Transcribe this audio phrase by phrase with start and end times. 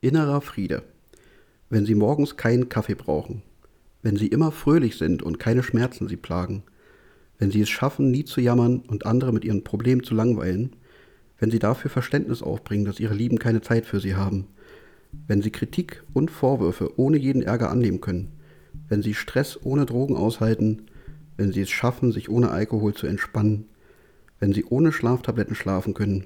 [0.00, 0.82] innerer Friede.
[1.70, 3.42] Wenn Sie morgens keinen Kaffee brauchen.
[4.02, 6.62] Wenn Sie immer fröhlich sind und keine Schmerzen Sie plagen.
[7.38, 10.76] Wenn Sie es schaffen, nie zu jammern und andere mit ihren Problemen zu langweilen.
[11.38, 14.46] Wenn Sie dafür Verständnis aufbringen, dass Ihre Lieben keine Zeit für Sie haben.
[15.26, 18.32] Wenn Sie Kritik und Vorwürfe ohne jeden Ärger annehmen können.
[18.88, 20.86] Wenn Sie Stress ohne Drogen aushalten.
[21.36, 23.66] Wenn Sie es schaffen, sich ohne Alkohol zu entspannen.
[24.38, 26.24] Wenn Sie ohne Schlaftabletten schlafen können.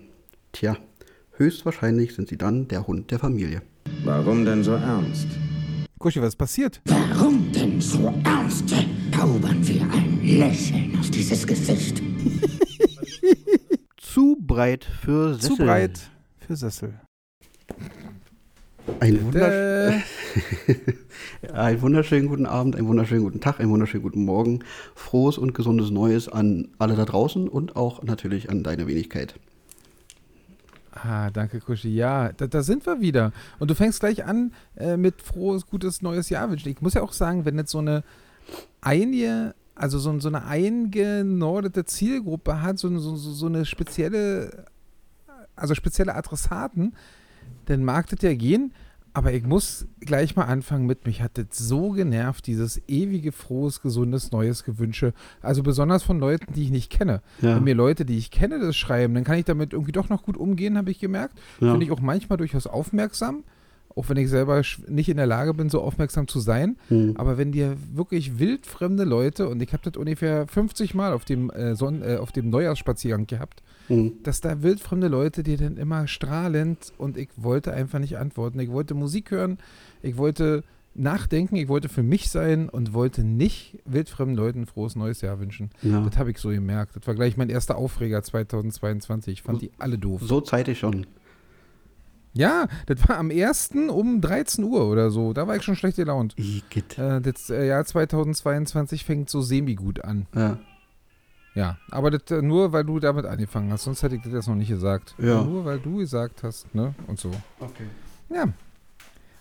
[0.52, 0.76] Tja,
[1.36, 3.62] höchstwahrscheinlich sind Sie dann der Hund der Familie.
[4.04, 5.28] Warum denn so ernst?
[5.98, 6.80] Kuschi, was ist passiert?
[6.86, 8.74] Warum denn so ernst?
[9.22, 12.02] Zaubern wir ein Lächeln auf dieses Gesicht.
[13.96, 15.56] Zu breit für Sessel.
[15.56, 17.00] Zu breit für Sessel.
[18.98, 20.02] Ein, wundersch
[21.52, 24.64] ein wunderschönen guten Abend, einen wunderschönen guten Tag, einen wunderschönen guten Morgen.
[24.96, 29.36] Frohes und gesundes Neues an alle da draußen und auch natürlich an deine Wenigkeit.
[30.92, 31.88] Ah, danke, Kuschi.
[31.88, 33.32] Ja, da, da, sind wir wieder.
[33.58, 36.68] Und du fängst gleich an äh, mit frohes, gutes neues Jahr wünschen.
[36.68, 38.04] Ich muss ja auch sagen, wenn jetzt so eine
[38.82, 44.66] einige, also so, so eine eingenordete Zielgruppe hat, so, so, so eine spezielle,
[45.56, 46.94] also spezielle Adressaten,
[47.66, 48.72] dann mag das ja gehen.
[49.14, 53.82] Aber ich muss gleich mal anfangen mit, mich hat das so genervt, dieses ewige, frohes,
[53.82, 55.12] gesundes, neues Gewünsche.
[55.42, 57.20] Also besonders von Leuten, die ich nicht kenne.
[57.42, 57.56] Ja.
[57.56, 60.22] Wenn mir Leute, die ich kenne, das schreiben, dann kann ich damit irgendwie doch noch
[60.22, 61.38] gut umgehen, habe ich gemerkt.
[61.60, 61.72] Ja.
[61.72, 63.44] Finde ich auch manchmal durchaus aufmerksam.
[63.94, 66.78] Auch wenn ich selber nicht in der Lage bin, so aufmerksam zu sein.
[66.88, 67.12] Mhm.
[67.16, 71.50] Aber wenn dir wirklich wildfremde Leute, und ich habe das ungefähr 50 Mal auf dem,
[71.50, 73.62] äh, Son äh, auf dem Neujahrsspaziergang gehabt,
[73.92, 74.22] Mhm.
[74.22, 78.58] Dass da wildfremde Leute, die dann immer strahlend und ich wollte einfach nicht antworten.
[78.60, 79.58] Ich wollte Musik hören,
[80.02, 84.96] ich wollte nachdenken, ich wollte für mich sein und wollte nicht wildfremden Leuten ein frohes
[84.96, 85.70] neues Jahr wünschen.
[85.82, 86.00] Ja.
[86.00, 86.96] Das habe ich so gemerkt.
[86.96, 89.32] Das war gleich mein erster Aufreger 2022.
[89.32, 90.22] Ich fand die alle doof.
[90.22, 91.06] So zeitig schon.
[92.34, 93.72] Ja, das war am 1.
[93.90, 95.34] um 13 Uhr oder so.
[95.34, 96.34] Da war ich schon schlecht gelaunt.
[96.38, 100.26] Äh, das äh, Jahr 2022 fängt so semi-gut an.
[100.34, 100.58] Ja.
[101.54, 104.48] Ja, aber das, äh, nur weil du damit angefangen hast, sonst hätte ich das jetzt
[104.48, 105.14] noch nicht gesagt.
[105.18, 105.42] Ja.
[105.42, 106.94] Nur weil du gesagt hast, ne?
[107.06, 107.30] Und so.
[107.60, 107.86] Okay.
[108.30, 108.48] Ja.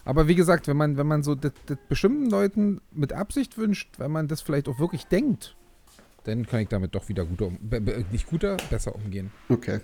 [0.03, 3.99] Aber wie gesagt, wenn man, wenn man so das, das bestimmten Leuten mit Absicht wünscht,
[3.99, 5.55] wenn man das vielleicht auch wirklich denkt,
[6.23, 7.51] dann kann ich damit doch wieder guter,
[8.11, 9.31] nicht guter, besser umgehen.
[9.49, 9.79] Okay.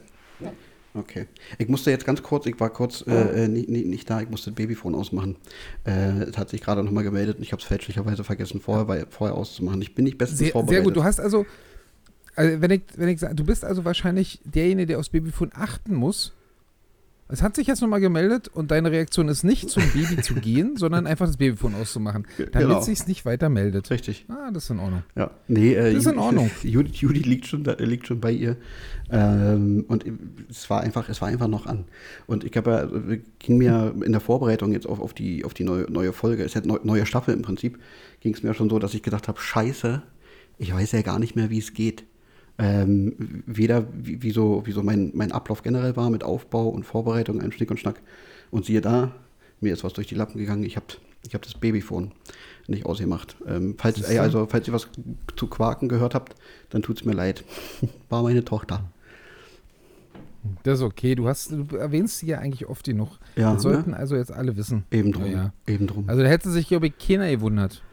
[0.94, 1.28] Okay.
[1.58, 4.50] Ich musste jetzt ganz kurz, ich war kurz äh, äh nicht, nicht, da, ich musste
[4.50, 5.36] das Babyphone ausmachen.
[5.86, 9.06] Äh, es hat sich gerade nochmal gemeldet und ich habe es fälschlicherweise vergessen, vorher, weil,
[9.10, 9.82] vorher auszumachen.
[9.82, 10.78] Ich bin nicht bestens sehr, vorbereitet.
[10.78, 11.46] Sehr gut, du hast also,
[12.38, 15.96] also wenn ich, wenn ich sage, du bist also wahrscheinlich derjenige, der aufs Babyphone achten
[15.96, 16.34] muss.
[17.30, 20.78] Es hat sich jetzt nochmal gemeldet und deine Reaktion ist nicht zum Baby zu gehen,
[20.78, 22.82] sondern einfach das Babyphone auszumachen, damit genau.
[22.82, 23.90] sich es nicht weiter meldet.
[23.90, 24.26] Richtig.
[24.30, 25.04] Ah, das ist in Ordnung.
[25.16, 26.50] Ja, nee, äh, das ist in Ordnung.
[26.64, 28.56] Judy, Judy liegt, schon da, liegt schon bei ihr
[29.12, 30.06] ähm, und
[30.50, 31.84] es war einfach, es war einfach noch an.
[32.28, 35.66] Und ich habe ja, ging mir in der Vorbereitung jetzt auf, auf die, auf die
[35.66, 37.78] neue, neue Folge, es ist ja neue Staffel im Prinzip,
[38.22, 40.02] ging es mir schon so, dass ich gedacht habe, Scheiße,
[40.60, 42.06] ich weiß ja gar nicht mehr, wie es geht
[42.60, 46.84] ähm, weder wie, wie, so, wie so mein, mein Ablauf generell war mit Aufbau und
[46.84, 48.02] Vorbereitung, ein Schnick und Schnack.
[48.50, 49.12] Und siehe da,
[49.62, 50.64] mir ist was durch die Lappen gegangen.
[50.64, 50.86] Ich habe
[51.28, 52.12] ich hab das Babyphone
[52.68, 53.36] nicht ausgemacht.
[53.48, 54.90] Ähm, falls, ey, also, falls ihr was
[55.36, 56.36] zu Quaken gehört habt,
[56.70, 57.44] dann tut es mir leid.
[58.10, 58.84] War meine Tochter.
[60.64, 61.16] Das ist okay.
[61.16, 63.18] Du, hast, du erwähnst sie ja eigentlich oft genug.
[63.36, 63.98] Ja, das sollten ne?
[63.98, 64.86] also jetzt alle wissen.
[64.92, 65.26] Eben drum.
[65.26, 65.54] Ja, ja.
[65.66, 66.06] Eben drum.
[66.08, 67.84] Also da hätte sich, glaube ich, keiner gewundert.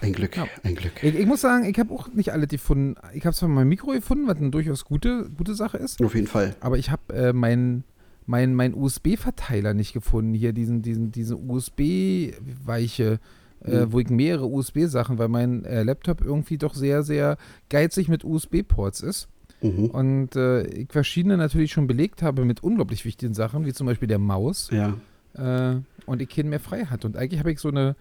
[0.00, 0.46] Ein Glück, ja.
[0.62, 1.02] ein Glück.
[1.02, 2.94] Ich, ich, muss sagen, ich habe auch nicht alle gefunden.
[3.12, 6.02] Ich habe zwar mein Mikro gefunden, was eine durchaus gute, gute Sache ist.
[6.02, 6.54] Auf jeden Fall.
[6.60, 7.84] Aber ich habe äh, meinen
[8.26, 10.34] mein, mein USB-Verteiler nicht gefunden.
[10.34, 13.18] Hier diesen, diesen, diese USB-Weiche,
[13.64, 13.92] äh, mhm.
[13.92, 17.36] wo ich mehrere USB-Sachen, weil mein äh, Laptop irgendwie doch sehr, sehr
[17.68, 19.28] geizig mit USB-Ports ist.
[19.60, 19.86] Mhm.
[19.86, 24.08] Und äh, ich verschiedene natürlich schon belegt habe mit unglaublich wichtigen Sachen, wie zum Beispiel
[24.08, 24.70] der Maus.
[24.70, 24.96] Ja.
[25.34, 27.04] Äh, und ich keinen mehr frei hat.
[27.04, 27.96] Und eigentlich habe ich so eine,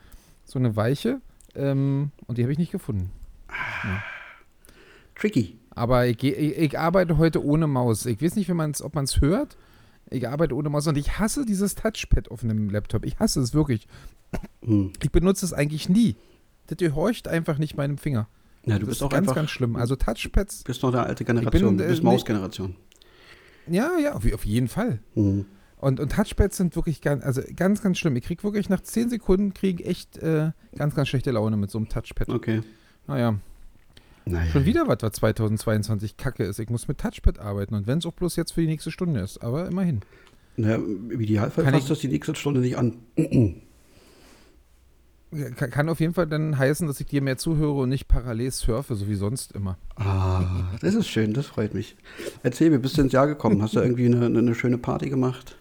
[0.45, 1.22] so eine Weiche,
[1.56, 3.12] ähm, und die habe ich nicht gefunden.
[3.84, 4.03] Ja.
[5.16, 5.58] Tricky.
[5.75, 8.06] Aber ich, ich, ich, arbeite heute ohne Maus.
[8.06, 9.58] Ich weiß nicht, man's, ob man es hört.
[10.09, 13.06] Ich arbeite ohne Maus und ich hasse dieses Touchpad auf einem Laptop.
[13.06, 13.88] Ich hasse es wirklich.
[14.64, 14.94] Hm.
[15.02, 16.16] Ich benutze es eigentlich nie.
[16.67, 18.28] Das gehorcht einfach nicht meinem Finger.
[18.66, 19.76] Ja, du das bist auch ganz, einfach, ganz schlimm.
[19.76, 20.64] Also Touchpads.
[20.64, 21.78] Bist noch der alte Generation.
[21.78, 22.76] Bin, du bist äh, Mausgeneration.
[23.67, 25.00] Ja, ja, auf, auf jeden Fall.
[25.16, 25.46] Mhm.
[25.84, 28.16] Und, und Touchpads sind wirklich ganz, also ganz, ganz schlimm.
[28.16, 31.78] Ich kriege wirklich nach 10 Sekunden kriege echt äh, ganz, ganz schlechte Laune mit so
[31.78, 32.30] einem Touchpad.
[32.30, 32.62] Okay.
[33.06, 33.38] Naja.
[34.24, 34.50] naja.
[34.50, 36.58] Schon wieder was, was 2022 kacke ist.
[36.59, 39.20] Ich muss mit Touchpad arbeiten und wenn es auch bloß jetzt für die nächste Stunde
[39.20, 39.44] ist.
[39.44, 40.00] Aber immerhin.
[40.56, 42.96] Naja, im Idealfall fasst das die nächste Stunde nicht an.
[45.56, 48.52] Kann, kann auf jeden Fall dann heißen, dass ich dir mehr zuhöre und nicht parallel
[48.52, 49.79] surfe, so wie sonst immer.
[49.96, 51.96] Ah, das ist schön, das freut mich.
[52.44, 53.59] Erzähl mir, bist du ins Jahr gekommen?
[53.64, 55.58] Hast du irgendwie eine, eine schöne Party gemacht?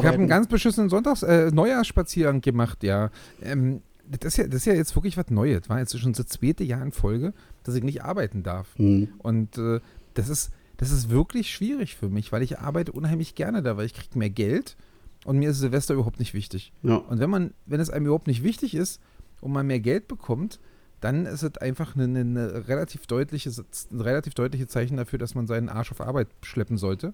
[0.00, 3.10] Ich habe einen ganz beschissenen Sonntags äh, Neujahrsspaziergang gemacht, ja.
[3.42, 4.44] Ähm, das, ist ja.
[4.44, 5.68] Das ist ja jetzt wirklich was Neues.
[5.68, 7.34] War jetzt schon das zweite Jahr in Folge,
[7.64, 8.68] dass ich nicht arbeiten darf.
[8.76, 9.08] Hm.
[9.18, 9.80] Und äh,
[10.14, 13.84] das ist das ist wirklich schwierig für mich, weil ich arbeite unheimlich gerne da, weil
[13.84, 14.78] ich kriege mehr Geld
[15.26, 16.72] und mir ist Silvester überhaupt nicht wichtig.
[16.82, 16.96] Ja.
[16.96, 18.98] Und wenn man, wenn es einem überhaupt nicht wichtig ist
[19.42, 20.58] und man mehr Geld bekommt,
[21.02, 23.50] dann ist es einfach eine, eine relativ deutliche,
[23.90, 27.12] ein relativ deutliche Zeichen dafür, dass man seinen Arsch auf Arbeit schleppen sollte.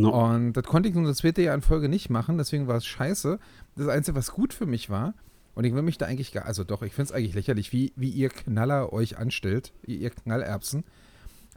[0.00, 0.10] No.
[0.30, 2.86] Und das konnte ich nun das zweite Jahr in Folge nicht machen, deswegen war es
[2.86, 3.38] scheiße.
[3.76, 5.14] Das Einzige, was gut für mich war,
[5.54, 7.92] und ich will mich da eigentlich gar, also doch, ich finde es eigentlich lächerlich, wie,
[7.96, 10.84] wie ihr Knaller euch anstellt, ihr, Knallerbsen.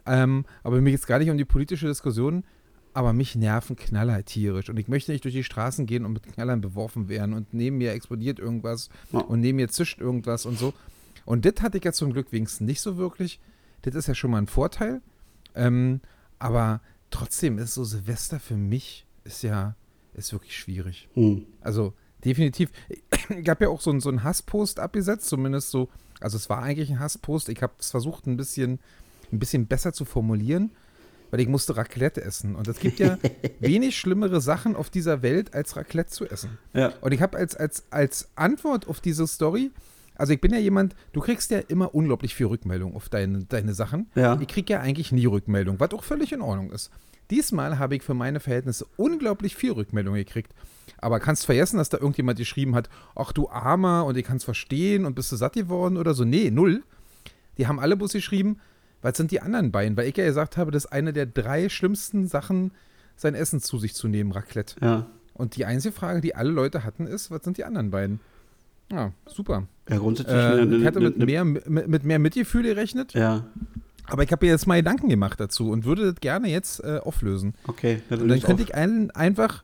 [0.06, 2.44] Ähm, aber mir geht es gar nicht um die politische Diskussion,
[2.92, 4.68] aber mich nerven Knaller tierisch.
[4.68, 7.78] Und ich möchte nicht durch die Straßen gehen und mit Knallern beworfen werden und neben
[7.78, 9.20] mir explodiert irgendwas Ja.
[9.20, 10.74] und neben mir zischt irgendwas und so.
[11.24, 13.40] Und das hatte ich ja zum Glück wenigstens nicht so wirklich.
[13.82, 15.00] Das ist ja schon mal ein Vorteil.
[15.54, 16.00] Ähm,
[16.38, 16.80] aber
[17.14, 19.74] trotzdem ist so Silvester für mich ist ja
[20.14, 21.08] ist wirklich schwierig.
[21.14, 21.46] Hm.
[21.60, 21.92] Also
[22.24, 22.70] definitiv.
[23.30, 25.88] Ich habe ja auch so, einen- so einen Hasspost abgesetzt, zumindest so.
[26.20, 27.48] Also es war eigentlich ein Hasspost.
[27.48, 28.80] Ich habe es versucht, ein bisschen,
[29.32, 30.72] ein bisschen besser zu formulieren,
[31.30, 32.54] weil ich musste Raclette essen.
[32.54, 33.16] Und es gibt ja
[33.60, 36.58] wenig schlimmere Sachen auf dieser Welt, als Raclette zu essen.
[36.74, 36.92] Ja.
[37.00, 39.70] Und ich habe als, als, als Antwort auf diese Story,
[40.16, 43.74] also ich bin ja jemand, du kriegst ja immer unglaublich viel Rückmeldung auf deine, deine
[43.74, 44.10] Sachen.
[44.14, 44.38] Ja.
[44.40, 46.90] Ich krieg ja eigentlich nie Rückmeldung, was auch völlig in Ordnung ist.
[47.30, 50.52] Diesmal habe ich für meine Verhältnisse unglaublich viel Rückmeldung gekriegt.
[50.98, 54.44] Aber kannst vergessen, dass da irgendjemand geschrieben hat, ach du Armer und ich kann es
[54.44, 56.24] verstehen und bist du satt geworden oder so.
[56.24, 56.82] Nee, null.
[57.58, 58.60] Die haben alle bloß geschrieben,
[59.02, 59.96] was sind die anderen beiden?
[59.96, 62.72] Weil ich ja gesagt habe, das ist eine der drei schlimmsten Sachen,
[63.16, 64.76] sein Essen zu sich zu nehmen, Raclette.
[64.80, 65.06] Ja.
[65.34, 68.20] Und die einzige Frage, die alle Leute hatten, ist, was sind die anderen beiden?
[68.90, 69.66] Ja, super.
[69.88, 70.34] Ja, grundsätzlich.
[70.36, 73.44] Äh, eine- ich hatte eine- mit eine- mehr, mit, mit mehr Mitgefühl gerechnet, Ja,
[74.06, 77.00] aber ich habe mir jetzt mal Gedanken gemacht dazu und würde das gerne jetzt äh,
[77.02, 77.54] auflösen.
[77.66, 78.00] okay.
[78.10, 78.68] Ja, Und dann könnte auf.
[78.68, 79.62] ich allen einfach,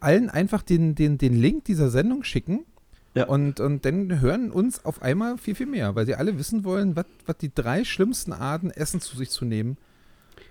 [0.00, 2.64] allen einfach den, den, den Link dieser Sendung schicken
[3.14, 3.26] Ja.
[3.26, 6.94] und, und dann hören uns auf einmal viel, viel mehr, weil sie alle wissen wollen,
[6.96, 7.06] was,
[7.40, 9.76] die drei schlimmsten Arten, Essen zu sich zu nehmen,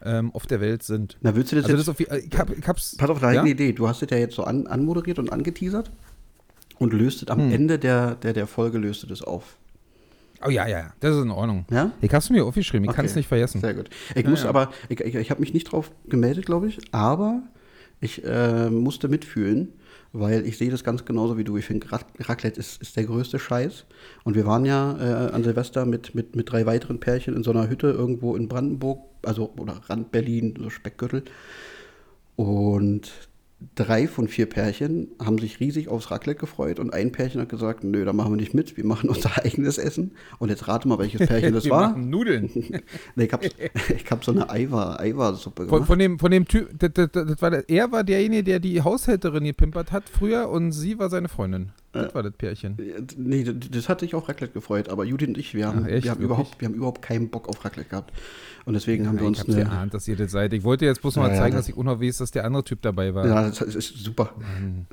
[0.04, 1.18] ähm, auf der Welt sind.
[1.22, 1.88] Na, willst du das Also jetzt.
[1.88, 2.96] das auf, je- ich, hab, ich hab's.
[2.98, 3.42] pass auf, ich ja?
[3.42, 3.72] eine Idee.
[3.72, 5.90] Du hast es ja jetzt so an, anmoderiert und angeteasert
[6.80, 7.52] und löst es am Hm.
[7.52, 9.58] Ende der, der, der Folge löst du das auf.
[10.46, 11.66] Oh ja, ja, ja, das ist in Ordnung.
[11.72, 11.92] Ja?
[12.02, 13.20] Ich hab's mir aufgeschrieben, ich kann es Okay.
[13.20, 13.62] nicht vergessen.
[13.62, 13.90] Sehr gut.
[14.16, 14.50] Ich Ja, muss ja.
[14.50, 17.42] aber, ich, ich, ich habe mich nicht drauf gemeldet, glaube ich, aber
[18.02, 19.70] ich äh, musste mitfühlen,
[20.12, 21.58] weil ich sehe das ganz genauso wie du.
[21.58, 23.86] Ich finde, Rac- Raclette ist, ist der größte Scheiß.
[24.24, 27.52] Und wir waren ja äh, an Silvester mit, mit, mit drei weiteren Pärchen in so
[27.52, 31.24] einer Hütte irgendwo in Brandenburg, also oder Rand Berlin, so Speckgürtel.
[32.36, 33.12] Und
[33.76, 37.84] drei von vier Pärchen haben sich riesig aufs Raclette gefreut und ein Pärchen hat gesagt,
[37.84, 40.12] nö, da machen wir nicht mit, wir machen unser eigenes Essen.
[40.40, 41.90] Und jetzt rate mal, welches Pärchen das Wir war.
[41.90, 42.50] machen Nudeln.
[43.16, 43.48] Nee, ich habe
[44.12, 45.88] hab so eine Eiweiß, Eiweißsuppe Von, gemacht.
[45.88, 48.82] von dem, von dem Typ, das, das, das war der, er war derjenige, der die
[48.82, 51.72] Haushälterin gepimpert hat früher und sie war seine Freundin.
[52.04, 52.78] Das war das Pärchen.
[53.18, 55.88] Nee, das, das hat sich auf Raclette gefreut, aber Judith und ich, wir haben, Ach,
[55.88, 56.04] echt?
[56.04, 56.26] wir haben, Wirklich?
[56.26, 58.14] überhaupt, wir haben überhaupt keinen Bock auf Raclette gehabt.
[58.66, 59.66] Und deswegen haben wir uns ich hab's eine.
[59.66, 60.52] geahnt, dass ihr das seid.
[60.54, 62.64] Ich wollte jetzt bloß mal Ja, ja, zeigen, das- dass ich unverwies, dass der andere
[62.64, 63.28] Typ dabei war.
[63.28, 64.32] Ja, das ist super.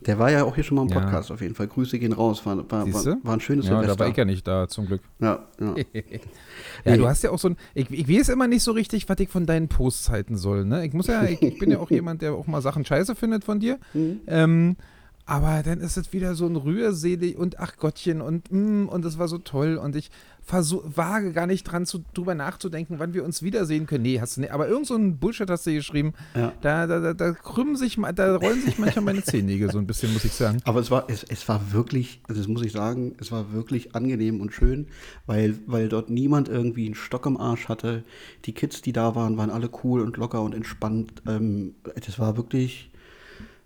[0.04, 1.00] Der war ja auch hier schon mal im Ja.
[1.00, 1.68] Podcast auf jeden Fall.
[1.68, 2.44] Grüße gehen raus.
[2.44, 3.98] War, war, war, war ein schönes ja, da Silvester.
[4.00, 5.00] war ich ja nicht da, zum Glück.
[5.20, 5.74] ja, ja.
[6.84, 7.56] Ja, du hast ja auch so ein.
[7.74, 10.64] Ich, ich weiß immer nicht so richtig, was ich von deinen Posts halten soll.
[10.64, 10.84] Ne?
[10.84, 13.44] Ich muss ja, ich, ich bin ja auch jemand, der auch mal Sachen scheiße findet
[13.44, 13.78] von dir.
[13.94, 14.20] Mhm.
[14.26, 14.76] Ähm,
[15.24, 19.18] aber dann ist es wieder so ein Rührselig und ach Gottchen und mm, und es
[19.18, 20.10] war so toll und ich
[20.44, 24.02] versuch, wage gar nicht dran zu, drüber nachzudenken, wann wir uns wiedersehen können.
[24.02, 24.52] Nee, hast du nicht.
[24.52, 26.14] Aber irgend so ein Bullshit hast du geschrieben.
[26.34, 26.52] Ja.
[26.60, 30.12] Da, da, da, da krümmen sich, da rollen sich manchmal meine Zehennägel so ein bisschen,
[30.12, 30.58] muss ich sagen.
[30.64, 33.94] Aber es war, es, es war wirklich, also das muss ich sagen, es war wirklich
[33.94, 34.88] angenehm und schön,
[35.26, 38.02] weil, weil dort niemand irgendwie einen Stock im Arsch hatte.
[38.44, 41.22] Die Kids, die da waren, waren alle cool und locker und entspannt.
[41.26, 42.90] Ähm, das war wirklich,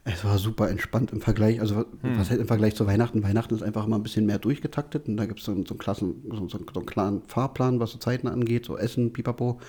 [0.09, 1.61] es war super entspannt im Vergleich.
[1.61, 3.23] Also was halt im Vergleich zu Weihnachten?
[3.23, 5.77] Weihnachten ist einfach immer ein bisschen mehr durchgetaktet und da gibt es so, einen- so
[5.77, 9.61] so, so, einen klaren Fahrplan, was so Zeiten angeht, so Essen, Pipapo,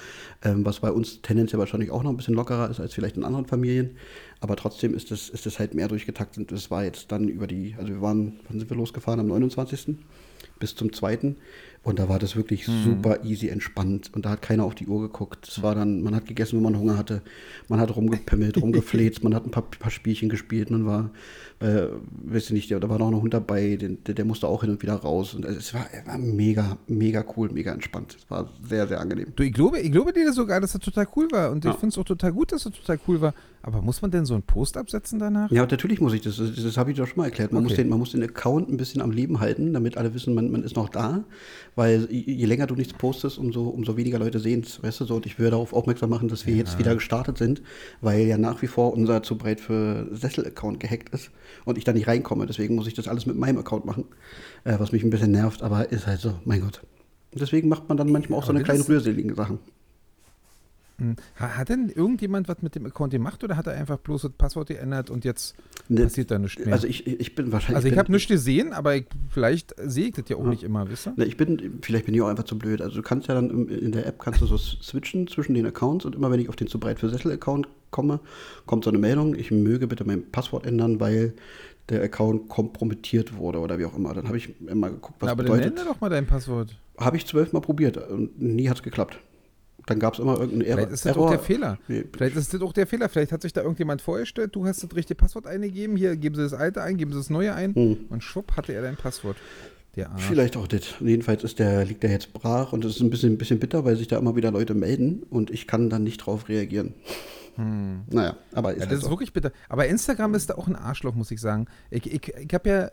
[0.44, 3.24] ähm, was bei uns tendenziell wahrscheinlich auch noch ein bisschen lockerer ist als vielleicht in
[3.24, 3.98] anderen Familien.
[4.40, 6.38] Aber trotzdem ist das, ist das halt mehr durchgetaktet.
[6.38, 9.20] Und das war jetzt dann über die, also wir waren, wann sind wir losgefahren?
[9.20, 9.98] Am 29.
[10.60, 11.36] bis zum 2.
[11.88, 14.12] Und da war das wirklich super easy entspannt.
[14.14, 15.48] Und da hat keiner auf die Uhr geguckt.
[15.48, 17.22] Es war dann, man hat gegessen, wenn man Hunger hatte.
[17.70, 20.70] Man hat rumgepimmelt, rumgefleht, man hat ein paar, paar Spielchen gespielt.
[20.70, 21.12] Man war,
[21.62, 21.88] äh,
[22.26, 24.72] weiß ich nicht, da war noch ein Hund dabei, den, der, der musste auch hin
[24.72, 25.34] und wieder raus.
[25.34, 28.18] Und es war, es war mega, mega cool, mega entspannt.
[28.20, 29.32] Es war sehr, sehr angenehm.
[29.38, 31.52] Du, ich glaube, ich glaube dir sogar, dass das total cool war.
[31.52, 31.72] Und Ja.
[31.72, 33.34] ich finde es auch total gut, dass das total cool war.
[33.64, 35.52] Aber muss man denn so einen Post absetzen danach?
[35.52, 36.38] Ja, natürlich muss ich das.
[36.38, 37.52] Das, das habe ich doch schon mal erklärt.
[37.54, 37.84] Man, muss Okay.
[37.84, 40.64] den, man muss den Account ein bisschen am Leben halten, damit alle wissen, man, man
[40.64, 41.24] ist noch da.
[41.78, 45.16] Weil je länger du nichts postest, umso, umso weniger Leute sehen es, weißt du so.
[45.16, 47.62] Und ich würde darauf aufmerksam machen, dass wir jetzt wieder gestartet sind,
[48.02, 51.30] weil ja nach wie vor unser zu breit für Sessel-Account gehackt ist
[51.66, 52.48] und ich da nicht reinkomme.
[52.48, 54.06] Deswegen muss ich das alles mit meinem Account machen,
[54.64, 56.82] äh, was mich ein bisschen nervt, aber ist halt so, mein Gott.
[57.32, 59.60] Deswegen macht man dann manchmal auch so Aber eine das kleine rührseligen Sachen.
[61.00, 61.16] Hm.
[61.40, 64.32] Ha- Hat denn irgendjemand was mit dem Account gemacht oder hat er einfach bloß das
[64.32, 65.56] Passwort geändert und jetzt
[65.90, 66.74] Ne, passiert da nichts mehr?
[66.74, 67.76] Also ich, ich bin wahrscheinlich.
[67.78, 70.50] Also ich habe nichts gesehen, aber ich, vielleicht sehe ich das ja auch Ja.
[70.50, 71.14] nicht immer, wisst ihr?
[71.16, 72.82] Ne, ich bin, vielleicht bin ich auch einfach zu blöd.
[72.82, 75.66] Also du kannst ja dann im, in der App kannst du so switchen zwischen den
[75.68, 78.20] Accounts und immer wenn ich auf den zu breit für Sessel Account komme,
[78.66, 81.34] kommt so eine Meldung, ich möge bitte mein Passwort ändern, weil
[81.90, 84.14] der Account kompromittiert wurde oder wie auch immer.
[84.14, 85.72] Dann habe ich immer geguckt, was Na, aber dann bedeutet.
[85.78, 86.76] ändere doch mal dein Passwort.
[86.98, 89.20] Habe ich zwölfmal probiert und nie hat es geklappt.
[89.88, 90.78] Dann gab es immer irgendeinen Error.
[90.82, 91.80] Vielleicht ist das auch der Fehler.
[91.88, 93.10] Nee, Vielleicht ist das auch der Fehler.
[93.10, 96.42] Vielleicht hat sich da irgendjemand vorgestellt, du hast das richtige Passwort eingegeben, hier geben sie
[96.44, 97.98] das alte ein, geben sie das neue ein Hm.
[98.10, 99.38] und schwupp hatte er dein Passwort.
[99.96, 100.12] Der.
[100.18, 100.94] Vielleicht auch das.
[101.00, 103.84] Jedenfalls ist der, liegt der jetzt brach und es ist ein bisschen, ein bisschen bitter,
[103.84, 106.94] weil sich da immer wieder Leute melden und ich kann dann nicht drauf reagieren.
[107.58, 108.80] Naja, aber ist Hm.
[108.80, 109.10] Ja, halt das ist so.
[109.10, 109.52] wirklich bitter.
[109.70, 111.66] Aber Instagram ist da auch ein Arschloch, muss ich sagen.
[111.90, 112.92] Ich, ich, ich habe ja,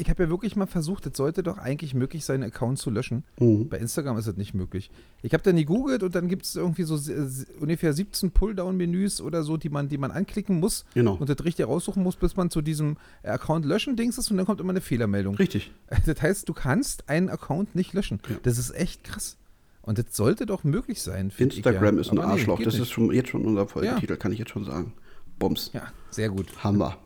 [0.00, 2.90] ich hab ja wirklich mal versucht, es sollte doch eigentlich möglich sein, einen Account zu
[2.90, 3.24] löschen.
[3.38, 3.68] Mhm.
[3.68, 4.90] Bei Instagram ist das nicht möglich.
[5.22, 6.98] Ich habe dann gegoogelt und dann gibt es irgendwie so
[7.60, 11.14] ungefähr 17 Pulldown-Menüs oder so, die man, die man anklicken muss Genau.
[11.16, 14.46] und das richtig raussuchen muss, bis man zu diesem Account löschen Dings ist und dann
[14.46, 15.34] kommt immer eine Fehlermeldung.
[15.36, 15.72] Richtig.
[16.06, 18.20] Das heißt, du kannst einen Account nicht löschen.
[18.28, 18.36] Ja.
[18.42, 19.36] Das ist echt krass.
[19.82, 21.28] Und das sollte doch möglich sein.
[21.28, 21.44] ich ja.
[21.46, 22.58] Instagram ist ein Aber nee, Arschloch.
[22.58, 22.82] geht das nicht.
[22.84, 24.92] ist schon, jetzt schon unser Folgetitel, kann ich jetzt schon sagen.
[25.38, 25.70] Bums.
[25.72, 26.46] Ja, sehr gut.
[26.64, 26.96] Hammer.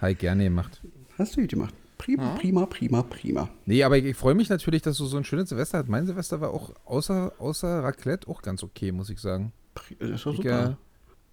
[0.00, 0.80] Halt gerne gemacht.
[1.18, 1.74] Hast du gut gemacht.
[1.98, 3.48] Prima, prima, prima, prima.
[3.64, 5.88] Nee, aber ich, ich freue mich natürlich, dass du so ein schönes Silvester hast.
[5.88, 9.52] Mein Silvester war auch außer, außer Raclette auch ganz okay, muss ich sagen.
[9.76, 10.78] Pri- Das doch Ich, super.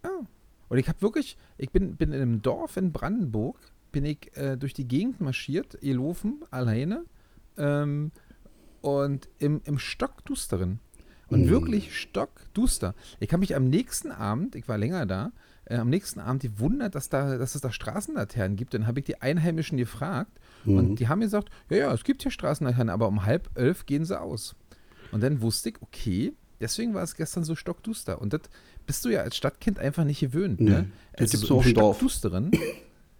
[0.04, 0.12] äh, ja.
[0.68, 3.58] Und ich habe wirklich, ich bin, bin in einem Dorf in Brandenburg,
[3.92, 7.04] bin ich äh, durch die Gegend marschiert, gelaufen, alleine
[7.58, 8.12] ähm,
[8.82, 10.80] und im, im Stockdusteren.
[11.30, 11.50] Und Mm.
[11.50, 12.94] wirklich stockduster.
[13.20, 15.32] Ich habe mich am nächsten Abend, ich war länger da,
[15.70, 18.74] äh, am nächsten Abend gewundert, dass, da, dass es da Straßenlaternen gibt.
[18.74, 20.32] Dann habe ich die Einheimischen gefragt
[20.66, 24.04] und die haben gesagt, ja, ja, es gibt hier Straßenlaternen, aber um halb elf gehen
[24.04, 24.56] sie aus.
[25.12, 28.22] Und dann wusste ich, okay, deswegen war es gestern so stockduster.
[28.22, 28.42] Und das
[28.86, 30.60] bist du ja als Stadtkind einfach nicht gewöhnt.
[30.60, 30.92] Nee, Ne?
[31.18, 31.68] Also so Dorf.
[31.68, 32.52] Stockdusteren.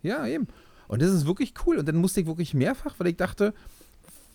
[0.04, 0.48] ja, eben.
[0.88, 1.78] Und das ist wirklich cool.
[1.78, 3.54] Und dann musste ich wirklich mehrfach, weil ich dachte,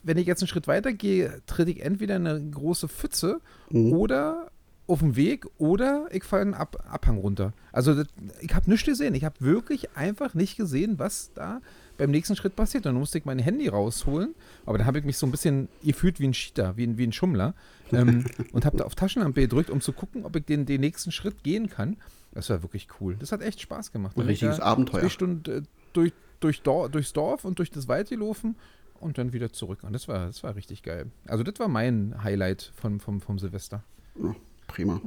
[0.02, 3.40] wenn ich jetzt einen Schritt weiter gehe, tritt ich entweder in eine große Pfütze
[3.70, 3.92] Mhm.
[3.92, 4.50] oder
[4.86, 7.52] auf dem Weg oder ich falle einen Ab Abhang runter.
[7.72, 8.06] Also das,
[8.40, 9.14] ich habe nichts gesehen.
[9.14, 11.60] Ich habe wirklich einfach nicht gesehen, was da
[11.96, 12.84] beim nächsten Schritt passiert.
[12.84, 14.34] Dann musste ich mein Handy rausholen.
[14.66, 17.06] Aber dann habe ich mich so ein bisschen gefühlt wie ein Cheater, wie ein, wie
[17.06, 17.54] ein Schummler.
[17.92, 21.12] Ähm, und habe da auf Taschenlampe gedrückt, um zu gucken, ob ich den, den nächsten
[21.12, 21.96] Schritt gehen kann.
[22.32, 23.16] Das war wirklich cool.
[23.18, 24.16] Das hat echt Spaß gemacht.
[24.18, 25.02] Ein richtiges Abenteuer.
[25.02, 25.62] Zwei Stunden äh,
[25.92, 28.56] durch, durch Dor durchs Dorf und durch das Wald gelaufen
[29.00, 29.78] und dann wieder zurück.
[29.82, 31.06] Und das war, das war richtig geil.
[31.26, 33.82] Also das war mein Highlight vom, vom, vom Silvester.
[34.20, 34.34] Ja,
[34.74, 35.00] prima.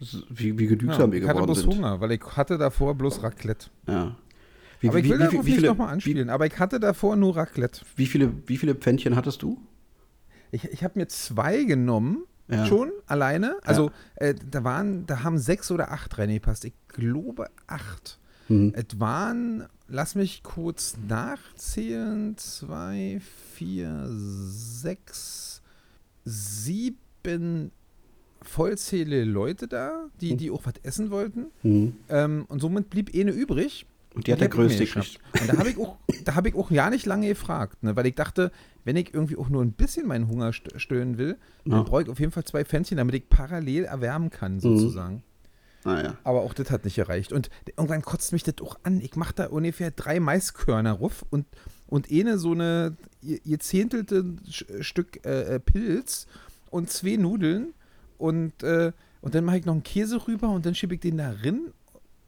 [0.00, 1.74] Ist, wie, wie genügsam wir ich hatte geworden bloß sind.
[1.74, 3.68] Hunger, weil ich hatte davor bloß Raclette.
[3.86, 4.16] Ja.
[4.80, 6.28] Wie, aber ich will wie, darauf wie, nicht nochmal anspielen.
[6.28, 7.80] aber ich hatte davor nur Raclette.
[7.96, 9.58] wie, viele, wie viele Pfännchen hattest du?
[10.50, 12.66] Ich, ich habe mir zwei genommen, Ja.
[12.66, 13.56] schon alleine.
[13.64, 16.64] Also äh, da waren, da haben sechs oder acht reingepasst.
[16.66, 18.18] Ich glaube acht.
[18.48, 18.72] Mhm.
[18.76, 23.20] Es waren, lass mich kurz nachzählen, zwei,
[23.54, 25.62] vier, sechs,
[26.24, 27.72] sieben
[28.42, 31.46] vollzähle Leute da, die, die auch was essen wollten.
[31.62, 31.96] Mhm.
[32.08, 33.86] Ähm, und somit blieb eine übrig.
[34.14, 35.18] Und die hat der hab Größte gekriegt.
[35.38, 38.06] Und da habe ich auch, da habe ich auch ja nicht lange gefragt, ne, weil
[38.06, 38.50] ich dachte,
[38.84, 41.76] wenn ich irgendwie auch nur ein bisschen meinen Hunger st stillen will, Ja.
[41.76, 45.22] dann brauche ich auf jeden Fall zwei Pfännchen, damit ich parallel erwärmen kann, sozusagen.
[45.84, 46.16] Naja.
[46.24, 47.32] Aber auch das hat nicht gereicht.
[47.32, 49.00] Und irgendwann kotzt mich das auch an.
[49.02, 51.44] Ich mache da ungefähr drei Maiskörner ruf und,
[51.86, 52.96] und eine so eine
[53.44, 56.26] gezehntelte Sch- Stück äh, äh, Pilz
[56.70, 57.74] und zwei Nudeln
[58.18, 61.18] und, äh, und dann mache ich noch einen Käse rüber und dann schiebe ich den
[61.18, 61.72] da rein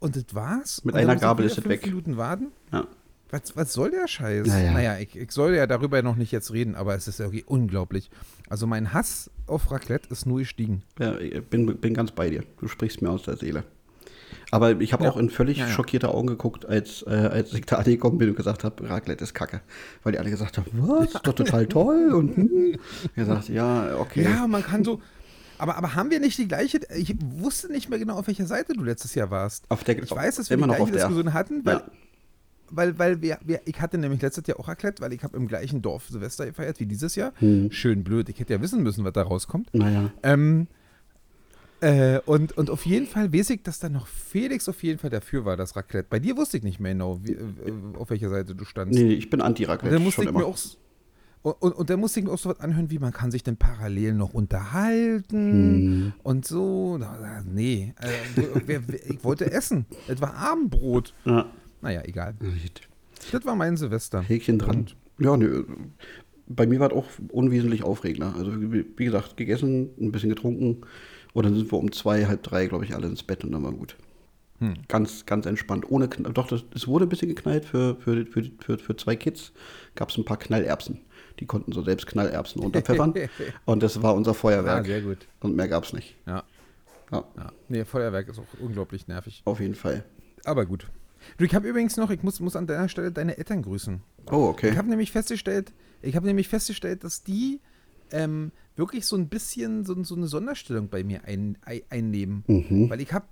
[0.00, 0.84] und das war's.
[0.84, 1.86] Mit einer Gabel ist es fünf weg.
[1.86, 2.48] Minuten warten.
[2.72, 2.86] Ja.
[3.30, 4.46] Was, was soll der Scheiß?
[4.46, 4.72] Naja.
[4.72, 8.10] Naja, ich, ich soll ja darüber noch nicht jetzt reden, aber es ist irgendwie unglaublich.
[8.48, 10.82] Also mein Hass auf Raclette ist nur gestiegen.
[10.98, 12.44] Ja, ich bin, bin ganz bei dir.
[12.58, 13.64] Du sprichst mir aus der Seele.
[14.50, 15.10] Aber ich habe Ja.
[15.10, 18.36] auch in völlig Ja, schockierte Augen geguckt, als, äh, als ich da angekommen bin und
[18.36, 19.60] gesagt habe, Raclette ist kacke.
[20.02, 22.14] Weil die alle gesagt haben, was, ist doch total toll.
[22.14, 22.76] Und hm.
[23.14, 24.22] Gesagt, ja, okay.
[24.24, 25.02] Ja, man kann so.
[25.58, 26.80] Aber, aber haben wir nicht die gleiche.
[26.96, 29.64] Ich wusste nicht mehr genau, auf welcher Seite du letztes Jahr warst.
[29.70, 30.92] Auf der- ich weiß, dass wir die noch gleiche.
[30.92, 31.90] Diskussion hatten, weil, Ja.
[32.70, 35.48] weil, weil wir, wir, ich hatte nämlich letztes Jahr auch erklärt, weil ich habe im
[35.48, 37.32] gleichen Dorf Silvester gefeiert wie dieses Jahr.
[37.38, 37.70] Hm.
[37.72, 38.28] Schön blöd.
[38.28, 39.72] Ich hätte ja wissen müssen, was da rauskommt.
[39.74, 40.12] Naja.
[40.22, 40.68] Ähm,
[41.80, 45.10] äh, und, und auf jeden Fall weiß ich, dass da noch Felix auf jeden Fall
[45.10, 46.08] dafür war, das Raclette.
[46.10, 47.46] Bei dir wusste ich nicht mehr genau, wie, äh,
[47.96, 48.98] auf welcher Seite du standst.
[48.98, 50.40] Nee, ich bin Anti-Raclette dann musste schon ich immer.
[50.40, 50.58] mir auch.
[51.42, 53.42] Und, und, und dann musste ich mir auch so was anhören, wie man kann sich
[53.42, 56.12] denn parallel noch unterhalten Hm.
[56.22, 56.98] und so.
[57.52, 57.94] Nee,
[58.66, 59.86] wer, ich wollte essen.
[60.08, 61.14] Es war Abendbrot.
[61.24, 61.46] Ja.
[61.80, 62.34] Naja, egal.
[63.32, 64.20] Das war mein Silvester.
[64.20, 64.76] Häkchen dran.
[64.78, 65.64] Und- Ja, nö.
[66.48, 68.34] Bei mir war es auch unwesentlich aufregender.
[68.36, 70.78] Also wie gesagt, gegessen, ein bisschen getrunken
[71.34, 73.62] und dann sind wir um zwei, halb drei, glaube ich, alle ins Bett und dann
[73.62, 73.96] war gut.
[74.60, 74.74] Hm.
[74.88, 75.84] Ganz, ganz entspannt.
[75.90, 79.52] Ohne Doch, es wurde ein bisschen geknallt für, für, für, für, für zwei Kids.
[79.94, 81.00] Gab es ein paar Knallerbsen.
[81.40, 83.14] Die konnten so selbst Knallerbsen runterpfeffern.
[83.64, 84.86] und das war unser Ah, Feuerwerk.
[84.86, 85.26] sehr gut.
[85.40, 86.16] und mehr gab es nicht.
[86.26, 86.44] Ja.
[87.10, 87.52] Ja, ja.
[87.68, 89.42] Nee, Feuerwerk ist auch unglaublich nervig.
[89.44, 90.04] auf jeden Fall.
[90.44, 90.86] Aber gut.
[91.36, 94.00] Du, ich habe übrigens noch, ich muss, muss an deiner Stelle deine Eltern grüßen.
[94.30, 94.70] Oh, okay.
[94.70, 97.60] Ich habe nämlich festgestellt, ich habe nämlich festgestellt, dass die
[98.12, 102.44] ähm, wirklich so ein bisschen so, so eine Sonderstellung bei mir ein, ein, einnehmen.
[102.46, 102.88] Mhm.
[102.90, 103.26] Weil ich habe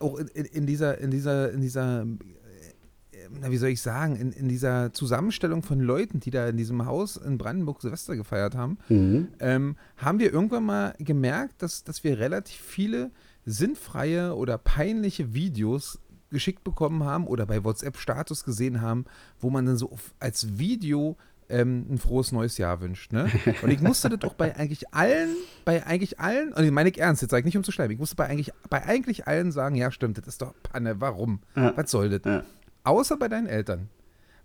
[0.00, 2.04] auch in, in, dieser, in dieser, in dieser,
[3.40, 6.86] na, wie soll ich sagen, in, in dieser Zusammenstellung von Leuten, die da in diesem
[6.86, 9.28] Haus in Brandenburg Silvester gefeiert haben, Mhm.
[9.40, 13.10] ähm, haben wir irgendwann mal gemerkt, dass, dass wir relativ viele
[13.44, 15.98] sinnfreie oder peinliche Videos
[16.30, 19.06] geschickt bekommen haben oder bei WhatsApp-Status gesehen haben,
[19.40, 21.16] wo man dann so als Video
[21.50, 23.10] ähm, ein frohes neues Jahr wünscht.
[23.14, 23.30] Ne?
[23.62, 25.30] Und ich musste das auch bei eigentlich allen,
[25.64, 27.92] bei eigentlich allen, und ich meine ich ernst, jetzt sage ich nicht um zu schleimen,
[27.92, 31.40] ich musste bei eigentlich, bei eigentlich allen sagen, ja stimmt, das ist doch Panne, warum?
[31.56, 31.72] Ja.
[31.74, 32.20] Was soll das?
[32.26, 32.42] Ja.
[32.88, 33.90] Außer bei deinen Eltern.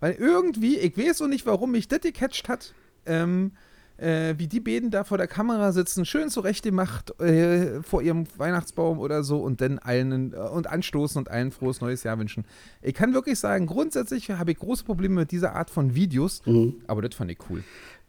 [0.01, 2.73] Weil irgendwie, ich weiß auch nicht, warum mich das gecatcht hat,
[3.05, 3.53] ähm,
[3.95, 8.99] äh, wie die beiden da vor der Kamera sitzen, schön zurechtgemacht äh, vor ihrem Weihnachtsbaum
[8.99, 12.43] oder so und dann allen äh, und anstoßen und allen frohes neues Jahr wünschen.
[12.81, 16.41] Ich kann wirklich sagen, grundsätzlich habe ich große Probleme mit dieser Art von Videos,
[16.87, 17.63] aber das fand ich cool.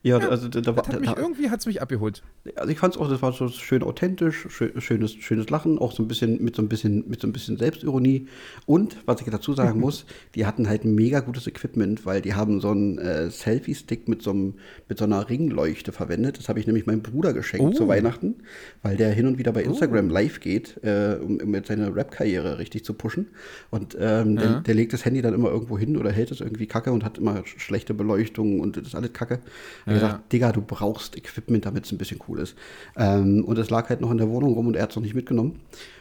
[0.04, 2.22] Ja, also da, da, hat mich, da, irgendwie hat es mich abgeholt.
[2.56, 5.92] also ich fand es auch, das war so schön authentisch, schön, schönes, schönes Lachen, auch
[5.92, 8.26] so ein bisschen mit so ein bisschen mit so ein bisschen Selbstironie.
[8.66, 12.34] Und was ich dazu sagen muss, die hatten halt ein mega gutes Equipment, weil die
[12.34, 14.54] haben so einen äh, Selfie-Stick mit so einem
[14.88, 16.38] mit so einer Ringleuchte verwendet.
[16.38, 17.70] Das habe ich nämlich meinem Bruder geschenkt Oh.
[17.72, 18.34] zu Weihnachten,
[18.82, 22.58] weil der hin und wieder bei Instagram live geht, äh, um, um jetzt seine Rap-Karriere
[22.58, 23.28] richtig zu pushen.
[23.70, 24.60] Und ähm, der, Ja.
[24.60, 27.16] der legt das Handy dann immer irgendwo hin oder hält es irgendwie kacke und hat
[27.16, 29.40] immer sch- schlechte Beleuchtung und das ist alles kacke.
[29.86, 30.00] Hat Ja.
[30.00, 32.56] gesagt, Digga, du brauchst Equipment, damit es ein bisschen cool ist.
[32.96, 35.02] Ähm, und es lag halt noch in der Wohnung rum und er hat es noch
[35.02, 35.60] nicht mitgenommen.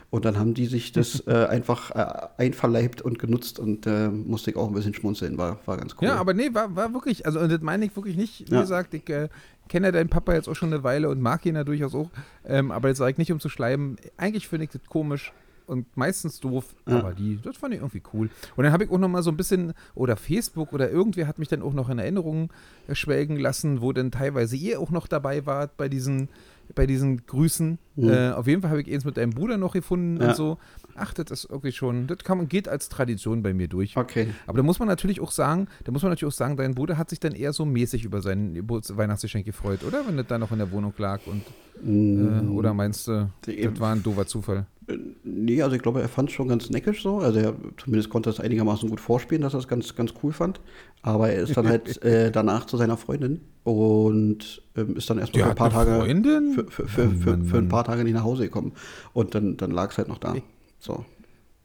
[0.09, 4.51] Und dann haben die sich das äh, einfach äh, einverleibt und genutzt und äh, musste
[4.51, 5.37] ich auch ein bisschen schmunzeln.
[5.39, 6.07] War, war ganz cool.
[6.07, 8.49] Ja, aber nee, war, war wirklich, also und das meine ich wirklich nicht.
[8.51, 8.61] Wie Ja.
[8.61, 9.29] gesagt, ich äh,
[9.69, 12.11] kenne deinen Papa jetzt auch schon eine Weile und mag ihn ja durchaus auch.
[12.45, 13.95] Ähm, aber jetzt sage ich nicht, um zu schleimen.
[14.17, 15.33] Eigentlich finde ich das komisch
[15.67, 16.99] und meistens doof, Ja.
[16.99, 18.29] aber die, das fand ich irgendwie cool.
[18.55, 21.39] Und dann habe ich auch noch mal so ein bisschen, oder Facebook oder irgendwer hat
[21.39, 22.49] mich dann auch noch in Erinnerungen
[22.91, 26.29] schwelgen lassen, wo dann teilweise ihr auch noch dabei wart bei diesen,
[26.75, 27.77] bei diesen Grüßen.
[27.95, 28.09] Mhm.
[28.09, 30.29] Äh, auf jeden Fall habe ich eins mit deinem Bruder noch gefunden Ja.
[30.29, 30.57] und so.
[30.95, 33.97] Ach, das ist irgendwie schon, das kann geht als Tradition bei mir durch.
[33.97, 34.27] Okay.
[34.47, 36.97] Aber da muss man natürlich auch sagen, da muss man natürlich auch sagen, dein Bruder
[36.97, 40.05] hat sich dann eher so mäßig über sein Weihnachtsgeschenk gefreut, oder?
[40.07, 41.41] Wenn das da noch in der Wohnung lag und
[41.83, 44.65] äh, oder meinst du, Die- das war ein doofer Zufall?
[44.87, 47.17] Äh, Nee, also ich glaube, er fand es schon ganz neckisch so.
[47.19, 50.61] Also er zumindest konnte es einigermaßen gut vorspielen, dass er es ganz, ganz cool fand.
[51.01, 55.43] Aber er ist dann halt äh, danach zu seiner Freundin und ähm, ist dann erstmal
[55.45, 56.53] für ein paar Tage Freundin?
[56.53, 58.73] für, für, für, für, für ein paar Tage nicht nach Hause gekommen.
[59.13, 60.35] Und dann, dann lag es halt noch da.
[60.83, 61.05] So.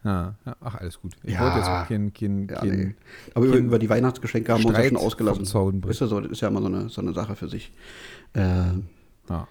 [0.05, 1.13] Ja, ja, ach, alles gut.
[1.25, 1.41] Ich Ja.
[1.41, 2.95] wollte jetzt auch kein, kein, Ja, kein nee.
[3.35, 5.43] Aber über, über die Weihnachtsgeschenke haben wir uns ja schon ausgelassen.
[5.43, 7.73] Ist ja so, das ist ja immer so eine, so eine Sache für sich.
[8.35, 8.41] Äh,
[9.29, 9.49] ja.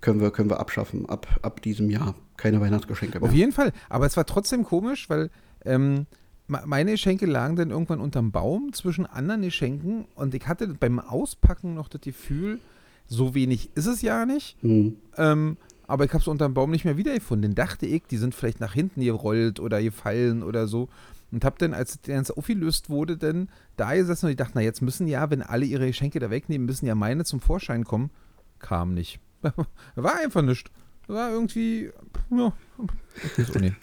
[0.00, 2.14] können, wir, können wir abschaffen ab, ab diesem Jahr.
[2.36, 3.28] Keine Weihnachtsgeschenke mehr.
[3.28, 3.72] Auf jeden Fall.
[3.88, 5.30] Aber es war trotzdem komisch, weil
[5.64, 6.06] ähm,
[6.46, 11.00] me- meine Geschenke lagen dann irgendwann unterm Baum zwischen anderen Geschenken und ich hatte beim
[11.00, 12.60] Auspacken noch das Gefühl,
[13.08, 14.56] so wenig ist es ja nicht.
[14.62, 14.94] Hm.
[15.16, 15.56] Ähm,
[15.88, 17.54] aber ich habe es unterm Baum nicht mehr wiedergefunden.
[17.54, 20.88] Dann dachte ich, die sind vielleicht nach hinten gerollt oder gefallen oder so.
[21.32, 24.60] Und habe dann, als das Ganze aufgelöst wurde, dann da gesessen und ich dachte, na
[24.60, 28.10] jetzt müssen ja, wenn alle ihre Geschenke da wegnehmen, müssen ja meine zum Vorschein kommen.
[28.58, 29.18] Kam nicht.
[29.94, 30.70] War einfach nichts.
[31.06, 31.90] War irgendwie,
[32.30, 32.52] ja,
[33.24, 33.76] ich weiß auch nicht.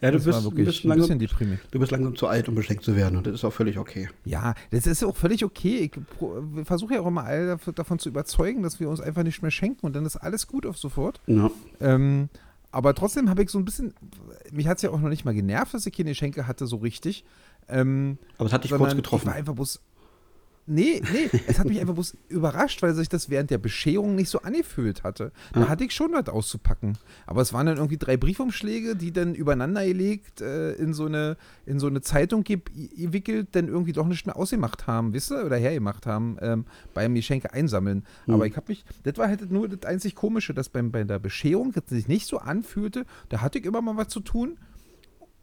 [0.00, 1.62] Ja, du Das bist, wirklich bist ein langsam, bisschen deprimierend.
[1.70, 3.16] du bist langsam zu alt, um beschenkt zu werden.
[3.16, 4.08] Und das ist auch völlig okay.
[4.24, 5.90] Ja, das ist auch völlig okay.
[5.92, 9.40] Ich versuche ja auch immer alle dav- davon zu überzeugen, dass wir uns einfach nicht
[9.42, 11.20] mehr schenken und dann ist alles gut auf sofort.
[11.26, 11.50] Ja.
[11.80, 12.28] Ähm,
[12.70, 13.94] aber trotzdem habe ich so ein bisschen,
[14.50, 16.76] mich hat es ja auch noch nicht mal genervt, dass ich keine Geschenke hatte, so
[16.76, 17.24] richtig.
[17.68, 19.22] Ähm, Aber es hat dich kurz getroffen.
[19.22, 19.80] Ich war einfach bloß.
[20.66, 24.30] Nee, nee, es hat mich einfach bloß überrascht, weil sich das während der Bescherung nicht
[24.30, 25.30] so angefühlt hatte.
[25.52, 25.68] Da Ja.
[25.68, 26.96] hatte ich schon was auszupacken.
[27.26, 31.36] Aber es waren dann irgendwie drei Briefumschläge, die dann übereinander gelegt äh, in, so eine,
[31.66, 32.60] in so eine Zeitung ge
[32.96, 37.14] gewickelt, dann irgendwie doch nicht mehr ausgemacht haben, wisst ihr, oder hergemacht haben ähm, beim
[37.14, 38.04] Geschenke einsammeln.
[38.26, 41.18] Aber ich habe mich, das war halt nur das einzig Komische, dass beim, bei der
[41.18, 43.04] Bescherung das sich nicht so anfühlte.
[43.28, 44.56] Da hatte ich immer mal was zu tun.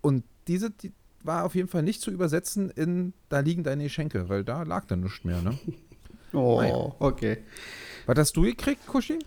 [0.01, 0.91] Und diese die
[1.23, 4.85] war auf jeden Fall nicht zu übersetzen in, da liegen deine Geschenke, weil da lag
[4.87, 5.57] dann nichts mehr, ne?
[6.33, 6.95] Oh, Naja.
[6.99, 7.37] okay.
[8.05, 9.19] Was hast du gekriegt, Kuschi?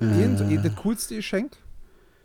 [0.00, 1.56] Äh, Das coolste Geschenk?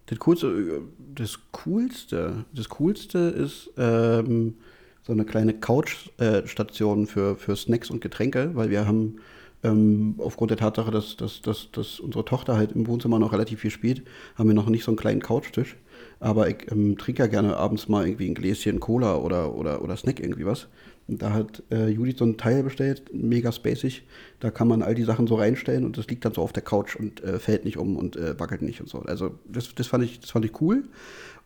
[0.06, 0.82] Das coolste,
[1.16, 4.56] das coolste, das coolste ist ähm,
[5.04, 9.18] so eine kleine Couch-Station für, für Snacks und Getränke, weil wir haben
[9.64, 13.62] ähm, aufgrund der Tatsache, dass, dass, dass, dass unsere Tochter halt im Wohnzimmer noch relativ
[13.62, 14.04] viel spielt,
[14.36, 15.76] haben wir noch nicht so einen kleinen Couchtisch.
[16.20, 19.96] Aber ich ähm, trinke ja gerne abends mal irgendwie ein Gläschen Cola oder, oder, oder
[19.96, 20.68] Snack irgendwie was.
[21.08, 24.04] Und da hat äh, Judith so ein Teil bestellt, mega spacig.
[24.40, 26.62] Da kann man all die Sachen so reinstellen und das liegt dann so auf der
[26.62, 29.00] Couch und äh, fällt nicht um und äh, wackelt nicht und so.
[29.00, 30.84] Also das, das, fand, ich, das fand ich cool.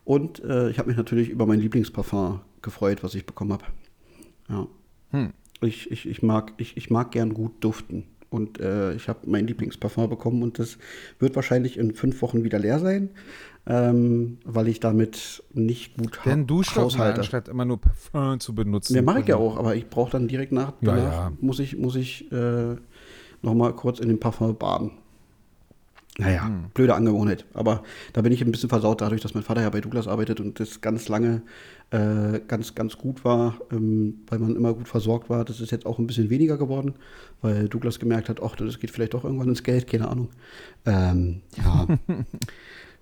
[0.04, 3.64] Und äh, ich habe mich natürlich über mein Lieblingsparfum gefreut, was ich bekommen habe.
[4.50, 4.66] Ja.
[5.12, 5.32] Hm.
[5.62, 8.04] Ich, ich, ich, mag, ich, ich mag gern gut duften.
[8.28, 10.76] Und äh, ich habe mein Lieblingsparfum bekommen und das
[11.20, 13.10] wird wahrscheinlich in fünf Wochen wieder leer sein,
[13.66, 17.20] ähm, weil ich damit nicht gut ha- Denn Duschstoff haushalte.
[17.20, 18.94] anstatt immer nur Parfum zu benutzen.
[18.94, 21.32] Ja, mache ich ja auch, aber ich brauche dann direkt nach, Ja, danach ja.
[21.40, 22.76] muss ich, muss ich äh,
[23.42, 24.92] noch mal kurz in dem Parfum baden.
[26.16, 26.66] Naja, Hm.
[26.74, 27.44] blöde Angewohnheit.
[27.54, 30.38] Aber da bin ich ein bisschen versaut dadurch, dass mein Vater ja bei Douglas arbeitet
[30.38, 31.42] und das ganz lange
[31.90, 35.44] äh, ganz, ganz gut war, ähm, weil man immer gut versorgt war.
[35.44, 36.94] Das ist jetzt auch ein bisschen weniger geworden,
[37.42, 40.28] weil Douglas gemerkt hat, ach, das geht vielleicht doch irgendwann ins Geld, keine Ahnung.
[40.86, 41.86] Ähm, ja,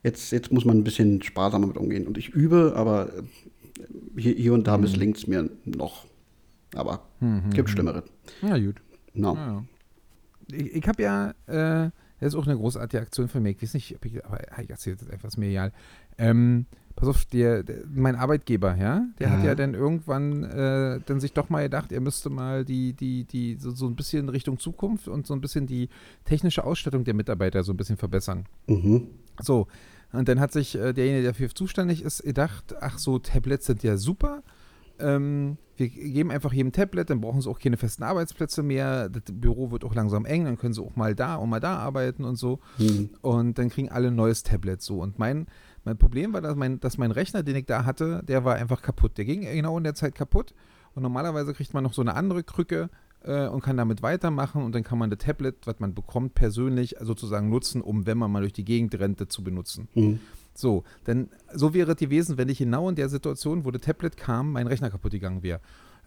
[0.02, 2.06] jetzt, jetzt muss man ein bisschen sparsamer mit umgehen.
[2.06, 3.22] Und ich übe, aber äh,
[4.16, 6.06] hier, hier und da misslingt es mir noch.
[6.74, 7.02] Aber
[7.50, 8.04] gibt Schlimmeres.
[8.40, 8.80] Ja, gut.
[9.14, 9.34] No.
[9.34, 9.64] Ja, ja.
[10.52, 13.56] Ich, ich habe ja, äh, das ist auch eine großartige Aktion für mich.
[13.56, 15.72] Ich weiß nicht, ob ich, aber ich erzähle das mir egal.
[16.18, 19.46] Ähm, pass auf, der, der, mein Arbeitgeber, ja, der hat Ja.
[19.46, 23.56] ja dann irgendwann äh, dann sich doch mal gedacht, er müsste mal die, die, die,
[23.56, 25.88] so, so ein bisschen Richtung Zukunft und so ein bisschen die
[26.24, 28.46] technische Ausstattung der Mitarbeiter so ein bisschen verbessern.
[28.66, 29.08] Mhm.
[29.40, 29.66] So,
[30.12, 33.82] und dann hat sich äh, derjenige, der dafür zuständig ist, gedacht, ach so, Tablets sind
[33.82, 34.42] ja super.
[34.98, 39.08] Ähm, wir geben einfach jedem Tablet, dann brauchen sie auch keine festen Arbeitsplätze mehr.
[39.08, 41.78] Das Büro wird auch langsam eng, dann können sie auch mal da und mal da
[41.78, 42.60] arbeiten und so.
[42.78, 43.10] Mhm.
[43.22, 45.00] Und dann kriegen alle ein neues Tablet so.
[45.00, 45.46] Und mein,
[45.84, 48.82] mein Problem war, dass mein, dass mein Rechner, den ich da hatte, der war einfach
[48.82, 49.16] kaputt.
[49.18, 50.54] Der ging genau in der Zeit kaputt.
[50.94, 52.90] Und normalerweise kriegt man noch so eine andere Krücke
[53.24, 54.62] äh, und kann damit weitermachen.
[54.62, 58.30] Und dann kann man das Tablet, was man bekommt, persönlich sozusagen nutzen, um, wenn man
[58.30, 59.88] mal durch die Gegend rennt, das zu benutzen.
[59.94, 60.20] Mhm.
[60.54, 64.16] So, denn so wäre es gewesen, wenn ich genau in der Situation, wo das Tablet
[64.16, 65.60] kam, mein Rechner kaputt gegangen wäre.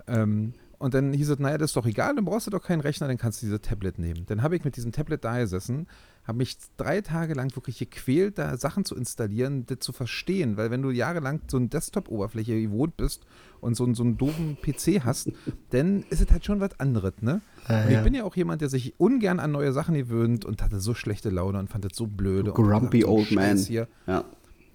[0.08, 2.82] Ähm, und dann hieß es, naja, das ist doch egal, dann brauchst du doch keinen
[2.82, 4.26] Rechner, dann kannst du dieses Tablet nehmen.
[4.28, 5.88] Dann habe ich mit diesem Tablet da gesessen,
[6.26, 10.72] habe mich drei Tage lang wirklich gequält, da Sachen zu installieren, das zu verstehen, weil
[10.72, 13.26] wenn du jahrelang so eine Desktop-Oberfläche gewohnt bist
[13.66, 15.32] und so, einen- so einen doofen PC hast,
[15.72, 17.42] dann ist es halt schon was anderes, ne?
[17.68, 18.02] und ich ja.
[18.04, 21.30] bin ja auch jemand, der sich ungern an neue Sachen gewöhnt und hatte so schlechte
[21.32, 22.52] Laune und fand das so blöde.
[22.52, 23.58] Grumpy so old man.
[23.58, 23.88] Hier.
[24.08, 24.24] Ja.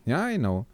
[0.05, 0.66] Ja, genau.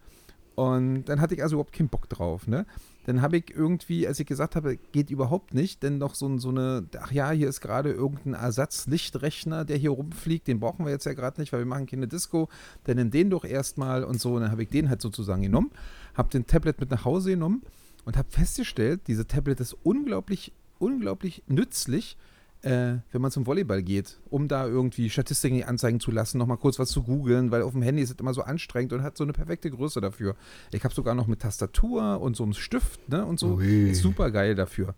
[0.54, 2.64] Und dann hatte ich also überhaupt keinen Bock drauf, ne?
[3.04, 6.48] Dann habe ich irgendwie, als ich gesagt habe, geht überhaupt nicht, denn noch so, so
[6.48, 11.06] eine, ach ja, hier ist gerade irgendein Ersatzlichtrechner, der hier rumfliegt, den brauchen wir jetzt
[11.06, 12.48] ja gerade nicht, weil wir machen keine Disco,
[12.84, 14.34] dann nimm den doch erstmal und so.
[14.34, 15.70] Und dann habe ich den halt sozusagen genommen,
[16.14, 17.62] habe den Tablet mit nach Hause genommen
[18.06, 22.16] und habe festgestellt, diese Tablet ist unglaublich, unglaublich nützlich,
[22.62, 26.78] äh, wenn man zum Volleyball geht, um da irgendwie Statistiken anzeigen zu lassen, nochmal kurz
[26.78, 29.24] was zu googeln, weil auf dem Handy ist es immer so anstrengend und hat so
[29.24, 30.36] eine perfekte Größe dafür.
[30.72, 33.56] Ich habe sogar noch mit Tastatur und so einem Stift ne, und so.
[33.56, 33.90] Ui.
[33.90, 34.94] Ist super geil dafür.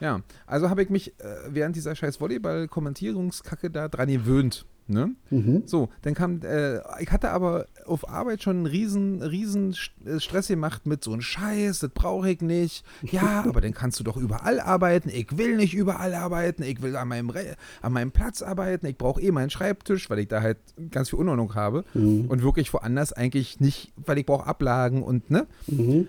[0.00, 4.66] Ja, also habe ich mich äh, während dieser scheiß Volleyball-Kommentierungskacke da dran gewöhnt.
[4.88, 5.14] Ne?
[5.30, 5.62] Mhm.
[5.66, 10.48] So, dann kam, äh, ich hatte aber auf Arbeit schon einen riesen, riesen äh, Stress
[10.48, 12.84] gemacht mit so einem Scheiß, das brauche ich nicht.
[13.02, 15.08] Ja, aber dann kannst du doch überall arbeiten.
[15.08, 16.62] Ich will nicht überall arbeiten.
[16.62, 18.86] Ich will an meinem, Re an meinem Platz arbeiten.
[18.86, 20.58] Ich brauche eh meinen Schreibtisch, weil ich da halt
[20.90, 21.84] ganz viel Unordnung habe.
[22.28, 25.46] Und wirklich woanders eigentlich nicht, weil ich brauche Ablagen und, ne?
[25.66, 26.06] Mhm.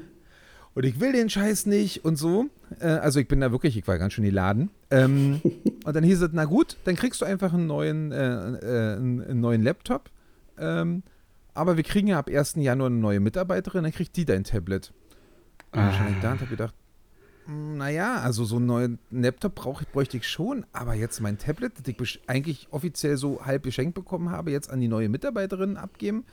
[0.76, 2.48] Und ich will den Scheiß nicht und so.
[2.80, 4.70] Äh, also ich bin da wirklich, ich war ganz schön geladen.
[4.90, 5.40] Ähm,
[5.86, 9.40] und dann hieß es, na gut, dann kriegst du einfach einen neuen, äh, äh, einen,
[9.40, 10.10] neuen Laptop.
[10.58, 11.04] Ähm,
[11.54, 12.56] aber wir kriegen ja ab 1.
[12.56, 14.92] Januar eine neue Mitarbeiterin, dann kriegt die dein Tablet.
[15.72, 16.74] Und stand ich da und habe gedacht,
[17.46, 21.38] "Hm, naja, also so einen neuen Laptop brauch, ich- bräuchte ich schon, aber jetzt mein
[21.38, 25.78] Tablet, das ich eigentlich offiziell so halb geschenkt bekommen habe, jetzt an die neue Mitarbeiterin
[25.78, 26.26] abgeben,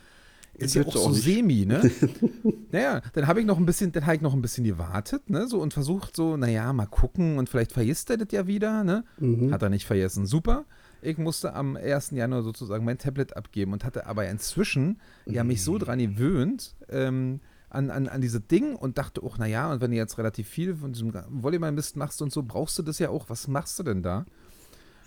[0.55, 1.23] ist ja auch auch so nicht.
[1.23, 1.91] semi, ne?
[2.73, 5.47] naja, dann habe ich noch ein bisschen, dann habe ich noch ein bisschen gewartet, ne?
[5.47, 9.05] So und versucht so, naja, mal gucken und vielleicht vergisst er das ja wieder, ne?
[9.19, 9.53] Mhm.
[9.53, 10.27] Hat er nicht vergessen.
[10.27, 10.65] Super.
[11.03, 12.11] Ich musste am 1.
[12.11, 17.41] Januar sozusagen mein Tablet abgeben und hatte aber inzwischen ja mich so dran gewöhnt, ähm,
[17.71, 20.75] an, an, an diese Ding und dachte auch, naja, und wenn du jetzt relativ viel
[20.75, 23.31] von diesem Volleyball-Mist machst und so, brauchst du das ja auch.
[23.31, 24.27] Was machst du denn da?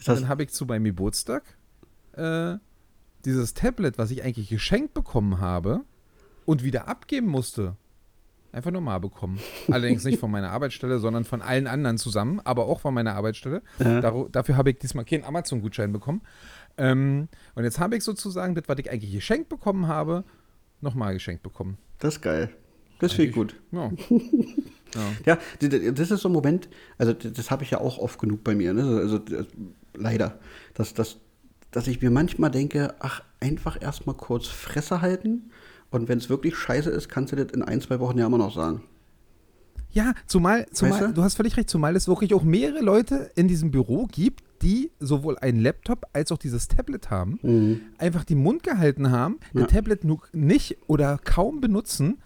[0.06, 1.44] Dann habe ich zu meinem Geburtstag
[2.14, 2.56] äh,
[3.26, 5.82] dieses Tablet, was ich eigentlich geschenkt bekommen habe
[6.46, 7.76] und wieder abgeben musste,
[8.52, 9.40] einfach normal bekommen.
[9.70, 13.62] Allerdings nicht von meiner Arbeitsstelle, sondern von allen anderen zusammen, aber auch von meiner Arbeitsstelle.
[13.80, 14.00] Ja.
[14.00, 16.22] Daru- dafür habe ich diesmal keinen Amazon-Gutschein bekommen.
[16.78, 20.24] Ähm, und jetzt habe ich sozusagen das, was ich eigentlich geschenkt bekommen habe,
[20.82, 21.78] nochmal geschenkt bekommen.
[22.00, 22.50] Das ist geil.
[23.00, 23.56] Das finde ich gut.
[23.72, 23.92] Ja.
[25.26, 28.44] Ja, d- das ist so ein Moment, also das habe ich ja auch oft genug
[28.44, 28.84] bei mir, ne?
[28.84, 29.44] also d-
[29.96, 30.38] leider,
[30.76, 31.18] dass, dass,
[31.74, 35.50] dass ich mir manchmal denke, ach, einfach erstmal kurz Fresse halten
[35.92, 38.38] und wenn es wirklich scheiße ist, kannst du das in ein, zwei Wochen ja immer
[38.38, 38.84] noch sagen.
[39.92, 41.14] Ja, zumal, zumal Weißt du?
[41.14, 41.22] du?
[41.24, 45.38] hast völlig recht, zumal es wirklich auch mehrere Leute in diesem Büro gibt, die sowohl
[45.38, 49.60] einen Laptop als auch dieses Tablet haben, einfach den Mund gehalten haben, Mhm.
[49.60, 49.66] Ja.
[49.66, 52.18] das Tablet nur nicht oder kaum benutzen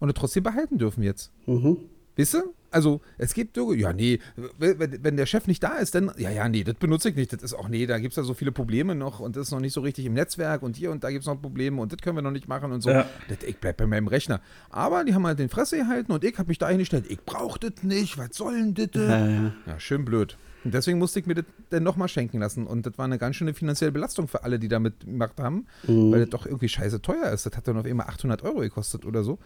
[0.00, 1.30] und es trotzdem behalten dürfen jetzt.
[1.46, 1.76] Mhm.
[2.16, 2.54] Weißt du?
[2.70, 4.18] Also, es gibt so, ja, nee,
[4.58, 7.32] wenn, wenn der Chef nicht da ist, dann, ja, ja, nee, das benutze ich nicht.
[7.32, 9.52] Das ist auch, nee, da gibt es ja so viele Probleme noch und das ist
[9.52, 11.92] noch nicht so richtig im Netzwerk und hier und da gibt es noch Probleme und
[11.92, 12.88] das können wir noch nicht machen und so.
[12.88, 13.06] Ja.
[13.28, 14.40] Das, ich bleib bei meinem Rechner.
[14.70, 17.58] Aber die haben halt den Fresse gehalten und ich habe mich da eingestellt, ich brauche
[17.58, 18.88] das nicht, was soll denn das?
[18.94, 19.52] Ja, ja.
[19.66, 20.38] Ja, schön blöd.
[20.64, 22.66] Und deswegen musste ich mir das dann nochmal schenken lassen.
[22.66, 25.66] Und das war eine ganz schöne finanzielle Belastung für alle, die da mitgemacht haben,
[26.12, 27.44] weil das doch irgendwie scheiße teuer ist.
[27.46, 29.38] Das hat dann auf einmal 800 Euro gekostet oder so.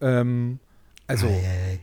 [0.00, 0.58] Ähm,
[1.10, 1.28] also,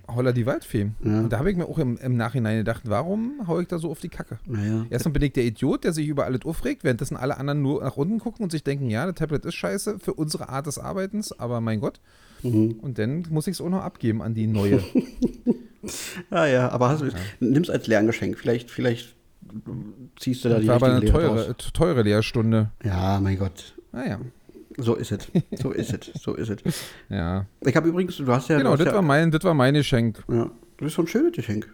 [0.08, 0.92] holla die Waldfee.
[1.04, 1.20] Ja.
[1.20, 3.92] Und da habe ich mir auch im, im Nachhinein gedacht, warum hau ich da so
[3.92, 4.40] auf die Kacke?
[4.46, 4.86] Naja.
[4.90, 7.98] Erstmal bin ich der Idiot, der sich über alles aufregt, währenddessen alle anderen nur nach
[7.98, 11.38] unten gucken und sich denken, ja, das Tablet ist scheiße für unsere Art des Arbeitens,
[11.38, 12.00] aber mein Gott.
[12.44, 12.80] Mhm.
[12.82, 14.82] Und dann muss ich es auch noch abgeben an die neue.
[16.32, 17.04] Ja, ja, aber hast,
[17.40, 18.38] nimm es als Lerngeschenk.
[18.38, 19.16] Vielleicht, vielleicht
[20.20, 22.72] ziehst du da Das die war aber eine Lehre teure, teure Lehrstunde.
[22.84, 23.76] Ja, mein Gott.
[23.92, 24.20] Naja,
[24.78, 25.28] So ist es.
[25.60, 26.22] So ist es.
[26.22, 26.62] So ist es.
[27.10, 27.46] ja.
[27.62, 28.58] Ich habe übrigens, du hast ja.
[28.58, 30.24] Genau, das ja, war mein, das war mein Geschenk.
[30.30, 31.68] Ja, das ist so ein schönes Geschenk.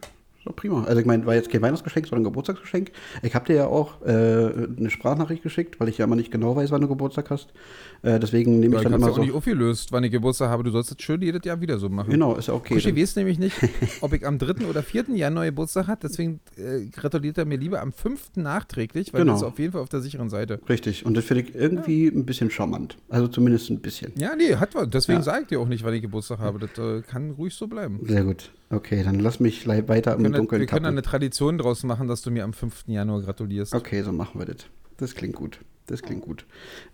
[0.45, 0.83] Doch prima.
[0.83, 2.91] Also ich meine, war jetzt kein Weihnachtsgeschenk, sondern ein Geburtstagsgeschenk.
[3.21, 6.55] Ich habe dir ja auch äh, eine Sprachnachricht geschickt, weil ich ja immer nicht genau
[6.55, 7.53] weiß, wann du Geburtstag hast.
[8.01, 9.21] Äh, deswegen nehme Ja, ich ich dann immer ja auch so.
[9.21, 10.63] nicht aufgelöst, wann ich Geburtstag habe.
[10.63, 12.09] Du sollst das schön jedes Jahr wieder so machen.
[12.11, 12.77] Genau, ist ja okay.
[12.79, 12.95] Dann.
[12.97, 13.55] weiß nämlich nicht,
[14.01, 14.65] ob ich am 3.
[14.67, 15.05] oder 4.
[15.15, 18.35] Januar Geburtstag hat, deswegen äh, gratuliert er mir lieber am 5.
[18.35, 19.33] nachträglich, weil Genau.
[19.33, 20.59] das ist auf jeden Fall auf der sicheren Seite.
[20.67, 21.05] Richtig.
[21.05, 22.97] Und das finde ich irgendwie ein bisschen charmant.
[23.07, 24.11] Also zumindest ein bisschen.
[24.17, 24.89] Ja, nee, hat was.
[24.89, 25.23] Deswegen Ja.
[25.23, 26.59] sage ich dir auch nicht, wann ich Geburtstag habe.
[26.59, 27.99] Das äh, kann ruhig so bleiben.
[28.05, 28.51] Sehr gut.
[28.73, 30.85] Okay, dann lass mich weiter im können, Dunkeln wir können tappen.
[30.85, 32.85] eine Tradition draus machen, dass du mir am 5.
[32.87, 33.73] Januar gratulierst.
[33.75, 34.65] Okay, so machen wir das.
[34.97, 35.59] Das klingt gut.
[35.87, 36.45] Das klingt gut.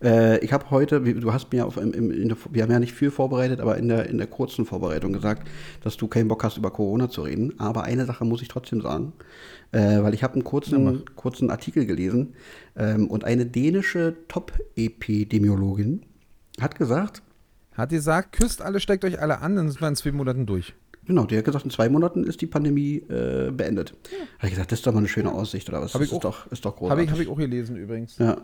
[0.02, 2.80] Äh, ich habe heute, du hast mir auf, im, im, in der, wir haben ja
[2.80, 5.48] nicht viel vorbereitet, aber in der, in der kurzen Vorbereitung gesagt,
[5.82, 7.58] dass du keinen Bock hast, über Corona zu reden.
[7.60, 9.12] Aber eine Sache muss ich trotzdem sagen,
[9.70, 12.34] äh, weil ich habe einen kurzen, kurzen Artikel gelesen
[12.76, 16.02] ähm, und eine dänische Top-Epidemiologin
[16.60, 17.22] hat gesagt,
[17.74, 20.74] Hat gesagt, küsst alle, steckt euch alle an, dann sind wir in zwei Monaten durch.
[21.06, 23.94] Genau, die hat gesagt, in zwei Monaten ist die Pandemie äh, beendet.
[24.38, 25.94] Habe ich gesagt, das ist doch mal eine schöne Aussicht oder was?
[25.94, 26.44] Hab das ich ist, auch.
[26.44, 27.04] doch, ist doch Habe großartig.
[27.06, 28.18] ich, hab ich auch gelesen übrigens.
[28.18, 28.36] Ja.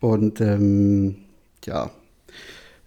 [0.00, 1.16] Und ähm,
[1.64, 1.90] ja,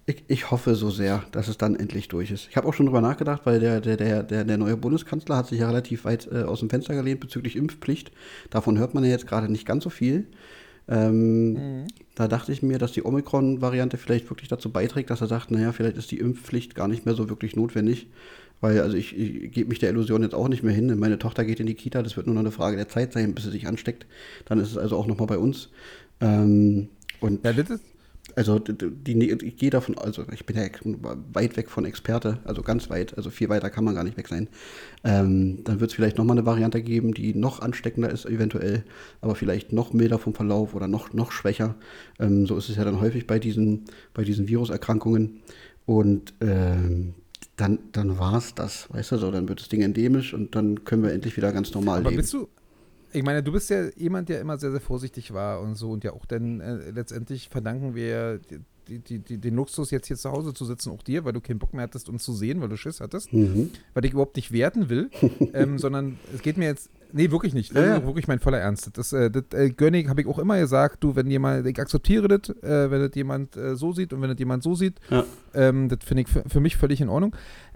[0.05, 2.47] ich, ich hoffe so sehr, dass es dann endlich durch ist.
[2.49, 5.47] Ich habe auch schon drüber nachgedacht, weil der, der, der, der, der neue Bundeskanzler hat
[5.47, 8.11] sich ja relativ weit äh, aus dem Fenster gelehnt bezüglich Impfpflicht.
[8.51, 10.27] Davon hört man ja jetzt gerade nicht ganz so viel.
[10.87, 15.49] Ähm, Da dachte ich mir, dass die Omikron-Variante vielleicht wirklich dazu beiträgt, dass er sagt,
[15.51, 18.07] naja, vielleicht ist die Impfpflicht gar nicht mehr so wirklich notwendig.
[18.65, 20.97] Weil, also ich, ich gebe mich der Illusion jetzt auch nicht mehr hin.
[20.97, 23.35] Meine Tochter geht in die Kita, das wird nur noch eine Frage der Zeit sein,
[23.35, 24.07] bis sie sich ansteckt.
[24.45, 25.69] Dann ist es also auch nochmal bei uns.
[26.19, 27.83] Ähm, und Ja, das ist,
[28.35, 30.63] also die, ich gehe davon, also ich bin ja
[31.31, 34.29] weit weg von Experte, also ganz weit, also viel weiter kann man gar nicht weg
[34.29, 34.47] sein.
[35.03, 38.83] Ähm, dann wird es vielleicht nochmal eine Variante geben, die noch ansteckender ist eventuell,
[39.21, 41.75] aber vielleicht noch milder vom Verlauf oder noch, noch schwächer.
[42.19, 45.41] Ähm, so ist es ja dann häufig bei diesen, bei diesen Viruserkrankungen.
[45.85, 47.13] Und ähm,
[47.57, 50.83] dann, dann war es das, weißt du, so, dann wird das Ding endemisch und dann
[50.83, 52.21] können wir endlich wieder ganz normal aber leben.
[52.21, 52.47] bist du,
[53.13, 56.03] ich meine, du bist ja jemand, der immer sehr, sehr vorsichtig war und so und
[56.03, 58.39] ja auch dann äh, letztendlich verdanken wir
[58.89, 61.41] die, die, die, den Luxus, jetzt hier zu Hause zu sitzen, auch dir, weil du
[61.41, 63.71] keinen Bock mehr hattest, uns zu sehen, weil du Schiss hattest, Mhm.
[63.93, 65.09] weil ich überhaupt nicht werten will,
[65.53, 67.97] ähm, sondern es geht mir jetzt, nee, wirklich nicht, das ja.
[67.97, 68.89] ist wirklich mein voller Ernst.
[68.97, 71.79] Das, äh, das äh, gönne ich, habe ich auch immer gesagt, du, wenn jemand, ich
[71.79, 74.99] akzeptiere das, äh, wenn das jemand äh, so sieht und wenn das jemand so sieht,
[75.09, 75.23] Ja.
[75.53, 77.35] ähm, das finde ich für, für mich völlig in Ordnung.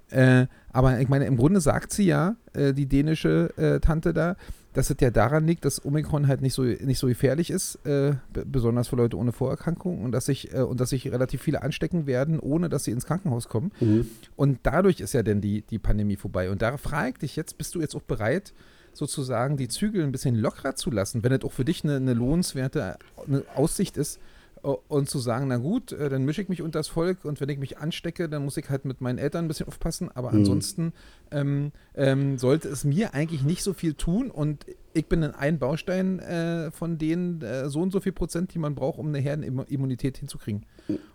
[0.10, 4.36] Äh, aber ich meine, im Grunde sagt sie ja, äh, die dänische Tante da,
[4.73, 8.13] dass es ja daran liegt, dass Omikron halt nicht so, nicht so gefährlich ist, äh,
[8.45, 12.06] besonders für Leute ohne Vorerkrankung und dass sich äh, und dass sich relativ viele anstecken
[12.06, 13.71] werden, ohne dass sie ins Krankenhaus kommen.
[13.80, 14.08] Mhm.
[14.36, 16.49] Und dadurch ist ja dann die, die Pandemie vorbei.
[16.49, 18.54] Und da frage ich dich jetzt, bist du jetzt auch bereit,
[18.93, 22.13] sozusagen die Zügel ein bisschen lockerer zu lassen, wenn es auch für dich eine, eine
[22.13, 22.97] lohnenswerte
[23.28, 24.19] eine Aussicht ist,
[24.62, 27.39] O- Und zu sagen, na gut, äh, dann mische ich mich unter das Volk und
[27.39, 30.10] wenn ich mich anstecke, dann muss ich halt mit meinen Eltern ein bisschen aufpassen.
[30.13, 30.39] Aber Mhm.
[30.39, 30.93] ansonsten
[31.32, 35.60] ähm, ähm, sollte es mir eigentlich nicht so viel tun und ich bin in ein
[35.60, 39.19] Baustein äh, von denen äh, so und so viel Prozent, die man braucht, um eine
[39.19, 40.65] Herdenimmunität hinzukriegen.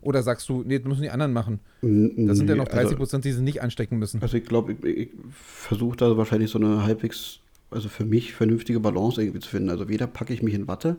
[0.00, 1.60] Oder sagst du, nee, das müssen die anderen machen.
[1.82, 4.22] Da sind ja noch 30 Prozent, die sie nicht anstecken müssen.
[4.22, 7.40] Also ich glaube, ich, ich versuche da wahrscheinlich so eine halbwegs,
[7.74, 9.70] also für mich vernünftige Balance irgendwie zu finden.
[9.70, 10.96] Also weder packe ich mich in Watte,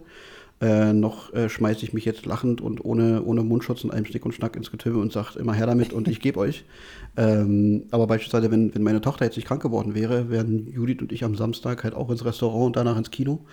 [0.61, 4.25] äh, noch äh, schmeiße ich mich jetzt lachend und ohne, ohne Mundschutz und einem Schnick
[4.25, 6.63] und Schnack ins Getümmel und sage immer her damit und ich gebe euch.
[7.17, 11.11] Ähm, aber beispielsweise, wenn, wenn meine Tochter jetzt nicht krank geworden wäre, wären Judith und
[11.11, 13.45] ich am Samstag halt auch ins Restaurant und danach ins Kino.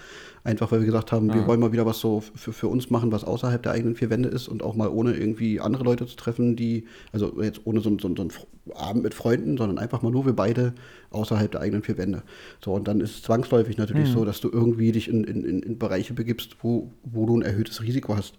[0.44, 1.46] Einfach weil wir gesagt haben, wir Ah.
[1.46, 4.28] wollen mal wieder was so für, für uns machen, was außerhalb der eigenen vier Wände
[4.28, 7.90] ist und auch mal ohne irgendwie andere Leute zu treffen, die, also jetzt ohne so,
[7.90, 8.32] so, so einen
[8.74, 10.74] Abend mit Freunden, sondern einfach mal nur wir beide
[11.10, 12.22] außerhalb der eigenen vier Wände.
[12.64, 15.62] So, und dann ist es zwangsläufig natürlich so, dass du irgendwie dich in, in, in,
[15.62, 18.34] in Bereiche begibst, wo, wo du ein erhöhtes Risiko hast.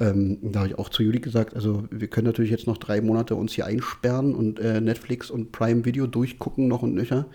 [0.00, 3.00] Ähm, da habe ich auch zu Judith gesagt, also wir können natürlich jetzt noch drei
[3.00, 7.26] Monate uns hier einsperren und äh, Netflix und Prime Video durchgucken noch und nöcher.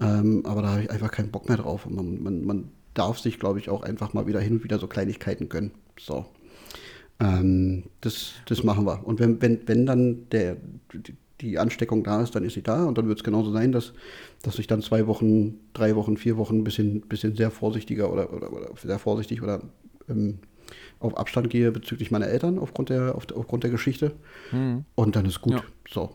[0.00, 1.86] Ähm, aber da habe ich einfach keinen Bock mehr drauf.
[1.86, 4.78] Und man, man, man darf sich, glaube ich, auch einfach mal wieder hin und wieder
[4.78, 5.70] so Kleinigkeiten gönnen.
[5.98, 6.26] So.
[7.20, 9.06] Ähm, das, das machen wir.
[9.06, 10.56] Und wenn, wenn, wenn dann der,
[11.40, 12.84] die, Ansteckung da ist, dann ist sie da.
[12.84, 13.92] Und dann wird es genauso sein, dass,
[14.42, 18.32] dass ich dann zwei Wochen, drei Wochen, vier Wochen ein bisschen, bisschen sehr vorsichtiger oder,
[18.32, 19.62] oder, oder sehr vorsichtig oder
[20.08, 20.38] ähm,
[21.00, 24.12] auf Abstand gehe bezüglich meiner Eltern aufgrund der, auf, aufgrund der Geschichte.
[24.94, 25.54] Und dann ist gut.
[25.54, 25.62] Ja.
[25.88, 26.10] So.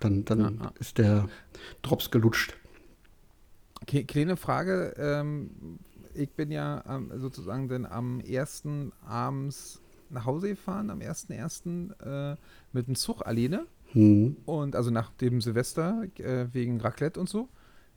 [0.00, 0.72] Dann, dann Ja, ja.
[0.80, 1.28] ist der
[1.82, 2.56] Drops gelutscht.
[3.86, 5.78] Kleine Frage, ähm,
[6.14, 8.64] ich bin ja ähm, sozusagen dann am 1.
[9.06, 12.32] abends nach Hause gefahren, am 1.1.
[12.32, 12.36] Äh,
[12.72, 13.66] mit dem Zug alleine.
[13.92, 14.36] Hm.
[14.44, 17.48] Und also nach dem Silvester äh, wegen Raclette und so.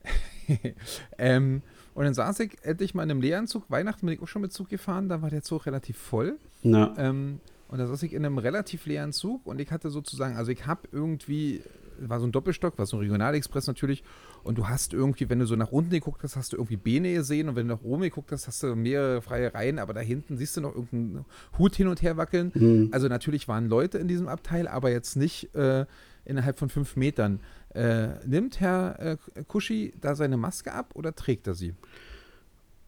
[1.17, 1.61] ähm,
[1.93, 3.69] und dann saß ich endlich mal in einem Lehranzug.
[3.69, 6.39] Weihnachten bin ich auch schon mit Zug gefahren, da war der Zug relativ voll.
[6.63, 10.35] Na, Ähm, und da saß ich in einem relativ leeren Zug und ich hatte sozusagen,
[10.35, 11.63] also ich habe irgendwie,
[11.99, 14.03] war so ein Doppelstock, war so ein Regionalexpress natürlich.
[14.43, 17.13] Und du hast irgendwie, wenn du so nach unten geguckt hast, hast du irgendwie Beine
[17.13, 20.01] gesehen und wenn du nach oben geguckt hast, hast du mehrere freie Reihen, aber da
[20.01, 21.25] hinten siehst du noch irgendeinen
[21.57, 22.89] Hut hin und her wackeln.
[22.91, 25.85] Also natürlich waren Leute in diesem Abteil, aber jetzt nicht äh,
[26.25, 27.39] innerhalb von fünf Metern.
[27.73, 31.73] Äh, nimmt Herr äh, Kuschi da seine Maske ab oder trägt er sie?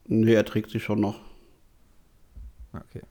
[0.08, 1.20] nee, er trägt sie schon noch.
[2.74, 3.02] Ah, Okay.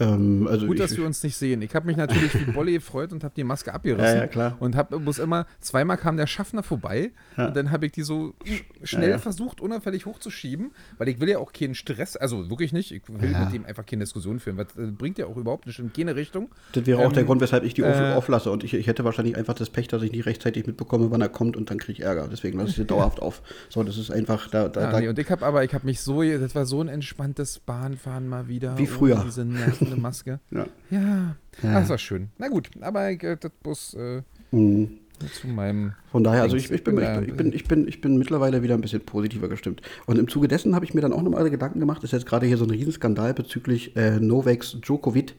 [0.00, 1.62] Ähm, also Gut, ich, dass wir uns nicht sehen.
[1.62, 4.16] Ich habe mich natürlich wie Bolle gefreut und habe die Maske abgerissen.
[4.16, 4.56] Ja, ja, klar.
[4.58, 7.48] Und hab, muss immer, zweimal kam der Schaffner vorbei Ja.
[7.48, 8.34] und dann habe ich die so
[8.82, 13.02] schnell versucht, unauffällig hochzuschieben, weil ich will ja auch keinen Stress, also wirklich nicht, ich
[13.08, 15.92] will mit dem einfach keine Diskussion führen, was äh, bringt ja auch überhaupt nicht in
[15.92, 16.48] keine Richtung.
[16.72, 18.50] Das wäre auch Ähm, der Grund, weshalb ich die äh, auflasse.
[18.50, 21.28] Und ich, ich hätte wahrscheinlich einfach das Pech, dass ich nicht rechtzeitig mitbekomme, wann er
[21.28, 22.28] kommt und dann kriege ich Ärger.
[22.30, 23.42] Deswegen lasse ich sie dauerhaft auf.
[23.68, 25.84] So, das ist einfach, da, da, Ja, da nee, und ich habe aber, ich habe
[25.86, 28.78] mich so, das war so ein entspanntes Bahnfahren mal wieder.
[28.78, 29.22] Wie früher.
[29.26, 29.44] Diese
[29.90, 30.40] nervende Maske.
[30.50, 30.66] ja.
[30.90, 31.80] Ja, Ja.
[31.80, 32.28] das war schön.
[32.38, 34.22] Na gut, aber äh, das muss äh,
[34.52, 34.98] Mhm.
[35.40, 38.00] zu meinem Von daher, also ich, ich, bin, ich, bin, ich, bin, ich, bin, ich
[38.00, 39.80] bin mittlerweile wieder ein bisschen positiver gestimmt.
[40.06, 42.46] Und im Zuge dessen habe ich mir dann auch nochmal Gedanken gemacht, ist jetzt gerade
[42.46, 45.34] hier so ein Riesenskandal bezüglich äh, Novaks Djokovic,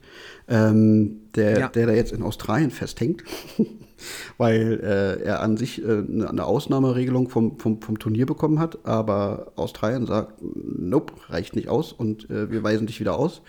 [0.48, 1.68] ähm, der, Ja.
[1.68, 3.22] der da jetzt in Australien festhängt,
[4.38, 8.78] weil äh, er an sich äh, eine, eine Ausnahmeregelung vom, vom, vom Turnier bekommen hat,
[8.86, 13.42] aber Australien sagt, nope, reicht nicht aus und äh, wir weisen dich wieder aus.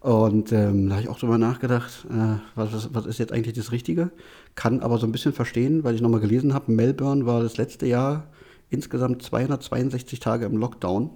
[0.00, 3.56] Und ähm, da habe ich auch drüber nachgedacht, äh, was, was, was ist jetzt eigentlich
[3.56, 4.10] das Richtige?
[4.54, 7.86] Kann aber so ein bisschen verstehen, weil ich nochmal gelesen habe, Melbourne war das letzte
[7.86, 8.28] Jahr
[8.70, 11.10] insgesamt 262 Tage im Lockdown.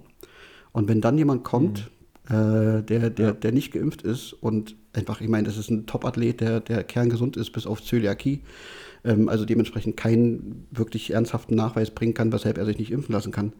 [0.73, 1.91] Und wenn dann jemand kommt,
[2.27, 6.41] äh, der, der, der nicht geimpft ist und einfach, ich meine, das ist ein Top-Athlet,
[6.41, 8.41] der, der kerngesund ist bis auf Zöliakie,
[9.03, 13.31] ähm, also dementsprechend keinen wirklich ernsthaften Nachweis bringen kann, weshalb er sich nicht impfen lassen
[13.31, 13.53] kann,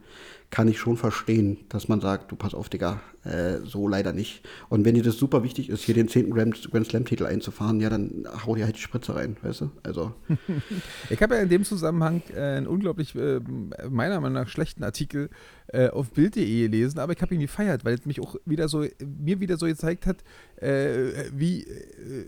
[0.54, 4.46] kann ich schon verstehen, dass man sagt, du pass auf, Digga, äh, so leider nicht.
[4.68, 6.30] Und wenn dir das super wichtig ist, hier den 10.
[6.30, 9.70] Grand, Grand Slam-Titel einzufahren, ja, dann hau dir halt die Spritze rein, weißt du?
[9.82, 10.14] Also,
[11.10, 13.40] Ich habe ja in dem Zusammenhang äh, einen unglaublich, äh,
[13.90, 15.28] meiner Meinung nach, schlechten Artikel
[15.72, 18.86] äh, auf Bild.de gelesen, aber ich habe ihn gefeiert, weil es mich auch wieder so,
[19.04, 20.18] mir wieder so gezeigt hat,
[20.62, 21.66] äh, wie,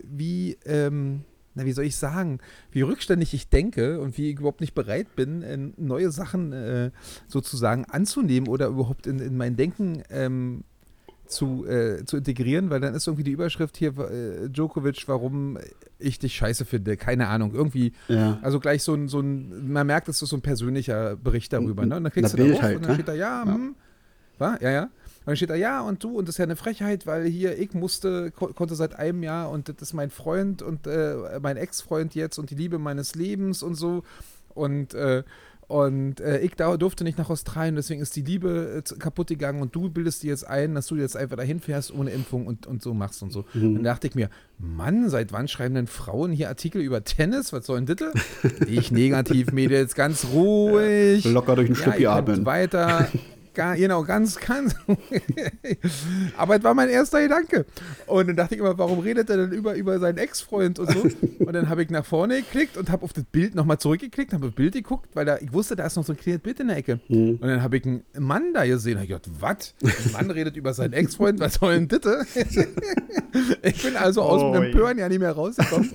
[0.03, 1.21] wie, ähm,
[1.57, 2.39] na, wie soll ich sagen,
[2.71, 6.91] wie rückständig ich denke und wie ich überhaupt nicht bereit bin, äh, neue Sachen äh,
[7.27, 10.63] sozusagen anzunehmen oder überhaupt in, in mein Denken ähm,
[11.25, 15.57] zu, äh, zu integrieren, weil dann ist irgendwie die Überschrift hier, äh, Djokovic, warum
[15.99, 16.95] ich dich scheiße finde.
[16.95, 17.91] Keine Ahnung, irgendwie.
[18.07, 18.39] ja.
[18.43, 21.85] Also gleich so ein, so ein, man merkt, es ist so ein persönlicher Bericht darüber.
[21.85, 21.97] Ne?
[21.97, 22.95] Und dann kriegst Na, du da auf halt, und dann ne?
[22.95, 23.53] steht da, ja, Ja.
[23.53, 23.75] hm,
[24.37, 24.57] wa?
[24.61, 24.89] ja, ja.
[25.27, 27.59] Und dann steht da, ja, und du, und das ist ja eine Frechheit, weil hier,
[27.59, 31.57] ich musste, ko konnte seit einem Jahr und das ist mein Freund und äh, mein
[31.57, 34.03] Ex-Freund jetzt und die Liebe meines Lebens und so.
[34.55, 35.23] Und, äh,
[35.69, 39.61] Und äh, ich da durfte nicht nach Australien, deswegen ist die Liebe äh, kaputt gegangen
[39.61, 42.65] und du bildest dir jetzt ein, dass du jetzt einfach dahin fährst ohne Impfung und,
[42.65, 43.43] und so machst und so.
[43.53, 43.75] Mhm.
[43.75, 47.51] Dann dachte ich mir, Mann, seit wann schreiben denn Frauen hier Artikel über Tennis?
[47.51, 48.13] Was soll denn das?
[48.65, 51.25] Ich negativ, Mädels, ganz ruhig.
[51.25, 52.45] Locker durch den Ja, Schluppi atmen.
[52.45, 53.09] weiter.
[53.57, 54.75] Genau, ganz, ganz.
[56.37, 57.65] Aber es war mein erster Gedanke.
[58.05, 61.01] Und dann dachte ich immer, warum redet er denn über, über seinen Ex-Freund und so?
[61.39, 64.47] Und dann habe ich nach vorne geklickt und habe auf das Bild nochmal zurückgeklickt, habe
[64.47, 66.67] das Bild geguckt, weil da, ich wusste, da ist noch so ein kleines Bild in
[66.67, 66.99] der Ecke.
[67.07, 67.37] Mhm.
[67.41, 68.99] Und dann habe ich einen Mann da gesehen.
[69.01, 69.73] Ich gedacht, was?
[69.83, 72.27] Ein Mann redet über seinen Ex-Freund, was soll denn das?
[73.63, 75.91] ich bin also aus Oh, dem Empören ja nicht mehr rausgekommen.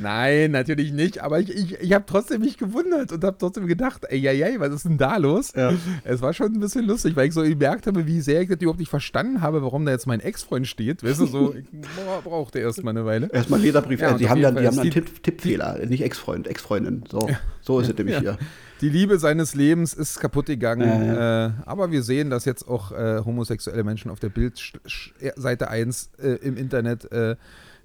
[0.00, 1.22] Nein, natürlich nicht.
[1.22, 4.60] Aber ich, ich, ich habe trotzdem mich gewundert und habe trotzdem gedacht, ey, ey, ey,
[4.60, 5.52] was ist denn da los?
[5.54, 5.72] Ja.
[6.04, 8.58] Es war schon ein bisschen lustig, weil ich so gemerkt habe, wie sehr ich das
[8.58, 11.02] überhaupt nicht verstanden habe, warum da jetzt mein Ex-Freund steht.
[11.02, 13.28] Weißt du, so, ich boah, brauchte erst mal eine Weile.
[13.32, 14.00] Erstmal Leserbrief.
[14.00, 17.04] Ja, äh, die haben dann, die haben dann Tipp, Tippfehler, nicht Ex-Freund, Ex-Freundin.
[17.10, 17.28] So,
[17.60, 18.20] so ist es nämlich Ja.
[18.20, 18.38] hier.
[18.80, 20.82] Die Liebe seines Lebens ist kaputt gegangen.
[20.88, 26.10] Ja, Äh, aber wir sehen, dass jetzt auch äh, homosexuelle Menschen auf der Bildseite 1
[26.22, 27.36] äh, im Internet äh,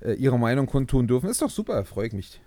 [0.01, 1.29] äh, ihre Meinung kundtun dürfen.
[1.29, 2.41] Ist doch super, freue ich mich.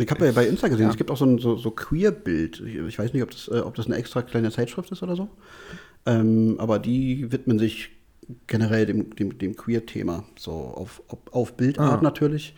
[0.00, 0.90] Ich habe ja bei Insta gesehen, Ja.
[0.90, 2.60] es gibt auch so ein so, so Queer-Bild.
[2.60, 5.16] Ich, ich weiß nicht, ob das, äh, ob das eine extra kleine Zeitschrift ist oder
[5.16, 5.28] so.
[6.06, 7.90] Ähm, aber die widmen sich
[8.46, 10.24] generell dem, dem, dem Queer-Thema.
[10.38, 12.02] So auf, auf, auf Bildart Ah.
[12.02, 12.54] natürlich.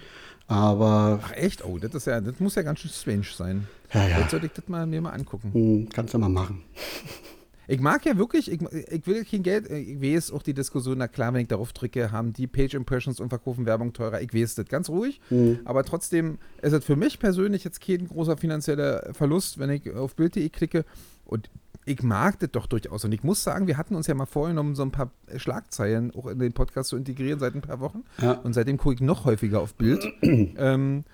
[0.49, 1.65] Aber Ach echt?
[1.65, 3.67] Oh, das, ist ja, das muss ja ganz schön strange sein.
[3.95, 4.19] Ja, ja.
[4.19, 5.51] Jetzt sollte ich das mal, mir mal angucken.
[5.53, 6.63] hm, kannst du mal machen.
[7.71, 11.07] Ich mag ja wirklich, ich, ich will kein Geld, ich weiß auch die Diskussion, na
[11.07, 14.21] klar, wenn ich darauf drücke, haben die Page Impressions und verkaufen Werbung teurer.
[14.21, 15.21] Ich weiß das ganz ruhig,
[15.65, 20.17] aber trotzdem ist es für mich persönlich jetzt kein großer finanzieller Verlust, wenn ich auf
[20.17, 20.85] Bild.de klicke
[21.25, 21.49] und
[21.85, 23.05] ich mag das doch durchaus.
[23.05, 26.27] Und ich muss sagen, wir hatten uns ja mal vorgenommen, so ein paar Schlagzeilen auch
[26.27, 28.03] in den Podcast zu integrieren seit ein paar Wochen.
[28.21, 28.33] Ja.
[28.33, 30.05] Und seitdem gucke ich noch häufiger auf Bild.
[30.23, 31.05] ähm,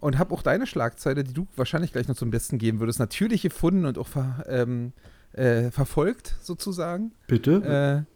[0.00, 3.42] und habe auch deine Schlagzeile, die du wahrscheinlich gleich noch zum Besten geben würdest, natürlich
[3.42, 4.92] gefunden und auch ver, ähm,
[5.34, 7.12] äh, verfolgt, sozusagen.
[7.26, 8.04] Bitte?
[8.06, 8.12] Äh,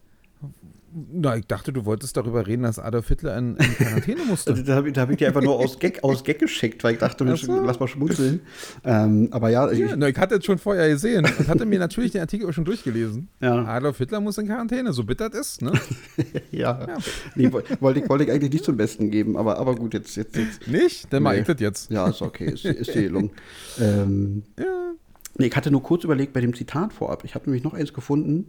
[1.12, 4.54] na, ich dachte, du wolltest darüber reden, dass Adolf Hitler in, in Quarantäne musste.
[4.64, 6.98] Da habe ich, hab ich die einfach nur aus Gag, aus Gag geschickt, weil ich
[7.00, 7.60] dachte, Mensch, so.
[7.60, 8.40] lass mal schmunzeln.
[8.82, 11.78] Ähm, aber ja, ich, ja, na, ich hatte es schon vorher gesehen und hatte mir
[11.78, 13.28] natürlich den Artikel auch schon durchgelesen.
[13.42, 13.66] Ja.
[13.66, 15.72] Adolf Hitler muss in Quarantäne, so bitter das ist, ne?
[16.50, 16.86] ja.
[17.34, 20.16] Nee, woll- wollte ich, wollte ich eigentlich nicht zum Besten geben, aber, aber gut, jetzt,
[20.16, 20.66] jetzt, jetzt.
[20.66, 21.12] Nicht?
[21.12, 21.40] Dann Nee.
[21.40, 21.90] ich das jetzt.
[21.90, 23.32] Ja, ist okay, ist, ist die gelungen.
[23.78, 24.64] Ähm, Ja.
[25.38, 27.24] Nee, ich hatte nur kurz überlegt bei dem Zitat vorab.
[27.24, 28.48] Ich habe nämlich noch eins gefunden,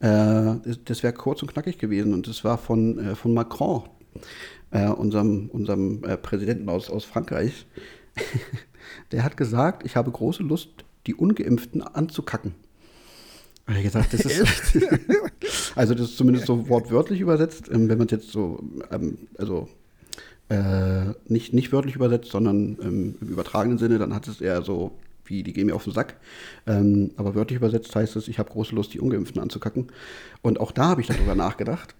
[0.00, 0.06] äh,
[0.64, 3.84] das, das wäre kurz und knackig gewesen und das war von, äh, von Macron,
[4.70, 7.66] äh, unserem, unserem äh, Präsidenten aus, aus Frankreich.
[9.12, 10.70] Der hat gesagt, ich habe große Lust,
[11.06, 12.54] die Ungeimpften anzukacken.
[13.66, 14.78] Da hab ich gesagt, das ist.
[15.74, 17.68] also, das ist zumindest so wortwörtlich übersetzt.
[17.68, 18.62] Ähm, wenn man es jetzt so,
[18.92, 19.68] ähm, also
[20.48, 24.92] äh, nicht, nicht wörtlich übersetzt, sondern ähm, im übertragenen Sinne, dann hat es eher so,
[25.28, 26.16] wie die gehen mir auf den Sack.
[26.66, 29.88] Ähm, aber wörtlich übersetzt heißt es, ich habe große Lust, die Ungeimpften anzukacken.
[30.42, 31.94] Und auch da habe ich darüber nachgedacht.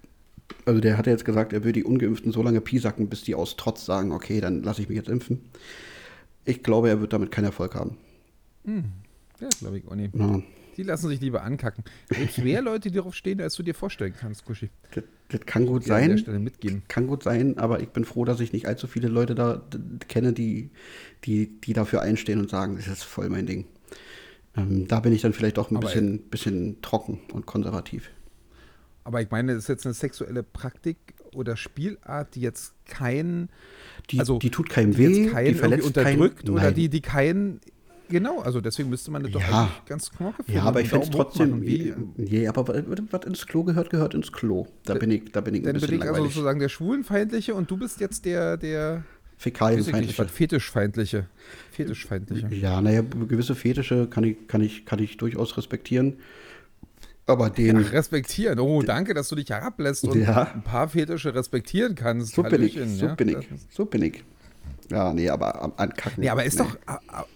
[0.65, 3.35] Also der hat ja jetzt gesagt, er will die Ungeimpften so lange piesacken, bis die
[3.35, 5.41] aus Trotz sagen, okay, dann lasse ich mich jetzt impfen.
[6.45, 7.97] Ich glaube, er wird damit keinen Erfolg haben.
[9.39, 10.15] Ja, glaube ich auch nicht.
[10.15, 10.41] Ja,
[10.77, 11.83] Die lassen sich lieber ankacken.
[12.09, 14.69] Es gibt mehr Leute, die darauf stehen, als du dir vorstellen kannst, Kuschi.
[14.93, 16.17] das, das kann gut Die an der sein.
[16.19, 16.83] Stelle mitgeben.
[16.87, 19.61] Kann gut sein, aber ich bin froh, dass ich nicht allzu viele Leute da
[20.07, 20.69] kenne, die,
[21.25, 23.65] die, die dafür einstehen und sagen, das ist voll mein Ding.
[24.55, 28.09] Ähm, da bin ich dann vielleicht auch ein Aber- bisschen, bisschen trocken und konservativ.
[29.03, 30.97] Aber ich meine, das ist jetzt eine sexuelle Praktik
[31.33, 33.47] oder Spielart, die jetzt kein,
[34.09, 36.53] Die, also die tut keinem die weh, die keinen irgendwie verletzt unterdrückt keinen.
[36.55, 37.61] oder die, die keinen,
[38.09, 39.63] genau, also deswegen müsste man das doch Ja.
[39.63, 43.63] eigentlich ganz knorke Ja, aber ich finde es trotzdem, Wie, nee, aber was, ins Klo
[43.63, 44.67] gehört, gehört ins Klo.
[44.85, 47.55] Da bin ich, da bin ich ein dann bin bisschen ich also sozusagen der Schwulenfeindliche
[47.55, 49.03] und du bist jetzt der, der nicht,
[49.37, 50.25] Fäkalienfeindliche.
[50.25, 51.25] Fetischfeindliche.
[51.71, 52.47] Fetischfeindliche.
[52.55, 56.17] Ja, naja, gewisse Fetische kann ich, kann ich, kann ich durchaus respektieren.
[57.27, 58.57] Aber den, Ach, respektieren.
[58.59, 60.53] Oh, danke, dass du dich herablässt und Ja.
[60.53, 62.35] ein paar Fetische respektieren kannst.
[62.35, 63.15] so bin ich, Hallöchen, so ja.
[63.15, 64.23] bin ich, so bin ich.
[64.89, 66.23] Ja, nee, aber am ankacken.
[66.23, 66.65] Nee, aber ist nee.
[66.65, 67.27] doch.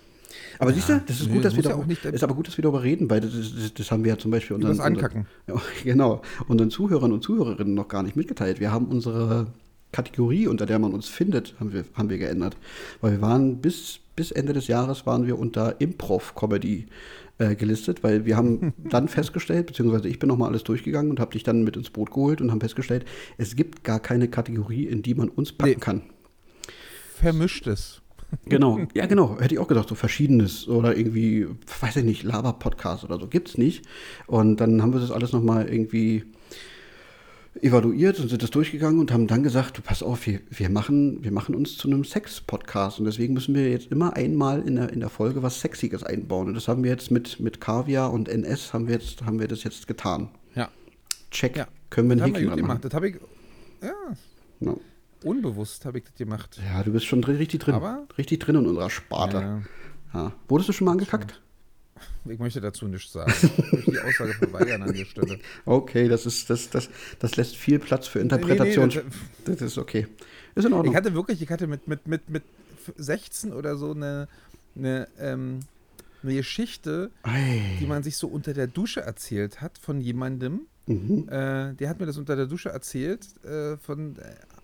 [0.61, 2.47] Aber siehst du, das ist nö, gut, dass wir darüber, auch nicht- ist aber gut,
[2.47, 4.85] dass wir darüber reden, weil das, das, das haben wir ja zum Beispiel unseren, Übers
[4.85, 5.25] Ankacken.
[5.47, 8.59] Unseren, genau, unseren Zuhörern und Zuhörerinnen noch gar nicht mitgeteilt.
[8.59, 9.47] Wir haben unsere
[9.91, 12.55] Kategorie, unter der man uns findet, haben wir, haben wir geändert.
[13.01, 16.85] Weil wir waren bis, bis Ende des Jahres waren wir unter Improv-Comedy
[17.39, 21.31] äh, gelistet, weil wir haben dann festgestellt, beziehungsweise ich bin nochmal alles durchgegangen und habe
[21.31, 23.03] dich dann mit ins Boot geholt und haben festgestellt,
[23.37, 25.75] es gibt gar keine Kategorie, in die man uns packen Nee.
[25.79, 26.01] kann.
[27.19, 28.00] Vermischtes.
[28.45, 31.47] Genau, ja genau, hätte ich auch gedacht, so verschiedenes oder irgendwie,
[31.81, 33.85] weiß ich nicht, Lava-Podcast oder so, gibt's nicht.
[34.27, 36.23] Und dann haben wir das alles nochmal irgendwie,
[37.59, 41.23] evaluiert und sind das durchgegangen und haben dann gesagt, du pass auf, wir, wir, machen,
[41.23, 44.91] wir machen uns zu einem Sex-Podcast und deswegen müssen wir jetzt immer einmal in der,
[44.91, 46.47] in der Folge was Sexiges einbauen.
[46.47, 49.47] Und das haben wir jetzt mit, mit Kaviar und NS haben wir, jetzt, haben wir
[49.47, 50.29] das jetzt getan.
[50.55, 50.69] Ja.
[51.29, 51.57] Check.
[51.57, 51.67] Ja.
[51.89, 52.81] Können wir Das ein haben wir Häkchen machen.
[52.81, 53.15] Das habe ich,
[53.81, 53.91] ja,
[54.61, 54.75] Ja.
[55.23, 56.59] Unbewusst habe ich das gemacht.
[56.63, 57.75] ja, du bist schon drin, richtig drin.
[57.75, 59.37] Aber- richtig drin in unserer Sparte.
[59.37, 59.61] Ja,
[60.13, 60.33] Ja.
[60.47, 61.41] Wurdest du schon mal angekackt?
[62.29, 63.31] ich möchte dazu nichts sagen.
[63.41, 65.39] Ich möchte die Aussage verweigern an der Stelle.
[65.65, 68.89] Okay, das ist, das, das, das lässt viel Platz für Interpretation.
[68.89, 69.03] Nee, nee,
[69.45, 70.07] das- das ist okay.
[70.55, 70.93] Ist in Ordnung.
[70.93, 72.43] Ich hatte wirklich, ich hatte mit, mit, mit, mit
[72.97, 74.27] 16 oder so eine,
[74.75, 75.59] eine, ähm,
[76.23, 77.77] eine Geschichte, Ei.
[77.79, 80.61] die man sich so unter der Dusche erzählt hat von jemandem.
[80.87, 81.27] Mhm.
[81.29, 84.21] Äh, der hat mir das unter der Dusche erzählt äh, von äh,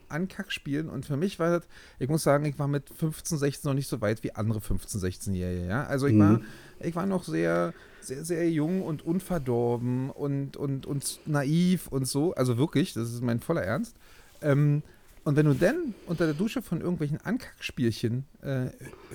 [0.09, 1.67] Ankackspielen und für mich war das,
[1.99, 5.01] ich muss sagen, ich war mit 15, 16 noch nicht so weit wie andere 15,
[5.01, 5.83] 16-Jährige, ja.
[5.85, 6.19] Also ich Mhm.
[6.19, 6.41] war,
[6.79, 12.33] ich war noch sehr, sehr, sehr jung und unverdorben und, und, und naiv und so.
[12.35, 13.95] Also wirklich, das ist mein voller Ernst.
[14.41, 14.83] Ähm,
[15.27, 18.67] und wenn du dann unter der Dusche von irgendwelchen Ankackspielchen äh,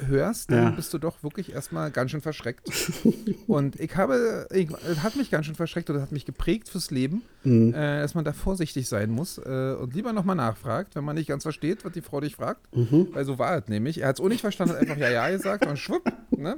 [0.07, 0.71] hörst, dann Ja.
[0.71, 2.69] bist du doch wirklich erstmal ganz schön verschreckt.
[3.47, 6.91] und ich habe, ich, es hat mich ganz schön verschreckt oder hat mich geprägt fürs
[6.91, 7.75] Leben, Mhm.
[7.75, 11.29] äh, dass man da vorsichtig sein muss äh, und lieber nochmal nachfragt, wenn man nicht
[11.29, 12.61] ganz versteht, was die Frau dich fragt.
[12.77, 13.09] Mhm.
[13.13, 14.01] Weil so war es nämlich.
[14.03, 16.05] Er hat es auch nicht verstanden, hat einfach Ja, Ja gesagt und schwupp.
[16.31, 16.57] Ne?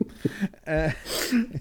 [0.66, 0.90] Äh,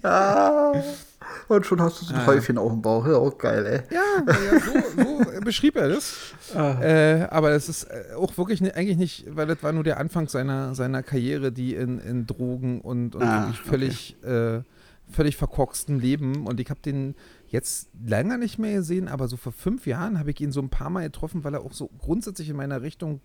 [0.02, 0.82] Ah,
[1.48, 2.26] und schon hast du so ein Ah.
[2.26, 3.06] Häufchen auf dem Bauch.
[3.06, 3.94] Ja, auch geil, ey.
[3.94, 5.02] ja, ja so,
[5.34, 6.14] so beschrieb er das.
[6.54, 6.80] Ah.
[6.82, 9.98] Äh, aber das ist äh, auch wirklich ni- eigentlich nicht, weil das war nur der
[9.98, 14.62] Anfang seiner, seiner Karriere, die in, in Drogen und, und Ah, wirklich völlig, äh,
[15.10, 16.46] völlig verkorksten Leben.
[16.46, 17.14] Und ich habe den
[17.48, 20.70] jetzt länger nicht mehr gesehen, aber so vor fünf Jahren habe ich ihn so ein
[20.70, 23.20] paar Mal getroffen, weil er auch so grundsätzlich in meiner Richtung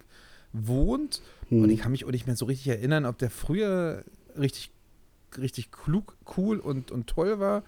[0.54, 1.22] wohnt.
[1.50, 1.64] Hm.
[1.64, 4.04] Und ich kann mich auch nicht mehr so richtig erinnern, ob der früher
[4.38, 4.72] richtig,
[5.38, 7.64] richtig klug, cool und, und toll war.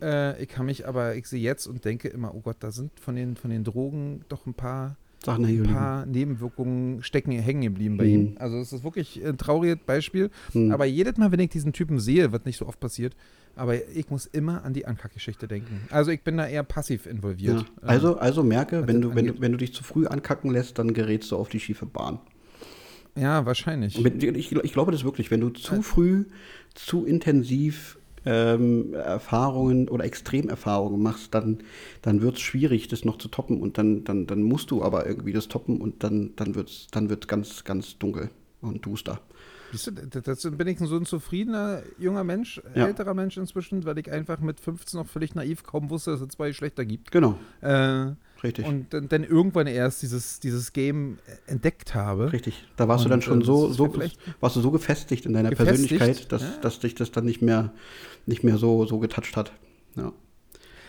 [0.00, 2.90] Äh, ich kann mich aber, ich sehe jetzt und denke immer, oh Gott, da sind
[3.00, 7.96] von den, von den Drogen doch ein paar, Sachen ein paar Nebenwirkungen stecken, hängen geblieben
[7.96, 8.10] bei Mhm.
[8.10, 8.34] ihm.
[8.38, 10.30] Also es ist wirklich ein trauriges Beispiel.
[10.54, 10.70] Mhm.
[10.70, 13.16] Aber jedes Mal, wenn ich diesen Typen sehe, wird nicht so oft passiert,
[13.56, 15.80] aber ich muss immer an die Ankackgeschichte denken.
[15.90, 17.60] Also ich bin da eher passiv involviert.
[17.62, 17.66] Ja.
[17.88, 20.78] Also, also merke, was wenn du, wenn, du, wenn du dich zu früh ankacken lässt,
[20.78, 22.20] dann gerätst du auf die schiefe Bahn.
[23.16, 23.98] Ja, wahrscheinlich.
[23.98, 26.26] Ich, ich glaube das wirklich, wenn du zu früh,
[26.74, 27.97] zu intensiv
[28.28, 31.58] ähm, Erfahrungen oder Extremerfahrungen machst, dann,
[32.02, 35.06] dann wird es schwierig, das noch zu toppen und dann, dann, dann musst du aber
[35.06, 39.20] irgendwie das toppen und dann, dann wird es dann wird's ganz, ganz dunkel und duster.
[39.72, 42.86] Du, das bin ich so ein zufriedener junger Mensch, Ja.
[42.86, 46.28] älterer Mensch inzwischen, weil ich einfach mit 15 noch völlig naiv kaum wusste, dass es
[46.28, 47.10] zwei Geschlechter gibt.
[47.10, 48.12] Genau, Äh,
[48.42, 48.64] richtig.
[48.66, 52.32] und dann, dann irgendwann erst dieses, dieses Game entdeckt habe.
[52.32, 52.66] Richtig.
[52.76, 53.92] Da warst du Und, dann schon äh, so, so
[54.40, 56.56] warst du so gefestigt in deiner Gefestigt, Persönlichkeit, dass, ja.
[56.62, 57.72] dass dich das dann nicht mehr,
[58.26, 59.52] nicht mehr so, so getoucht hat.
[59.96, 60.12] Ja.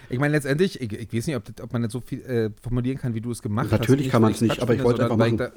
[0.10, 2.98] Ich meine, letztendlich, ich, ich weiß nicht, ob, ob man das so viel äh, formulieren
[2.98, 3.80] kann, wie du es gemacht hast.
[3.80, 5.52] Natürlich kann man's ich's nicht, aber ich wollte einfach Da,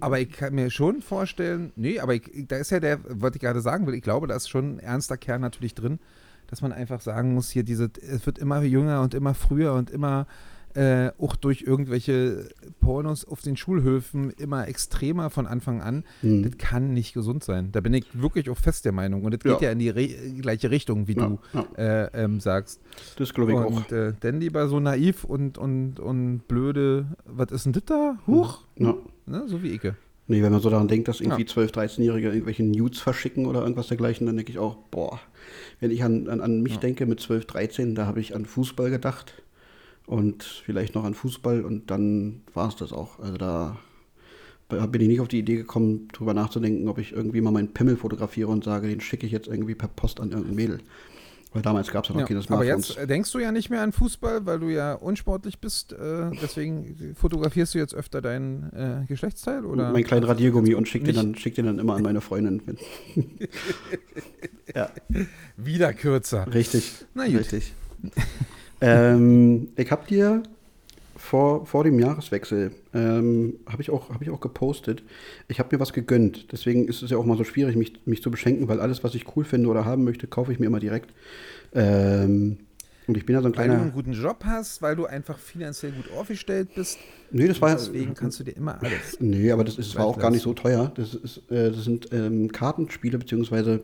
[0.00, 3.40] aber ich kann mir schon vorstellen, nee, aber ich, da ist ja der, was ich
[3.40, 5.98] gerade sagen will, ich glaube, da ist schon ein ernster Kern natürlich drin,
[6.48, 9.90] dass man einfach sagen muss, hier diese, es wird immer jünger und immer früher und
[9.90, 10.26] immer
[10.74, 12.50] äh, auch durch irgendwelche
[12.80, 16.04] Pornos auf den Schulhöfen immer extremer von Anfang an.
[16.20, 16.42] Mhm.
[16.42, 17.72] Das kann nicht gesund sein.
[17.72, 19.24] Da bin ich wirklich auch fest der Meinung.
[19.24, 19.52] Und das Ja.
[19.54, 21.62] geht ja in die Re gleiche Richtung, wie Ja, du ja.
[21.78, 22.82] äh, ähm, sagst.
[23.16, 23.64] Das glaube ich auch.
[23.74, 28.18] Und äh, dann lieber so naiv und, und, und blöde, was ist denn das da?
[28.26, 28.60] Huch!
[28.76, 28.94] Ja.
[29.26, 29.44] Ne?
[29.46, 29.96] So wie Icke.
[30.28, 31.48] Nee, wenn man so daran denkt, dass irgendwie Ja.
[31.48, 35.20] 12-, 13-Jährige irgendwelche Nudes verschicken oder irgendwas dergleichen, dann denke ich auch, boah,
[35.78, 36.78] wenn ich an, an, an mich Ja.
[36.80, 39.34] denke mit 12, 13, da habe ich an Fußball gedacht
[40.06, 43.20] und vielleicht noch an Fußball und dann war es das auch.
[43.20, 43.78] Also da
[44.68, 47.96] bin ich nicht auf die Idee gekommen, drüber nachzudenken, ob ich irgendwie mal meinen Pimmel
[47.96, 50.78] fotografiere und sage, den schicke ich jetzt irgendwie per Post an irgendein Mädel.
[51.52, 52.26] Weil damals gab es ja noch Ja.
[52.26, 52.88] keine Aber Smartphones.
[52.88, 55.92] jetzt äh, denkst du ja nicht mehr an Fußball, weil du ja unsportlich bist.
[55.92, 59.64] Äh, deswegen fotografierst du jetzt öfter deinen äh, Geschlechtsteil?
[59.64, 59.90] Oder?
[59.92, 62.60] mein kleinen Radiergummi und schicke den, dann, schick den dann immer an meine Freundin.
[64.74, 64.90] ja.
[65.56, 66.46] Wieder kürzer.
[66.52, 66.92] Richtig.
[67.14, 67.38] Na gut.
[67.38, 67.72] Richtig.
[68.80, 70.42] ähm, ich habe dir
[71.26, 75.02] vor, vor dem Jahreswechsel, ähm, habe ich, auch- hab ich auch gepostet,
[75.48, 76.52] ich habe mir was gegönnt.
[76.52, 79.14] Deswegen ist es ja auch mal so schwierig, mich, mich zu beschenken, weil alles, was
[79.14, 81.12] ich cool finde oder haben möchte, kaufe ich mir immer direkt.
[81.74, 82.58] Ähm,
[83.08, 83.92] und ich bin ja so ein Weil du einen kleiner.
[83.94, 86.98] guten Job hast, weil du einfach finanziell gut aufgestellt bist.
[87.30, 89.16] Nee, das war Deswegen kannst du dir immer alles.
[89.20, 90.90] Nee, aber das ist, war auch gar nicht so teuer.
[90.94, 93.82] Das, ist, äh, das sind ähm, Kartenspiele beziehungsweise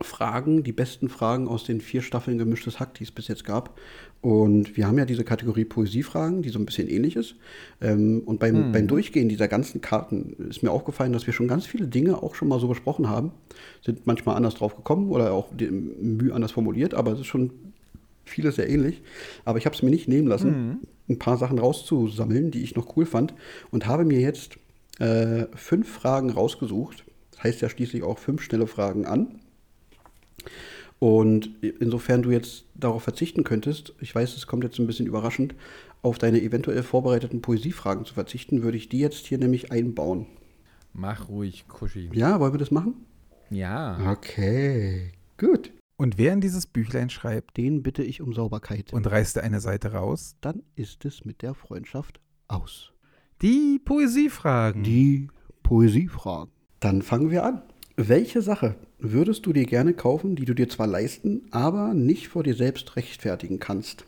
[0.00, 3.78] Fragen, die besten Fragen aus den vier Staffeln gemischtes Hack, die es bis jetzt gab.
[4.20, 7.36] Und wir haben ja diese Kategorie Poesiefragen, die so ein bisschen ähnlich ist.
[7.80, 11.66] Ähm, und beim, beim Durchgehen dieser ganzen Karten ist mir aufgefallen, dass wir schon ganz
[11.66, 13.30] viele Dinge auch schon mal so besprochen haben.
[13.84, 17.50] Sind manchmal anders drauf gekommen oder auch Mühe anders formuliert, aber es ist schon
[18.24, 19.02] vieles sehr ähnlich.
[19.44, 20.80] Aber ich habe es mir nicht nehmen lassen.
[21.08, 23.34] ein paar Sachen rauszusammeln, die ich noch cool fand
[23.70, 24.58] und habe mir jetzt
[24.98, 27.04] äh, fünf Fragen rausgesucht.
[27.32, 29.40] Das heißt ja schließlich auch fünf schnelle Fragen an.
[30.98, 35.54] Und insofern du jetzt darauf verzichten könntest, ich weiß, es kommt jetzt ein bisschen überraschend,
[36.02, 40.26] auf deine eventuell vorbereiteten Poesiefragen zu verzichten, würde ich die jetzt hier nämlich einbauen.
[40.92, 42.08] Mach ruhig, Kuschi.
[42.14, 42.94] Ja, wollen wir das machen?
[43.50, 44.12] Ja.
[44.12, 45.72] Okay, gut.
[45.98, 48.92] Und wer in dieses Büchlein schreibt Den bitte ich um Sauberkeit.
[48.92, 52.92] und reißt eine Seite raus, dann ist es mit der Freundschaft aus.
[53.42, 54.82] die Poesiefragen.
[54.82, 55.28] Die
[55.62, 56.52] Poesiefragen.
[56.80, 57.62] Dann fangen wir an.
[57.96, 62.42] Welche Sache würdest du dir gerne kaufen, die du dir zwar leisten, aber nicht vor
[62.42, 64.04] dir selbst rechtfertigen kannst?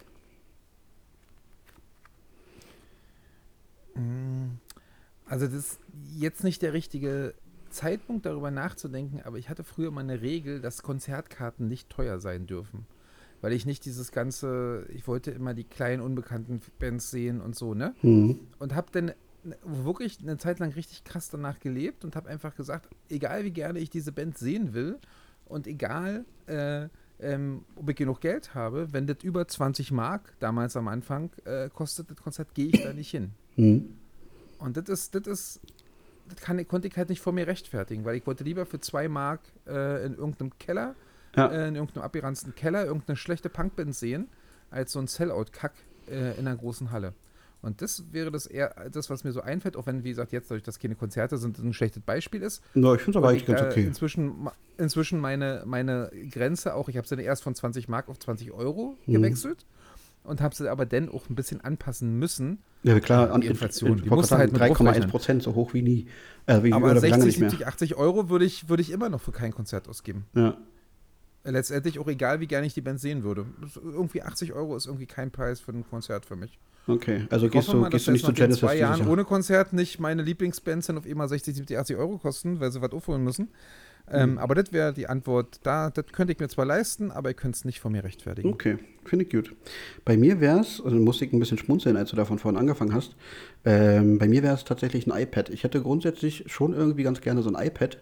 [5.26, 5.80] Also das ist
[6.16, 7.34] jetzt nicht der richtige
[7.70, 12.47] Zeitpunkt, darüber nachzudenken, aber ich hatte früher mal eine Regel, dass Konzertkarten nicht teuer sein
[12.47, 12.86] dürfen.
[13.41, 17.72] Weil ich nicht dieses ganze, ich wollte immer die kleinen, unbekannten Bands sehen und so,
[17.72, 17.95] ne?
[18.03, 18.41] Mhm.
[18.59, 19.12] Und habe dann
[19.64, 23.78] wirklich eine Zeit lang richtig krass danach gelebt und habe einfach gesagt, egal wie gerne
[23.78, 24.99] ich diese Band sehen will
[25.47, 26.89] und egal, äh,
[27.20, 31.68] ähm, ob ich genug Geld habe, wenn das über 20 Mark damals am Anfang äh,
[31.68, 33.32] kostet, das Konzert, gehe ich da nicht hin.
[33.57, 33.97] Mhm.
[34.59, 35.61] Und das ist, das ist,
[36.28, 39.09] das kann, konnte ich halt nicht vor mir rechtfertigen, weil ich wollte lieber für zwei
[39.09, 40.95] Mark äh, in irgendeinem Keller,
[41.36, 41.47] Ja.
[41.49, 44.28] äh, in irgendeinem abgeranzten Keller, irgendeine schlechte Punkband sehen,
[44.70, 45.72] als so ein Sellout-Kack
[46.09, 47.14] äh, in einer großen Halle.
[47.61, 50.48] Und das wäre das eher das, was mir so einfällt, auch wenn, wie gesagt, jetzt
[50.50, 52.62] dadurch, dass keine Konzerte sind, ein schlechtes Beispiel ist.
[52.74, 53.84] Na, ich finde es aber eigentlich ich, ganz äh, okay.
[53.84, 58.18] Inzwischen, inzwischen meine, meine Grenze auch, ich habe sie dann erst von 20 Mark auf
[58.18, 59.12] 20 Euro Mhm.
[59.14, 59.66] gewechselt
[60.22, 62.59] und habe sie aber dann auch ein bisschen anpassen müssen.
[62.84, 64.76] Ja, klar, an die Inflation, die Ich wollte musst du gerade halt mit sagen, 3,1
[64.84, 65.11] draufrechnen.
[65.11, 66.06] Prozent, so hoch wie nie.
[66.46, 67.50] Äh, wie, Aber oder wie lange 60, nicht mehr.
[67.50, 70.26] 70, 80 Euro würde ich, würde ich immer noch für kein Konzert ausgeben.
[70.34, 70.56] Ja.
[71.44, 73.46] Letztendlich auch egal, wie gerne ich die Band sehen würde.
[73.82, 76.59] Irgendwie 80 Euro ist irgendwie kein Preis für ein Konzert für mich.
[76.89, 79.09] Okay, also Ich gehst du, mal, gehst du nicht zu Genesis zwei Jahren Jahr?
[79.11, 82.80] ohne Konzert nicht meine Lieblingsbands dann auf einmal 60, 70, 80 Euro kosten, weil sie
[82.80, 83.49] was aufholen müssen.
[84.11, 84.39] Ähm, Mhm.
[84.39, 85.61] Aber das wäre die Antwort.
[85.64, 88.51] Da, das könnte ich mir zwar leisten, aber ich könnte es nicht von mir rechtfertigen.
[88.51, 89.55] Okay, finde ich gut.
[90.07, 92.95] Bei mir wäre es, also musste ich ein bisschen schmunzeln, als du davon vorhin angefangen
[92.95, 93.16] hast.
[93.66, 95.51] Ähm, bei mir wäre es tatsächlich ein iPad.
[95.51, 97.99] Ich hätte grundsätzlich schon irgendwie ganz gerne so ein iPad,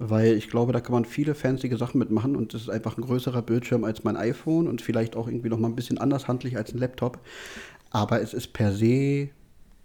[0.00, 3.02] weil ich glaube, da kann man viele fancy Sachen mitmachen und es ist einfach ein
[3.02, 6.56] größerer Bildschirm als mein iPhone und vielleicht auch irgendwie noch mal ein bisschen anders handlich
[6.56, 7.20] als ein Laptop.
[7.94, 9.28] Aber es ist per se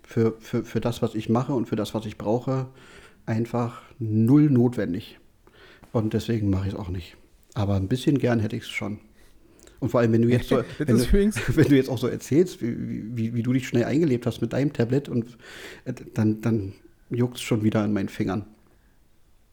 [0.01, 2.66] für, für, für das, was ich mache und für das, was ich brauche,
[3.28, 5.20] einfach null notwendig.
[5.91, 7.18] Und deswegen mache ich es auch nicht.
[7.53, 8.99] Aber ein bisschen gern hätte ich es schon.
[9.80, 11.03] Und vor allem, wenn du jetzt so, wenn, du,
[11.55, 14.53] wenn du jetzt auch so erzählst, wie, wie, wie du dich schnell eingelebt hast mit
[14.53, 15.38] deinem Tablet und
[15.86, 16.74] äh, dann, dann
[17.12, 18.47] juckt es schon wieder an meinen Fingern.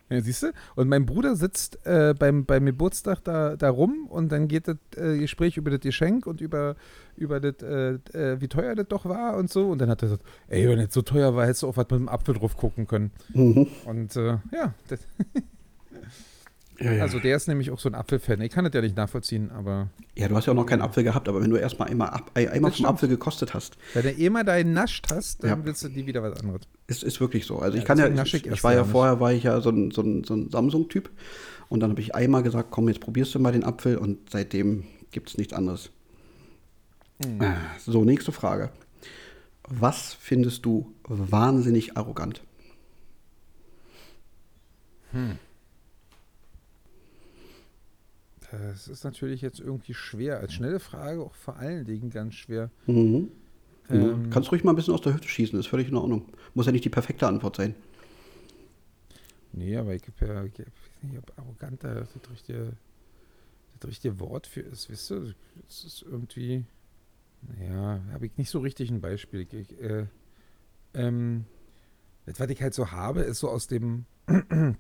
[0.09, 0.53] Ja, siehst du?
[0.77, 4.77] Und mein Bruder sitzt äh, beim, beim Geburtstag da, da rum und dann geht das
[4.97, 6.77] äh, Gespräch über das Geschenk und über,
[7.17, 9.69] über das, äh, äh, wie teuer das doch war und so.
[9.69, 11.91] Und dann hat er gesagt, ey, wenn das so teuer war, hättest du auch was
[11.91, 13.11] mit dem Apfel drauf gucken können.
[13.35, 13.67] Mhm.
[13.85, 15.01] Und äh, ja, das,
[16.79, 17.03] Ja, ja.
[17.03, 18.41] also der ist nämlich auch so ein Apfelfan.
[18.43, 21.05] Ich kann das ja nicht nachvollziehen, aber ja, du hast ja auch noch keinen Apfel
[21.05, 22.85] gehabt, aber wenn du erstmal einmal, ab, ein- einmal vom.
[22.87, 25.65] Apfel gekostet hast, wenn du eh mal deinen nascht hast, dann Ja.
[25.65, 26.63] willst du die wieder was anderes.
[26.87, 27.59] ist, ist wirklich so.
[27.61, 29.91] Also ich kann ja, ich, ich ich war ja vorher, war ich ja so ein,
[29.91, 31.09] so ein, so ein Samsung-Typ
[31.69, 34.85] und dann habe ich einmal gesagt, komm, jetzt probierst du mal den Apfel und seitdem
[35.13, 35.91] gibt es nichts anderes.
[37.25, 37.41] Hm.
[37.41, 38.69] Ah, So, nächste Frage.
[39.69, 42.43] Was findest du wahnsinnig arrogant?
[48.59, 50.41] Das ist natürlich jetzt irgendwie schwer.
[50.41, 52.71] Als schnelle Frage auch vor allen Dingen ganz schwer.
[52.87, 53.31] Mhm.
[53.91, 54.31] Ähm.
[54.31, 56.27] Kannst ruhig mal ein bisschen aus der Hüfte schießen, ist völlig in Ordnung.
[56.55, 57.75] Muss ja nicht die perfekte Antwort sein.
[59.53, 60.67] Nee, aber ich habe ja, ich hab,
[61.11, 62.73] ich hab arroganter, das richtige,
[63.81, 65.35] das richtige Wort für ist, wisst ihr,
[65.67, 66.65] es ist irgendwie,
[67.67, 69.47] ja, habe ich nicht so richtig ein Beispiel.
[69.51, 70.07] Ich, äh,
[70.93, 71.47] ähm,
[72.27, 74.05] das, was ich halt so habe, ist so aus dem,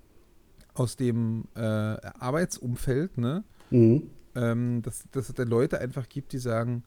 [0.75, 4.03] aus dem äh, Arbeitsumfeld, ne, Mhm.
[4.35, 6.85] ähm, dass, dass es da Leute einfach gibt, die sagen,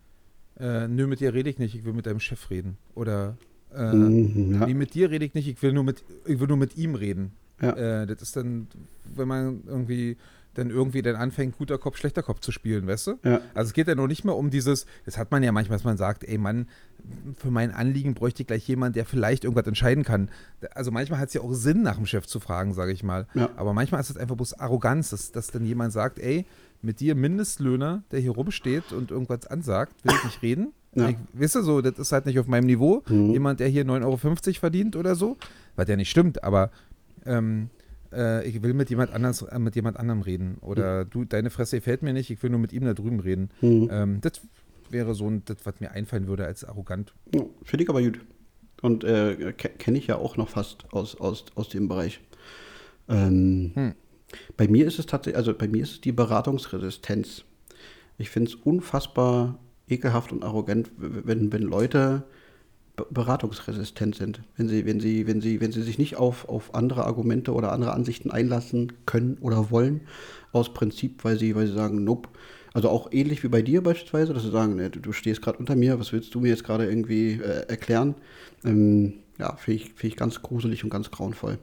[0.60, 2.78] äh, nö, mit dir rede ich nicht, ich will mit deinem Chef reden.
[2.96, 3.38] Oder
[3.74, 4.66] äh, Mhm, ja.
[4.66, 6.96] Nee, mit dir rede ich nicht, ich will nur mit, ich will nur mit ihm
[6.96, 7.32] reden.
[7.62, 8.02] Ja.
[8.02, 8.68] Äh, das ist dann,
[9.16, 10.18] wenn man irgendwie
[10.56, 13.20] dann irgendwie dann anfängt, guter Kopf, schlechter Kopf zu spielen, weißt du?
[13.24, 13.40] Ja.
[13.54, 15.86] Also es geht ja noch nicht mal um dieses, das hat man ja manchmal, dass
[15.86, 16.68] man sagt, ey Mann,
[17.38, 20.30] für mein Anliegen bräuchte ich gleich jemand, der vielleicht irgendwas entscheiden kann.
[20.74, 23.28] Also manchmal hat es ja auch Sinn, nach dem Chef zu fragen, sage ich mal.
[23.36, 23.52] Ja.
[23.56, 26.46] Aber manchmal ist es einfach bloß Arroganz, dass, dass dann jemand sagt, ey,
[26.82, 30.74] mit dir Mindestlöhner, der hier rumsteht und irgendwas ansagt, will ich nicht reden.
[30.96, 31.10] Ja.
[31.10, 33.04] Ich, weißt du so, das ist halt nicht auf meinem Niveau.
[33.10, 33.32] Mhm.
[33.32, 35.38] Jemand, der hier 9,50 Euro verdient oder so,
[35.76, 36.72] was ja nicht stimmt, aber
[37.26, 37.70] ähm,
[38.12, 40.58] äh, ich will mit jemand anders, äh, mit jemand anderem reden.
[40.62, 43.50] Oder du, deine Fresse gefällt mir nicht, ich will nur mit ihm da drüben reden.
[43.62, 43.90] Mhm.
[43.92, 44.42] Ähm, das
[44.90, 47.14] wäre so ein, das, was mir einfallen würde als arrogant.
[47.36, 48.20] Ja, Finde ich aber gut.
[48.82, 52.22] Und äh, ke- kenne ich ja auch noch fast aus, aus, aus dem Bereich.
[53.10, 53.94] Ähm, Hm.
[54.58, 57.44] Bei mir ist es tatsächlich, also bei mir ist es die Beratungsresistenz.
[58.18, 62.24] Ich finde es unfassbar ekelhaft und arrogant, wenn, wenn Leute
[62.96, 64.42] be- beratungsresistent sind.
[64.58, 67.72] Wenn sie, wenn sie, wenn sie, wenn sie sich nicht auf, auf andere Argumente oder
[67.72, 70.02] andere Ansichten einlassen können oder wollen,
[70.52, 72.30] aus Prinzip, weil sie, weil sie sagen, nope.
[72.74, 75.58] Also auch ähnlich wie bei dir beispielsweise, dass sie sagen, ne, du, du stehst gerade
[75.58, 78.16] unter mir, was willst du mir jetzt gerade irgendwie äh, erklären?
[78.64, 81.58] Ähm, ja, finde ich, find ich ganz gruselig und ganz grauenvoll.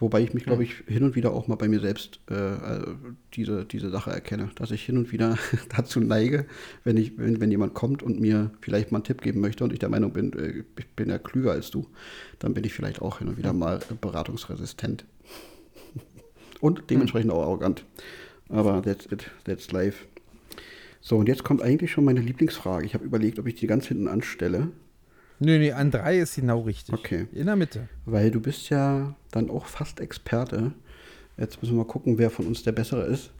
[0.00, 2.94] Wobei ich mich, glaube ich, hin und wieder auch mal bei mir selbst äh, äh,
[3.34, 5.36] diese, diese Sache erkenne, dass ich hin und wieder
[5.76, 6.46] dazu neige,
[6.84, 9.72] wenn, ich, wenn, wenn jemand kommt und mir vielleicht mal einen Tipp geben möchte und
[9.72, 11.88] ich der Meinung bin, äh, ich bin ja klüger als du,
[12.38, 15.04] dann bin ich vielleicht auch hin und wieder mal beratungsresistent.
[16.60, 17.84] und dementsprechend auch arrogant.
[18.48, 20.06] Aber that's it, that's life.
[21.00, 22.86] So, und jetzt kommt eigentlich schon meine Lieblingsfrage.
[22.86, 24.68] Ich habe überlegt, ob ich die ganz hinten anstelle.
[25.40, 26.94] Nö, nee, an drei ist genau richtig.
[26.94, 27.26] Okay.
[27.32, 27.88] In der Mitte.
[28.06, 30.72] Weil du bist ja dann auch fast Experte.
[31.36, 33.30] Jetzt müssen wir mal gucken, wer von uns der Bessere ist.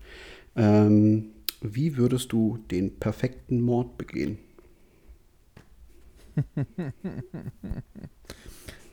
[0.55, 1.31] Ähm,
[1.61, 4.39] wie würdest du den perfekten Mord begehen?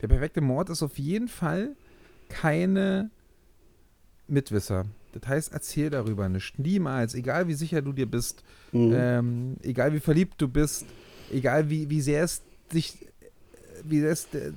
[0.02, 1.74] Der perfekte Mord ist auf jeden Fall
[2.28, 3.10] keine
[4.28, 4.84] Mitwisser.
[5.12, 6.58] Das heißt, erzähl darüber nicht.
[6.58, 8.42] Niemals, egal wie sicher du dir bist,
[8.72, 8.92] Mhm.
[8.94, 10.84] ähm, egal wie verliebt du bist,
[11.32, 12.42] egal wie, wie sehr es
[12.72, 13.06] dich,
[13.84, 14.52] wie sehr es äh,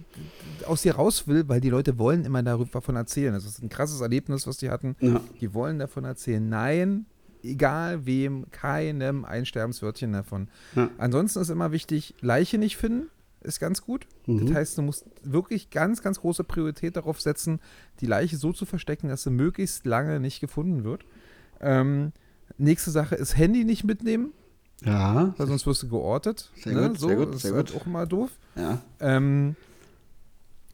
[0.66, 3.34] aus dir raus will, weil die Leute wollen immer darüber davon erzählen.
[3.34, 4.96] Das ist ein krasses Erlebnis, was die hatten.
[5.00, 5.22] Ja.
[5.40, 6.48] Die wollen davon erzählen.
[6.48, 7.06] Nein,
[7.44, 10.48] egal wem, keinem ein Sterbenswörtchen davon.
[10.76, 10.90] Ja.
[10.98, 13.10] Ansonsten ist immer wichtig, Leiche nicht finden,
[13.42, 14.08] ist ganz gut.
[14.26, 14.48] Mhm.
[14.48, 17.60] Das heißt, du musst wirklich ganz, ganz große Priorität darauf setzen,
[18.02, 21.06] die Leiche so zu verstecken, dass sie möglichst lange nicht gefunden wird.
[21.62, 22.12] Ähm,
[22.58, 24.34] nächste Sache ist Handy nicht mitnehmen,
[24.86, 26.52] Ja, weil sonst wirst du geortet.
[26.56, 26.90] Sehr ne?
[26.90, 27.82] gut, so, sehr gut, das ist sehr halt gut.
[27.82, 28.32] auch immer doof.
[28.56, 28.82] ja.
[29.00, 29.56] Ähm,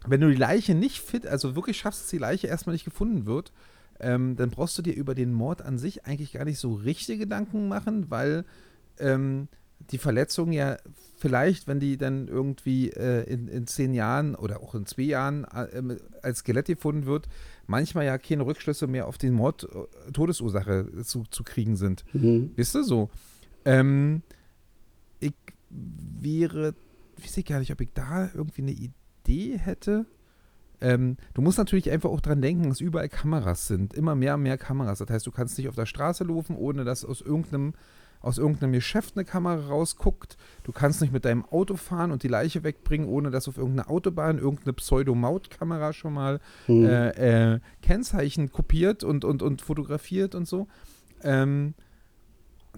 [0.08, 3.26] wenn du die Leiche nicht fit, also wirklich schaffst, dass die Leiche erstmal nicht gefunden
[3.26, 3.52] wird,
[4.00, 7.20] ähm, dann brauchst du dir über den Mord an sich eigentlich gar nicht so richtige
[7.20, 8.46] Gedanken machen, weil
[9.00, 9.48] ähm,
[9.92, 10.78] die Verletzung ja
[11.18, 15.46] vielleicht, wenn die dann irgendwie äh, in, in zehn Jahren oder auch in zwei Jahren
[15.46, 17.28] äh, ähm, als Skelett gefunden wird,
[17.68, 22.04] manchmal ja keine Rückschlüsse mehr auf den Mord, äh, Todesursache zu, zu kriegen sind.
[22.14, 22.52] Mhm.
[22.56, 23.10] Wisst ihr so?
[23.66, 24.22] Ähm,
[25.20, 25.34] ich
[25.70, 26.76] wäre,
[27.18, 30.06] weiß ich gar nicht, ob ich da irgendwie eine Idee hätte.
[30.82, 33.94] Ähm, du musst natürlich einfach auch dran denken, dass überall Kameras sind.
[33.94, 35.00] Immer mehr und mehr Kameras.
[35.00, 37.74] Das heißt, du kannst nicht auf der Straße laufen, ohne dass aus irgendeinem,
[38.20, 40.36] aus irgendeinem Geschäft eine Kamera rausguckt.
[40.64, 43.90] Du kannst nicht mit deinem Auto fahren und die Leiche wegbringen, ohne dass auf irgendeiner
[43.90, 46.86] Autobahn irgendeine Pseudo-Maut-Kamera schon mal Mhm.
[46.86, 50.68] äh, äh, Kennzeichen kopiert und, und, und fotografiert und so.
[51.24, 51.74] Ähm,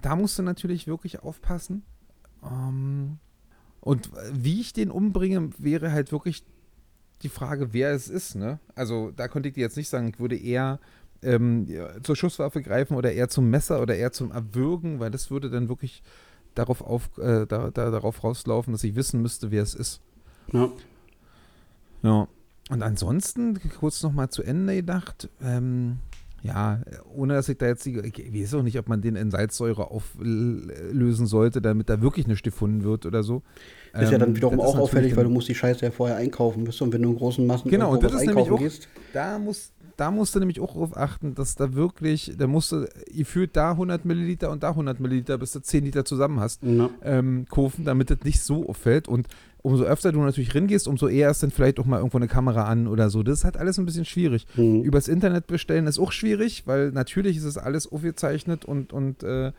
[0.02, 1.82] da musst du natürlich wirklich aufpassen.
[2.42, 3.18] Ähm,
[3.80, 6.44] und wie ich den umbringe, wäre halt wirklich
[7.22, 8.34] die Frage, wer es ist.
[8.34, 8.58] Ne?
[8.74, 10.78] Also da konnte ich dir jetzt nicht sagen, ich würde eher
[11.22, 11.66] ähm,
[12.02, 15.68] zur Schusswaffe greifen oder eher zum Messer oder eher zum Erwürgen, weil das würde dann
[15.68, 16.02] wirklich
[16.54, 20.00] darauf, auf, äh, da, da, darauf rauslaufen, dass ich wissen müsste, wer es ist.
[20.52, 20.70] Ja.
[22.02, 22.28] Ja.
[22.70, 25.98] Und ansonsten, kurz nochmal zu Ende gedacht, ähm,
[26.42, 26.80] ja,
[27.14, 29.90] ohne dass ich da jetzt die, ich weiß auch nicht, ob man den in Salzsäure
[29.90, 33.42] auflösen sollte, damit da wirklich nichts gefunden wird oder so.
[33.94, 36.62] Ist ja dann Ähm, wiederum auch auffällig, weil du musst die Scheiße ja vorher einkaufen
[36.62, 38.88] müsst und wenn du in großen Massen Genau, und das ist nämlich einkaufen auch, gehst,
[39.12, 42.88] da muss, da musst du nämlich auch darauf achten, dass da wirklich, da musst du,
[43.12, 46.62] ihr führt da 100 Milliliter und da 100 Milliliter, bis du 10 Liter zusammen hast,
[46.62, 46.88] Ja.
[47.02, 49.08] ähm, kaufen, damit das nicht so auffällt.
[49.08, 49.26] Und
[49.60, 52.64] umso öfter du natürlich ringehst, umso eher ist dann vielleicht auch mal irgendwo eine Kamera
[52.64, 53.24] an oder so.
[53.24, 54.46] Das ist halt alles ein bisschen schwierig.
[54.54, 54.82] Mhm.
[54.82, 59.50] Übers Internet bestellen ist auch schwierig, weil natürlich ist es alles aufgezeichnet und, und äh,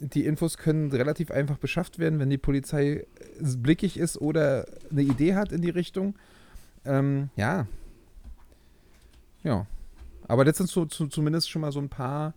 [0.00, 3.06] die Infos können relativ einfach beschafft werden, wenn die Polizei äh,
[3.56, 6.16] blickig ist oder eine Idee hat in die Richtung.
[6.84, 7.66] Ähm, ja.
[9.44, 9.64] Ja.
[10.28, 12.34] Aber das sind so, zu, zumindest schon mal so ein paar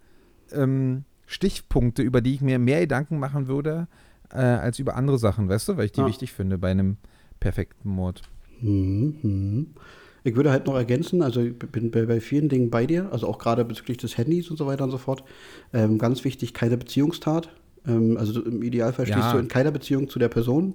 [0.51, 3.87] ähm, Stichpunkte, über die ich mir mehr Gedanken machen würde,
[4.31, 6.07] äh, als über andere Sachen, weißt du, weil ich die Ja.
[6.07, 6.97] wichtig finde bei einem
[7.39, 8.21] perfekten Mord.
[8.61, 9.67] Mhm, mhm.
[10.23, 13.27] Ich würde halt noch ergänzen, also ich bin bei, bei vielen Dingen bei dir, also
[13.27, 15.23] auch gerade bezüglich des Handys und so weiter und so fort.
[15.73, 17.49] Ähm, ganz wichtig, keine Beziehungstat.
[17.89, 19.17] Ähm, also im Idealfall Ja.
[19.19, 20.73] stehst du in keiner Beziehung zu der Person.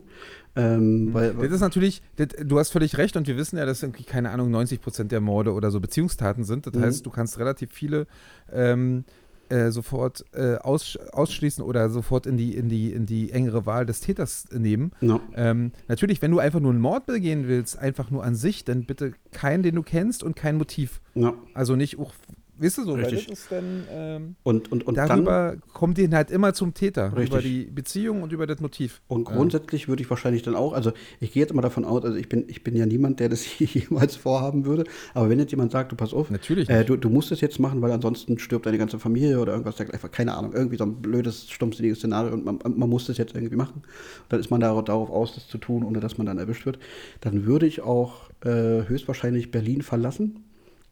[0.56, 3.82] Ähm, weil, Das ist natürlich, das, du hast völlig recht und wir wissen ja, dass
[3.82, 6.66] irgendwie, keine Ahnung, 90 Prozent der Morde oder so Beziehungstaten sind.
[6.66, 6.80] Das Mhm.
[6.82, 8.06] heißt, du kannst relativ viele
[8.52, 9.04] ähm,
[9.50, 13.84] äh, sofort äh, aus, ausschließen oder sofort in die, in, die, in die engere Wahl
[13.84, 14.92] des Täters nehmen.
[15.00, 18.64] ja, Ähm, natürlich, wenn du einfach nur einen Mord begehen willst, einfach nur an sich,
[18.64, 21.00] dann bitte keinen, den du kennst und kein Motiv.
[21.14, 22.12] ja, Also nicht auch
[22.58, 23.18] weißt du so, Richtig.
[23.18, 26.74] weil das ist dann, ähm, Und, und, und dann, darüber kommt ihr halt immer zum
[26.74, 27.28] Täter, Richtig.
[27.28, 29.00] über die Beziehung und über das Motiv.
[29.08, 32.16] Und grundsätzlich würde ich wahrscheinlich dann auch, also ich gehe jetzt immer davon aus, also
[32.16, 34.84] ich bin, ich bin ja niemand, der das jemals vorhaben würde,
[35.14, 37.58] aber wenn jetzt jemand sagt, du pass auf, Natürlich äh, du, du musst es jetzt
[37.58, 40.96] machen, weil ansonsten stirbt deine ganze Familie oder irgendwas, einfach keine Ahnung, irgendwie so ein
[40.96, 43.82] blödes, stumpfsinniges Szenario und man, man muss das jetzt irgendwie machen,
[44.28, 46.78] dann ist man darauf, darauf aus, das zu tun, ohne dass man dann erwischt wird,
[47.20, 50.44] dann würde ich auch äh, höchstwahrscheinlich Berlin verlassen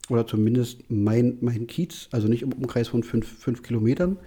[0.08, 4.18] oder zumindest mein, mein Kiez, also nicht im Umkreis von fünf, fünf Kilometern,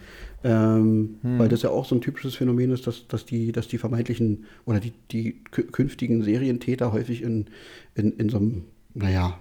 [0.44, 3.78] ähm, weil das ja auch so ein typisches Phänomen ist, dass, dass, die, dass die
[3.78, 7.48] vermeintlichen oder die, die kü- künftigen Serientäter häufig in,
[7.96, 8.64] in, in so einem,
[8.94, 9.38] naja,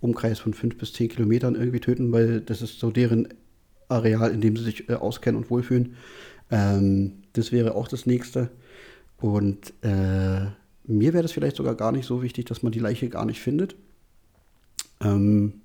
[0.00, 3.28] Umkreis von fünf bis zehn Kilometern irgendwie töten, weil das ist so deren
[3.88, 5.94] Areal, in dem sie sich äh, auskennen und wohlfühlen.
[6.50, 8.50] Ähm, das wäre auch das nächste.
[9.18, 10.46] Und äh,
[10.86, 13.40] mir wäre das vielleicht sogar gar nicht so wichtig, dass man die Leiche gar nicht
[13.40, 13.76] findet.
[15.00, 15.60] Ähm,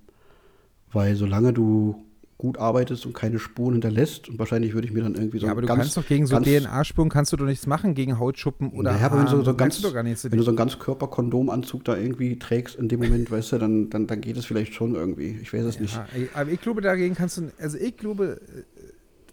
[0.94, 2.06] weil solange du
[2.38, 5.52] gut arbeitest und keine Spuren hinterlässt, und wahrscheinlich würde ich mir dann irgendwie so ja,
[5.52, 8.72] aber du ganz, kannst doch gegen so DNA-Spuren kannst du doch nichts machen, gegen Hautschuppen
[8.72, 11.84] oder naja, aber wenn du so, so ganz, du wenn du so einen ganz Körperkondomanzug
[11.86, 14.96] da irgendwie trägst in dem Moment, weißt du, dann, dann, dann geht es vielleicht schon
[14.96, 15.38] irgendwie.
[15.40, 15.94] Ich weiß es nicht.
[15.94, 18.42] Ja, ey, aber ich glaube, dagegen kannst du, also ich glaube,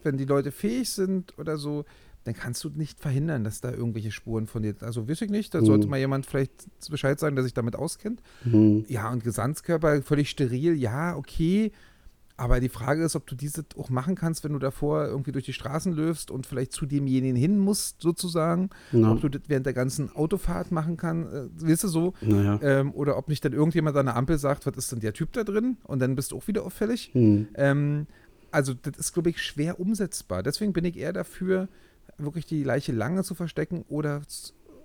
[0.02, 1.86] wenn die Leute fähig sind oder so,
[2.28, 5.54] dann kannst du nicht verhindern, dass da irgendwelche Spuren von dir, also weiß ich nicht,
[5.54, 5.90] da sollte Mhm.
[5.90, 8.22] mal jemand vielleicht Bescheid sagen, der sich damit auskennt.
[8.42, 8.84] Hm.
[8.88, 11.72] Ja, und Gesandskörper völlig steril, ja, okay.
[12.36, 15.44] Aber die Frage ist, ob du diese auch machen kannst, wenn du davor irgendwie durch
[15.44, 18.70] die Straßen löfst und vielleicht zu demjenigen hin musst, sozusagen.
[18.92, 19.10] Ja.
[19.10, 22.14] Ob du das während der ganzen Autofahrt machen kannst, äh, weißt du so.
[22.20, 22.60] Naja.
[22.62, 25.32] Ähm, oder ob nicht dann irgendjemand an der Ampel sagt, was ist denn der Typ
[25.32, 25.78] da drin?
[25.82, 27.10] Und dann bist du auch wieder auffällig.
[27.12, 27.48] Hm.
[27.54, 28.06] Ähm,
[28.52, 30.44] also das ist, glaube ich, schwer umsetzbar.
[30.44, 31.68] Deswegen bin ich eher dafür,
[32.18, 34.22] wirklich die Leiche lange zu verstecken oder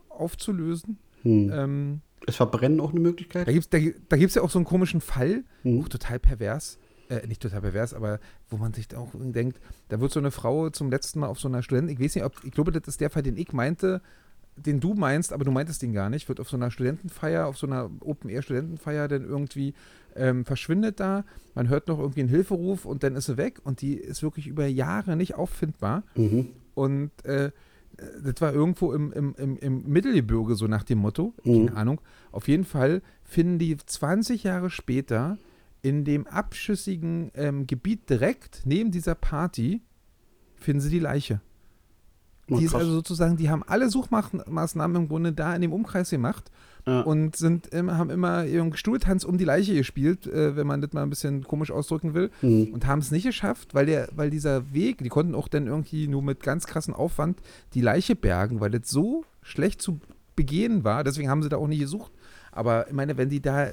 [0.10, 0.98] aufzulösen.
[1.24, 1.52] Hm.
[1.54, 3.48] Ähm, Ist Verbrennen auch eine Möglichkeit?
[3.48, 3.78] da gibt es da,
[4.10, 5.82] da gibt's ja auch so einen komischen Fall, Hm.
[5.82, 6.78] auch total pervers.
[7.10, 8.20] Äh, nicht total pervers, aber
[8.50, 9.60] wo man sich auch denkt,
[9.90, 12.24] da wird so eine Frau zum letzten Mal auf so einer Studenten, ich weiß nicht,
[12.24, 14.02] ob, ich glaube, das ist der Fall, den ich meinte,
[14.56, 17.58] den du meinst, aber du meintest ihn gar nicht, wird auf so einer Studentenfeier, auf
[17.58, 19.74] so einer Open-Air-Studentenfeier dann irgendwie
[20.16, 21.26] ähm, verschwindet da.
[21.56, 24.48] Man hört noch irgendwie einen Hilferuf und dann ist sie weg und die ist wirklich
[24.48, 26.04] über Jahre nicht auffindbar.
[26.16, 26.50] Mhm.
[26.74, 27.52] Und äh,
[27.98, 31.34] das war irgendwo im, im, im, im Mittelgebirge, so nach dem Motto.
[31.44, 31.68] Mhm.
[31.68, 32.02] Keine Ahnung.
[32.32, 35.38] Auf jeden Fall finden die 20 Jahre später
[35.82, 39.82] in dem abschüssigen ähm, Gebiet direkt neben dieser Party,
[40.56, 41.42] finden sie die Leiche.
[42.50, 46.52] Die ist also sozusagen, die haben alle Suchmaßnahmen im Grunde da in dem Umkreis gemacht
[46.86, 47.02] Ja.
[47.02, 50.92] und sind immer, haben immer ihren Stuhltanz um die Leiche gespielt, äh, wenn man das
[50.92, 52.74] mal ein bisschen komisch ausdrücken will Mhm.
[52.74, 56.08] und haben es nicht geschafft, weil der, weil dieser Weg, die konnten auch dann irgendwie
[56.10, 57.40] nur mit ganz krassem Aufwand
[57.74, 60.00] die Leiche bergen, weil das so schlecht zu
[60.36, 61.04] begehen war.
[61.06, 62.12] Deswegen haben sie da auch nicht gesucht.
[62.52, 63.70] Aber ich meine, wenn die da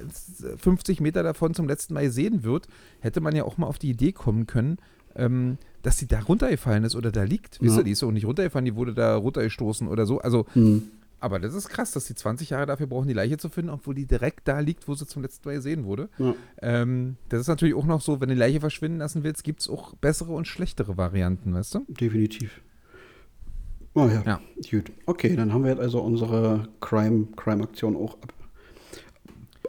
[0.57, 2.67] 50 Meter davon zum letzten Mal gesehen wird,
[2.99, 4.77] hätte man ja auch mal auf die Idee kommen können,
[5.15, 7.61] ähm, dass die da runtergefallen ist oder da liegt.
[7.61, 7.81] Wisst Ja.
[7.81, 10.19] ihr, die ist auch nicht runtergefallen, die wurde da runtergestoßen oder so.
[10.19, 10.83] Also, Mhm.
[11.21, 13.95] Aber das ist krass, dass die 20 Jahre dafür brauchen, die Leiche zu finden, obwohl
[13.95, 16.09] die direkt da liegt, wo sie zum letzten Mal gesehen wurde.
[16.17, 16.33] Ja.
[16.61, 19.61] Ähm, das ist natürlich auch noch so, wenn du die Leiche verschwinden lassen willst, gibt
[19.61, 21.85] es auch bessere und schlechtere Varianten, weißt du?
[21.87, 22.61] Definitiv.
[23.93, 24.23] Oh ja.
[24.25, 24.41] Ja.
[24.69, 24.91] Gut.
[25.05, 28.33] Okay, dann haben wir jetzt also unsere Crime- Crime-Aktion auch ab,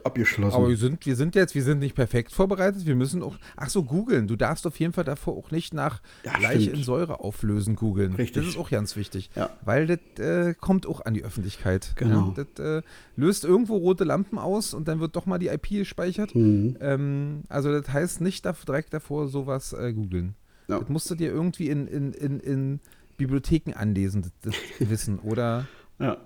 [0.04, 0.54] abgeschlossen.
[0.56, 2.86] Aber wir sind, wir sind jetzt, wir sind nicht perfekt vorbereitet.
[2.86, 4.26] Wir müssen auch, ach so, googeln.
[4.28, 6.76] Du darfst auf jeden Fall davor auch nicht nach Ja, Leiche stimmt.
[6.78, 8.14] in Säure auflösen googeln.
[8.14, 8.42] Richtig.
[8.44, 9.30] Das ist auch ganz wichtig.
[9.34, 9.50] Ja.
[9.64, 11.92] Weil das äh, kommt auch an die Öffentlichkeit.
[11.96, 12.34] Genau.
[12.36, 12.44] Ja?
[12.54, 12.82] Das äh,
[13.16, 16.34] löst irgendwo rote Lampen aus und dann wird doch mal die IP gespeichert.
[16.34, 16.76] Mhm.
[16.80, 20.34] Ähm, also das heißt nicht direkt davor sowas äh, googeln.
[20.68, 20.78] Ja.
[20.78, 22.80] Das musst du dir irgendwie in, in, in, in
[23.16, 25.18] Bibliotheken anlesen, das, das Wissen.
[25.18, 25.66] Oder
[25.98, 26.16] Ja.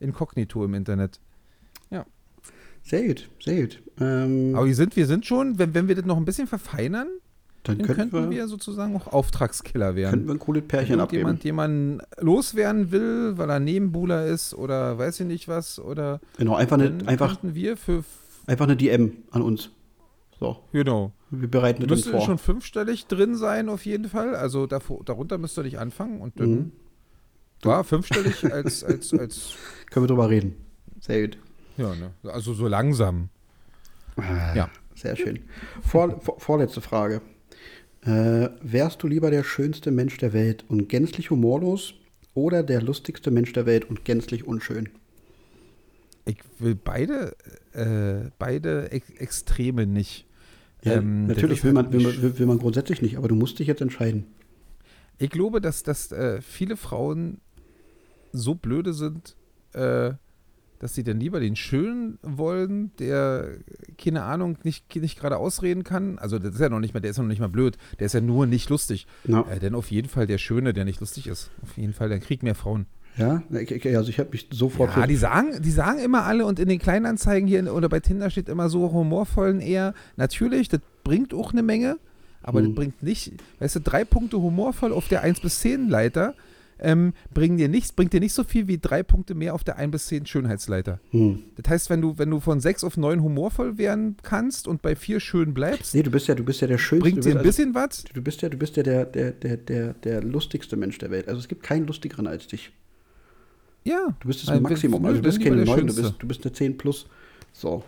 [0.00, 1.20] inkognito im Internet.
[2.84, 3.82] Sehr gut, sehr gut.
[3.98, 7.08] Ähm, Aber wir sind, wir sind schon, wenn, wenn wir das noch ein bisschen verfeinern,
[7.62, 10.10] dann dann könnten, könnten wir, wir sozusagen auch Auftragskiller werden.
[10.10, 11.20] könnten wir ein cooles Pärchen abgeben.
[11.20, 16.54] Jemand, jemanden loswerden will, weil er Nebenbuhler ist oder weiß ich nicht was, oder Genau,
[16.56, 18.04] einfach eine, einfach, wir für,
[18.46, 19.70] einfach eine DM an uns.
[20.38, 22.20] So, genau, wir bereiten das müsste vor.
[22.20, 26.38] schon fünfstellig drin sein auf jeden Fall, also davor, darunter müsst ihr nicht anfangen und
[26.38, 26.72] dann, Mhm.
[27.64, 29.54] ja, fünfstellig als, als, als,
[29.90, 30.54] Können wir drüber reden.
[31.00, 31.38] Sehr gut.
[31.76, 33.28] Ja, ne, also so langsam.
[34.16, 34.70] Ah, Ja.
[34.96, 35.40] Sehr schön.
[35.82, 37.20] Vor, vor, vorletzte Frage.
[38.02, 41.94] Äh, wärst du lieber der schönste Mensch der Welt und gänzlich humorlos
[42.32, 44.88] oder der lustigste Mensch der Welt und gänzlich unschön?
[46.26, 47.34] Ich will beide,
[47.72, 50.26] äh, beide Ex Extreme nicht.
[50.84, 53.26] Ja, Ähm, natürlich will halt man, will, nicht- man, will, will man grundsätzlich nicht, aber
[53.28, 54.26] du musst dich jetzt entscheiden.
[55.18, 57.40] Ich glaube, dass, dass äh, viele Frauen
[58.32, 59.34] so blöde sind,
[59.72, 60.12] äh,
[60.78, 63.48] dass sie dann lieber den Schönen wollen, der,
[63.96, 66.18] keine Ahnung, nicht, nicht gerade ausreden kann.
[66.18, 68.06] Also das ist ja noch nicht mal, der ist ja noch nicht mal blöd, der
[68.06, 69.06] ist ja nur nicht lustig.
[69.24, 69.42] Ja.
[69.50, 71.50] Äh, denn auf jeden Fall der Schöne, der nicht lustig ist.
[71.62, 72.86] Auf jeden Fall, dann kriegt mehr Frauen.
[73.16, 74.96] Ja, also ich habe mich sofort.
[74.96, 78.28] Ja, die sagen, die sagen immer alle und in den Kleinanzeigen hier oder bei Tinder
[78.28, 79.94] steht immer so humorvollen eher.
[80.16, 81.98] Natürlich, das bringt auch eine Menge,
[82.42, 82.66] aber Hm.
[82.66, 86.34] das bringt nicht, weißt du, drei Punkte humorvoll auf der 1 bis 10 Leiter
[86.84, 89.76] ähm, bringen dir nichts, bringt dir nicht so viel wie drei Punkte mehr auf der
[89.78, 91.00] 1 bis 10 Schönheitsleiter.
[91.10, 91.40] hm.
[91.56, 94.94] Das heißt, wenn du, wenn du von 6 auf 9 humorvoll werden kannst und bei
[94.94, 97.10] 4 schön bleibst, Nee, du bist ja, du bist ja der schönste.
[97.10, 97.84] bringt dir ein bisschen was.
[98.04, 101.10] also, du bist ja, du bist ja der, der, der, der, der lustigste Mensch der
[101.10, 101.26] Welt.
[101.28, 102.70] Also es gibt keinen lustigeren als dich.
[103.84, 104.14] Ja.
[104.20, 105.02] Du bist das Nein, Maximum.
[105.02, 107.06] nö, Also du bist keine der 9, du bist, du bist eine 10 plus.
[107.52, 107.82] So.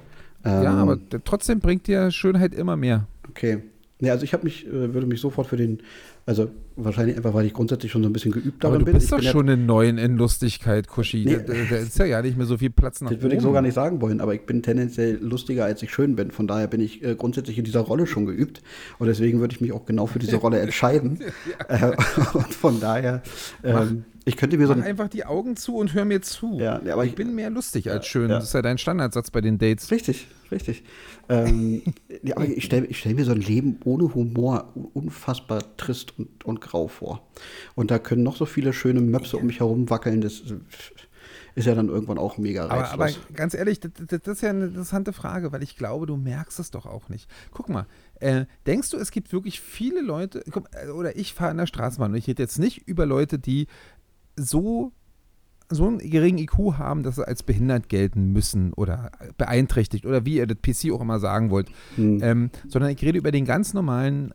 [0.44, 3.06] Ja, Ähm, aber d- trotzdem bringt dir Schönheit immer mehr.
[3.30, 3.62] Okay.
[4.00, 5.80] Ja, also ich habe mich, äh, würde mich sofort für den,
[6.26, 8.94] also wahrscheinlich einfach, weil ich grundsätzlich schon so ein bisschen geübt darin du bin.
[8.94, 11.24] bist ich doch bin ja- schon in neuen in Lustigkeit, Kuschi.
[11.24, 11.38] Nee.
[11.46, 13.52] Da, da, ist ja ja nicht mehr so viel Platz nach Das würde ich so
[13.52, 16.32] gar nicht sagen wollen, aber ich bin tendenziell lustiger, als ich schön bin.
[16.32, 18.60] Von daher bin ich äh, grundsätzlich in dieser Rolle schon geübt.
[18.98, 21.20] Und deswegen würde ich mich auch genau für diese Rolle entscheiden.
[21.68, 21.92] äh,
[22.34, 23.22] und von daher,
[23.62, 24.88] ähm, ich könnte mir so Mach ein.
[24.88, 26.58] einfach die Augen zu und hör mir zu.
[26.58, 28.28] Ja, ja, aber ich ich- bin mehr lustig als schön.
[28.28, 28.36] ja.
[28.36, 29.90] Das ist ja dein Standardsatz bei den Dates.
[29.92, 30.82] Richtig, richtig.
[31.28, 31.82] ähm,
[32.22, 36.60] ja, aber ich stelle stell mir so ein Leben ohne Humor unfassbar trist und, und
[36.60, 37.26] grau vor.
[37.76, 40.20] Und da können noch so viele schöne Möpse um mich herum wackeln.
[40.20, 40.56] Das äh,
[41.54, 43.16] ist ja dann irgendwann auch mega Aber, reizlos.
[43.16, 46.58] aber ganz ehrlich, das, das, ist ja eine interessante Frage, weil ich glaube, du merkst
[46.58, 47.30] es doch auch nicht.
[47.50, 47.86] Guck mal,
[48.20, 52.10] äh, denkst du, es gibt wirklich viele Leute, äh, oder ich fahre in der Straßenbahn
[52.12, 53.68] und ich rede jetzt nicht über Leute, die
[54.36, 54.92] so,
[55.70, 60.36] so einen geringen IQ haben, dass sie als behindert gelten müssen oder beeinträchtigt oder wie
[60.36, 62.20] ihr das PC auch immer sagen wollt, Hm.
[62.22, 64.32] ähm, sondern ich rede über den ganz normalen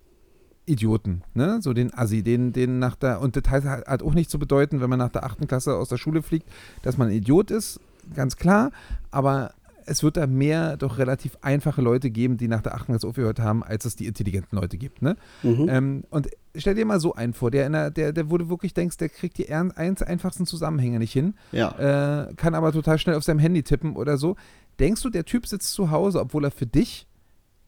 [0.65, 1.59] Idioten, ne?
[1.61, 4.39] So den Assi, den, den nach der, und das heißt, hat hat auch nicht zu
[4.39, 6.47] bedeuten, wenn man nach der achten Klasse aus der Schule fliegt,
[6.83, 7.79] dass man ein Idiot ist,
[8.15, 8.71] ganz klar,
[9.09, 9.53] aber
[9.91, 13.39] es wird da mehr doch relativ einfache Leute geben, die nach der achten Klasse aufgehört
[13.39, 15.17] haben, als es die intelligenten Leute gibt, ne?
[15.43, 15.67] Mhm.
[15.69, 18.73] Ähm, und stell dir mal so einen vor, der, der, der, der wo du wirklich
[18.73, 22.27] denkst, der kriegt die eins einfachsten Zusammenhänge nicht hin, ja.
[22.29, 24.37] äh, kann aber total schnell auf seinem Handy tippen oder so.
[24.79, 27.05] Denkst du, der Typ sitzt zu Hause, obwohl er für dich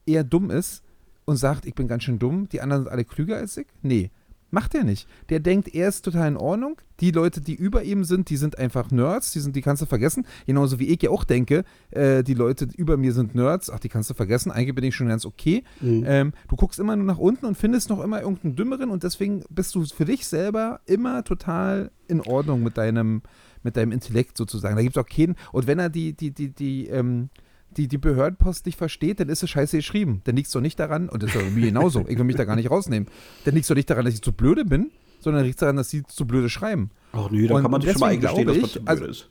[0.06, 0.82] eher dumm ist
[1.26, 3.68] und sagt, ich bin ganz schön dumm, die anderen sind alle klüger als ich?
[3.82, 4.12] Nee,
[4.54, 5.08] macht er nicht.
[5.30, 6.80] Der denkt, er ist total in Ordnung.
[7.00, 9.88] Die Leute, die über ihm sind, die sind einfach Nerds, die, sind, die kannst du
[9.88, 10.28] vergessen.
[10.46, 13.90] Genauso wie ich ja auch denke, äh, die Leute über mir sind Nerds, ach, die
[13.90, 14.52] kannst du vergessen.
[14.52, 15.64] Eigentlich bin ich schon ganz okay.
[15.82, 16.04] Mhm.
[16.06, 19.44] Ähm, du guckst immer nur nach unten und findest noch immer irgendeinen Dümmeren und deswegen
[19.50, 23.24] bist du für dich selber immer total in Ordnung mit deinem,
[23.64, 24.76] mit deinem Intellekt sozusagen.
[24.76, 27.30] Da gibt es auch keinen, und wenn er die, die, die, die, ähm,
[27.78, 30.22] die, die Behördenpost nicht versteht, dann ist es scheiße geschrieben.
[30.26, 32.36] Dann liegt es doch nicht daran, und das ist doch mir genauso, ich will mich
[32.36, 33.10] da gar nicht rausnehmen,
[33.46, 35.78] dann liegt es doch nicht daran, dass ich zu blöde bin, sondern liegt es daran,
[35.78, 36.92] dass sie zu blöde schreiben.
[37.14, 39.30] Ach nee, da kann man sich schon mal eingestehen, dass man zu blöd also- ist.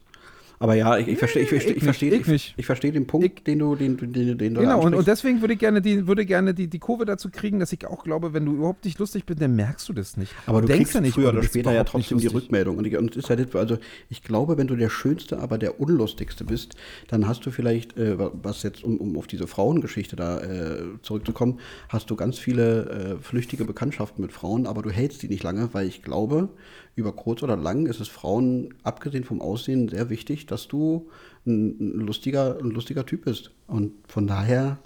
[0.63, 3.49] Aber ja, ich, ich verstehe ich verstehe, ich nicht, ich, ich ich verstehe den Punkt,
[3.49, 6.07] den du, den, den, den, den du Genau, und, und deswegen würde ich gerne, die,
[6.07, 9.01] würde gerne die, die Kurve dazu kriegen, dass ich auch glaube, wenn du überhaupt nicht
[9.01, 10.33] lustig bist, dann merkst du das nicht.
[10.47, 12.29] Aber du denkst kriegst ja nicht, früher oder du später ja trotzdem die.
[12.29, 12.79] Rückmeldung.
[12.79, 13.77] Und, ich, und ist ja das, also
[14.09, 16.77] ich glaube, wenn du der Schönste, aber der Unlustigste bist,
[17.09, 21.59] dann hast du vielleicht, äh, was jetzt, um, um auf diese Frauengeschichte da äh, zurückzukommen,
[21.89, 25.71] hast du ganz viele äh, flüchtige Bekanntschaften mit Frauen, aber du hältst die nicht lange,
[25.73, 26.51] weil ich glaube,
[26.95, 31.11] über kurz oder lang ist es Frauen, abgesehen vom Aussehen, sehr wichtig, dass du
[31.47, 33.51] ein, ein lustiger, ein lustiger Typ bist.
[33.67, 34.79] Und von daher,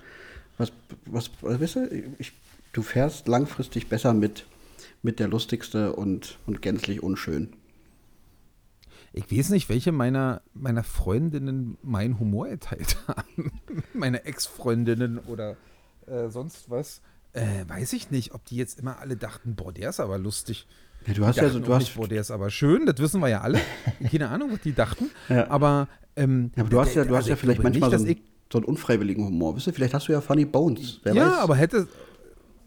[0.57, 0.73] was,
[1.07, 2.33] was, was weißt du, ich,
[2.73, 4.47] du fährst langfristig besser mit,
[5.03, 7.53] mit der lustigste und, und gänzlich unschön.
[9.13, 13.51] Ich weiß nicht, welche meiner, meiner Freundinnen meinen Humor erteilt haben.
[13.95, 15.57] Meine Ex-Freundinnen oder
[16.07, 17.01] äh, sonst was.
[17.37, 20.67] Äh, weiß ich nicht, ob die jetzt immer alle dachten, boah, der ist aber lustig.
[21.07, 23.21] Ja, du hast ja so, du hast, nicht, boah, der ist aber schön, das wissen
[23.21, 23.61] wir ja alle.
[24.11, 25.11] Keine Ahnung, was die dachten.
[25.29, 25.51] Ja.
[25.51, 28.01] Aber, ähm, ja, aber du hast ja, du hast also ja ich vielleicht manchmal nicht,
[28.01, 28.21] so, einen,
[28.51, 29.55] so einen unfreiwilligen Humor.
[29.55, 31.01] Wisst ihr, vielleicht hast du ja Funny Bones.
[31.03, 31.39] Wer ja, weiß.
[31.41, 31.87] aber hätte,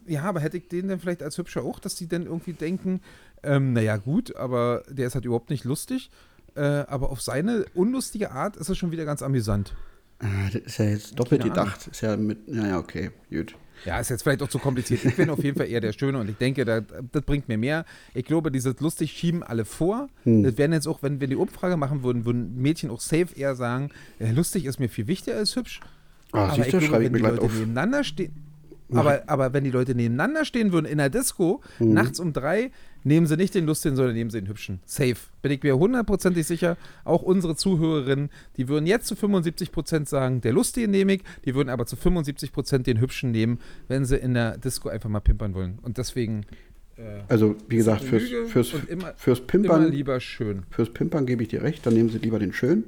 [0.05, 3.01] ja, aber hätte ich den dann vielleicht als hübscher auch, dass die dann irgendwie denken,
[3.41, 6.11] ähm, naja, gut, aber der ist halt überhaupt nicht lustig.
[6.55, 9.73] Äh, aber auf seine unlustige Art ist es schon wieder ganz amüsant.
[10.19, 11.87] Ah, das ist ja jetzt doppelt gedacht.
[11.87, 13.55] Ist ja mit, naja, okay, gut.
[13.85, 15.05] Ja, ist jetzt vielleicht auch zu kompliziert.
[15.05, 17.57] Ich bin auf jeden Fall eher der Schöne und ich denke, das, das bringt mir
[17.57, 17.85] mehr.
[18.13, 20.09] Ich glaube, dieses lustig schieben alle vor.
[20.23, 20.43] Hm.
[20.43, 23.55] Das werden jetzt auch, wenn wir die Umfrage machen würden, würden Mädchen auch safe eher
[23.55, 25.79] sagen, äh, lustig ist mir viel wichtiger als hübsch.
[26.31, 27.53] Ah, siehst du, schreibe ich wenn mir die gleich Leute auf.
[27.53, 28.48] nebeneinander stehen.
[28.93, 31.93] Aber, aber wenn die Leute nebeneinander stehen würden in der Disco, Hm.
[31.93, 32.71] nachts um drei,
[33.03, 34.79] nehmen sie nicht den lustigen, sondern nehmen sie den hübschen.
[34.85, 35.15] Safe.
[35.41, 36.75] Bin ich mir hundertprozentig sicher.
[37.05, 41.55] Auch unsere Zuhörerinnen, die würden jetzt zu 75 Prozent sagen, der lustige nehme ich, die
[41.55, 45.19] würden aber zu 75 Prozent den hübschen nehmen, wenn sie in der Disco einfach mal
[45.21, 45.79] pimpern wollen.
[45.81, 46.45] Und deswegen
[46.97, 50.63] äh, Also, wie gesagt, fürs, fürs, immer- fürs immer Pimpern, lieber schön.
[50.71, 52.83] fürs Pimpern gebe ich dir recht, dann nehmen sie lieber den schön.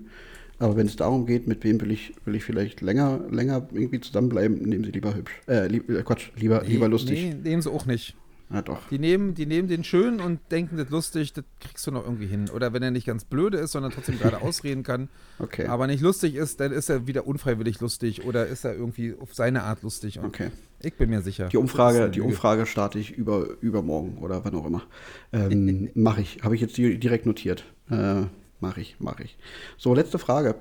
[0.61, 3.99] Aber wenn es darum geht, mit wem will ich, will ich vielleicht länger, länger irgendwie
[3.99, 5.33] zusammenbleiben, nehmen sie lieber hübsch.
[5.47, 7.19] Äh, lieb, äh, Quatsch, lieber, lieber lustig.
[7.23, 8.15] Nee, nehmen sie auch nicht.
[8.53, 8.89] Ja, doch.
[8.89, 12.25] Die nehmen, die nehmen den schön und denken, das lustig, das kriegst du noch irgendwie
[12.27, 12.49] hin.
[12.53, 15.07] Oder wenn er nicht ganz blöde ist, sondern trotzdem gerade ausreden kann,
[15.39, 15.65] Okay.
[15.67, 19.33] aber nicht lustig ist, dann ist er wieder unfreiwillig lustig oder ist er irgendwie auf
[19.33, 20.19] seine Art lustig.
[20.21, 20.49] Okay.
[20.81, 21.47] Ich bin mir sicher.
[21.47, 22.19] Die Umfrage, die.
[22.21, 24.83] Umfrage starte ich über, übermorgen oder wann auch immer.
[25.31, 26.39] Ähm, mache ich.
[26.43, 27.63] Habe ich jetzt di- direkt notiert.
[27.89, 28.23] Äh,
[28.61, 29.37] mache ich, mache ich.
[29.77, 30.55] So, letzte Frage.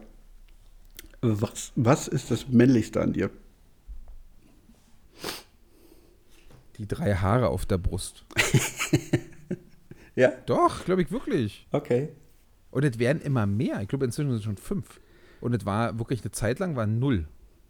[1.20, 3.30] Was, was ist das Männlichste an dir?
[6.78, 8.24] Die drei Haare auf der Brust.
[10.16, 10.32] Ja?
[10.46, 11.66] Doch, glaube ich wirklich.
[11.72, 12.10] Okay.
[12.70, 13.80] Und es werden immer mehr.
[13.80, 15.00] Ich glaube, inzwischen sind es schon fünf.
[15.40, 17.26] Und es war wirklich eine Zeit lang war null.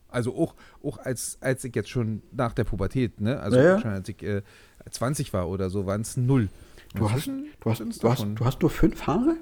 [0.08, 3.38] Also auch, auch als, als ich jetzt schon nach der Pubertät, ne?
[3.38, 3.80] Also Ja, ja.
[3.80, 4.42] schon als ich äh,
[4.90, 6.48] 20 war oder so, waren es null.
[6.94, 7.34] Du hast, du,
[7.70, 9.36] hast, du, hast, du hast nur fünf Haare?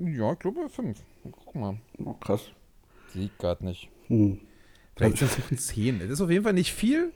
[0.00, 0.98] Ja, ich glaube fünf.
[1.30, 1.76] Guck mal.
[2.04, 2.52] Oh, krass.
[3.12, 3.88] Sieht gerade nicht.
[4.06, 4.40] Hm.
[4.96, 5.98] Vielleicht sind es auch zehn.
[5.98, 7.12] Das ist auf jeden Fall nicht viel,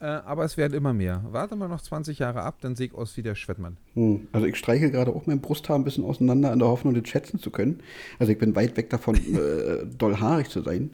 [0.00, 1.24] äh, aber es werden immer mehr.
[1.30, 3.76] Warte mal noch 20 Jahre ab, dann sehe ich aus wie der Schwettmann.
[3.94, 4.28] Hm.
[4.32, 7.38] Also ich streiche gerade auch mein Brusthaar ein bisschen auseinander in der Hoffnung, das schätzen
[7.38, 7.80] zu können.
[8.18, 10.90] Also ich bin weit weg davon, äh, doll haarig zu sein.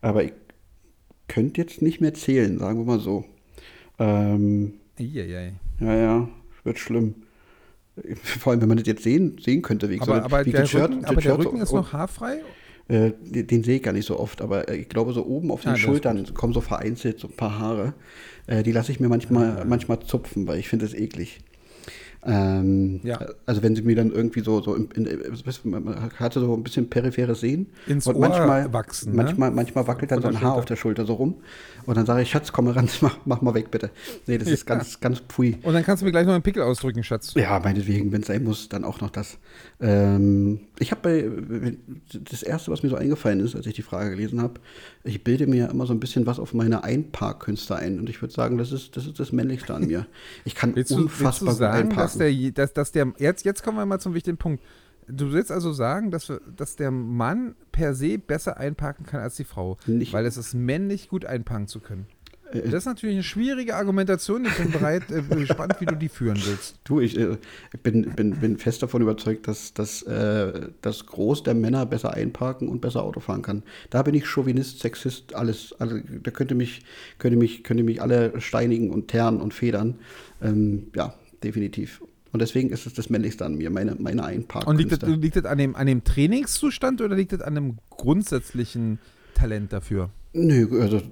[0.00, 0.32] Aber ich
[1.28, 3.24] könnte jetzt nicht mehr zählen, sagen wir mal so.
[3.98, 5.54] Ähm, Eieiei.
[5.80, 6.28] ja, ja,
[6.64, 7.14] wird schlimm.
[8.24, 10.62] Vor allem, wenn man das jetzt sehen, sehen könnte, wie Aber, so, aber, wie der
[10.62, 12.40] das Shirt, Rücken, das aber der Shirt Rücken ist noch haarfrei?
[12.88, 15.50] Äh, den, den sehe ich gar nicht so oft, aber äh, ich glaube, so oben
[15.50, 17.94] auf den Ah, das ist Schultern kommen so vereinzelt so ein paar Haare.
[18.46, 19.64] Äh, die lasse ich mir manchmal, Ah.
[19.66, 21.40] manchmal zupfen, weil ich finde es eklig.
[22.24, 23.18] Ähm, Ja.
[23.46, 25.08] Also wenn sie mir dann irgendwie so, so in, in,
[25.64, 29.16] man hatte so ein bisschen periphere Sehen Ins und Ohr manchmal, wachsen, ne?
[29.24, 31.34] manchmal, manchmal wackelt dann so ein Haar auf der Schulter so rum
[31.84, 33.90] und dann sage ich, Schatz, komm mal ran, mach, mach mal weg bitte.
[34.28, 34.76] Nee, das ist Ja.
[34.76, 35.58] ganz, ganz pfui.
[35.62, 37.34] Und dann kannst du mir gleich noch einen Pickel ausdrücken, Schatz.
[37.34, 39.38] Ja, meinetwegen, wenn es sein muss, dann auch noch das.
[39.80, 41.76] Ähm, ich habe bei,
[42.30, 44.60] das Erste, was mir so eingefallen ist, als ich die Frage gelesen habe,
[45.04, 47.98] ich bilde mir immer so ein bisschen was auf meine Einparkkünste ein.
[47.98, 50.06] Und ich würde sagen, das ist, das ist das Männlichste an mir.
[50.44, 52.18] Ich kann Willst du, willst du unfassbar gut sagen, dass einparken.
[52.18, 54.62] der, je- dass, dass der, jetzt, jetzt kommen wir mal zum wichtigen Punkt.
[55.08, 59.36] Du willst also sagen, dass, wir, dass der Mann per se besser einparken kann als
[59.36, 62.06] die Frau, Nicht- weil es ist männlich, gut einparken zu können.
[62.54, 64.44] Äh, Das ist natürlich eine schwierige Argumentation.
[64.44, 66.76] Ich bin bereit, äh, gespannt, wie du die führen willst.
[66.84, 67.36] Du, ich äh,
[67.82, 72.68] bin, bin, bin fest davon überzeugt, dass, dass äh, das Groß der Männer besser einparken
[72.68, 73.62] und besser Auto fahren kann.
[73.90, 75.74] Da bin ich Chauvinist, Sexist, alles.
[75.78, 76.82] alle da könnte mich,
[77.18, 79.98] könnte, mich, könnte mich alle steinigen und teeren und federn.
[80.42, 82.02] Ähm, ja, definitiv.
[82.32, 84.70] Und deswegen ist es das Männlichste an mir, meine, meine Einparkkünste.
[84.70, 87.78] Und liegt das, liegt das an, dem, an dem Trainingszustand oder liegt das an einem
[87.90, 88.98] grundsätzlichen
[89.34, 90.10] Talent dafür?
[90.34, 91.02] Nö, also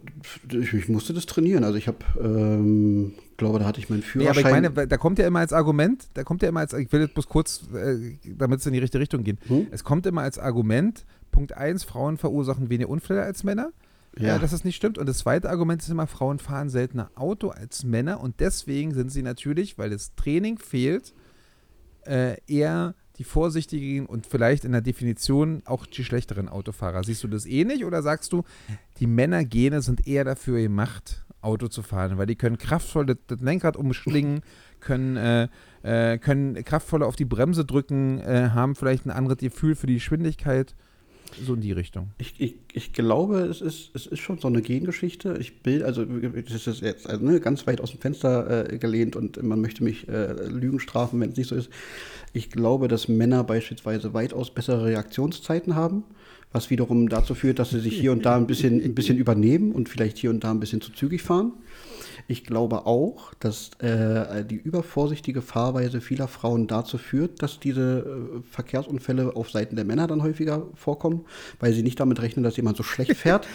[0.48, 1.62] ich, ich musste das trainieren.
[1.62, 4.44] Also ich habe, ähm, glaube, da hatte ich meinen Führerschein.
[4.46, 6.90] aber ich meine, da kommt ja immer als Argument, da kommt ja immer als, ich
[6.92, 9.38] will jetzt bloß kurz, äh, damit es in die richtige Richtung geht.
[9.48, 9.66] Hm?
[9.70, 13.72] Es kommt immer als Argument, Punkt 1, Frauen verursachen weniger Unfälle als Männer.
[14.18, 14.26] Ja.
[14.26, 14.38] Ja.
[14.40, 14.98] dass das nicht stimmt.
[14.98, 19.12] Und das zweite Argument ist immer, Frauen fahren seltener Auto als Männer und deswegen sind
[19.12, 21.14] sie natürlich, weil das Training fehlt,
[22.06, 27.04] äh, eher die vorsichtigen und vielleicht in der Definition auch die schlechteren Autofahrer.
[27.04, 28.44] Siehst du das ähnlich oder sagst du,
[28.98, 33.40] die Männergene sind eher dafür gemacht, Auto zu fahren, weil die können kraftvoll das, das
[33.40, 34.40] Lenkrad umschlingen,
[34.80, 35.48] können, äh,
[35.82, 39.94] äh, können kraftvoller auf die Bremse drücken, äh, haben vielleicht ein anderes Gefühl für die
[39.94, 40.74] Geschwindigkeit.
[41.46, 42.10] So in die Richtung.
[42.18, 45.36] Ich, ich, ich glaube, es ist, es ist schon so eine Gengeschichte.
[45.40, 49.16] Ich will, also das ist jetzt also, ne, ganz weit aus dem Fenster äh, gelehnt
[49.16, 51.70] und man möchte mich äh, Lügen strafen, wenn es nicht so ist.
[52.32, 56.04] Ich glaube, dass Männer beispielsweise weitaus bessere Reaktionszeiten haben,
[56.52, 59.72] was wiederum dazu führt, dass sie sich hier und da ein bisschen, ein bisschen übernehmen
[59.72, 61.52] und vielleicht hier und da ein bisschen zu zügig fahren.
[62.30, 68.04] Ich glaube auch, dass äh, die übervorsichtige Fahrweise vieler Frauen dazu führt, dass diese
[68.38, 71.24] äh, Verkehrsunfälle auf Seiten der Männer dann häufiger vorkommen,
[71.58, 73.48] weil sie nicht damit rechnen, dass jemand so schlecht fährt.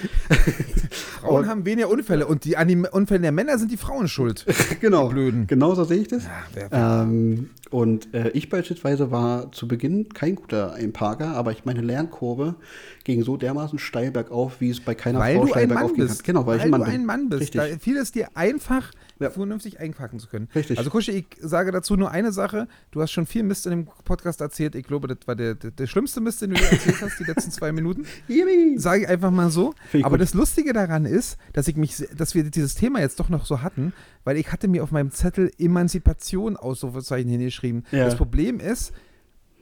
[1.21, 4.09] Frauen Und- haben weniger Unfälle und die, an den Unfällen der Männer sind die Frauen
[4.09, 4.45] schuld.
[4.81, 5.07] genau.
[5.07, 5.47] Die Blöden.
[5.47, 6.23] Genau so sehe ich das.
[6.53, 11.81] wer- ähm, und äh, ich beispielsweise war zu Beginn kein guter Einparker, aber ich meine
[11.81, 12.55] Lernkurve
[13.03, 16.09] ging so dermaßen steil bergauf, wie es bei keiner Weil Frau steil bergauf kann.
[16.23, 16.93] Genau, weil, ich ein Mann du bin.
[16.95, 17.41] ein Mann bist.
[17.41, 17.61] Richtig.
[17.61, 18.64] Da fiel es dir einfach,
[19.19, 19.29] Ja.
[19.29, 20.49] vernünftig einpacken zu können.
[20.53, 20.77] Richtig.
[20.77, 22.67] Also Kusche, ich sage dazu nur eine Sache.
[22.91, 24.75] Du hast schon viel Mist in dem Podcast erzählt.
[24.75, 27.51] Ich glaube, das war der, der, der schlimmste Mist, den du erzählt hast, die letzten
[27.51, 28.05] zwei Minuten.
[28.77, 29.73] Sage ich einfach mal so.
[30.01, 30.21] Aber gut.
[30.21, 33.61] das Lustige daran ist, dass ich mich, dass wir dieses Thema jetzt doch noch so
[33.61, 33.93] hatten,
[34.23, 37.85] weil ich hatte mir auf meinem Zettel Emanzipation Ausrufezeichen hingeschrieben.
[37.91, 38.05] Ja.
[38.05, 38.91] Das Problem ist,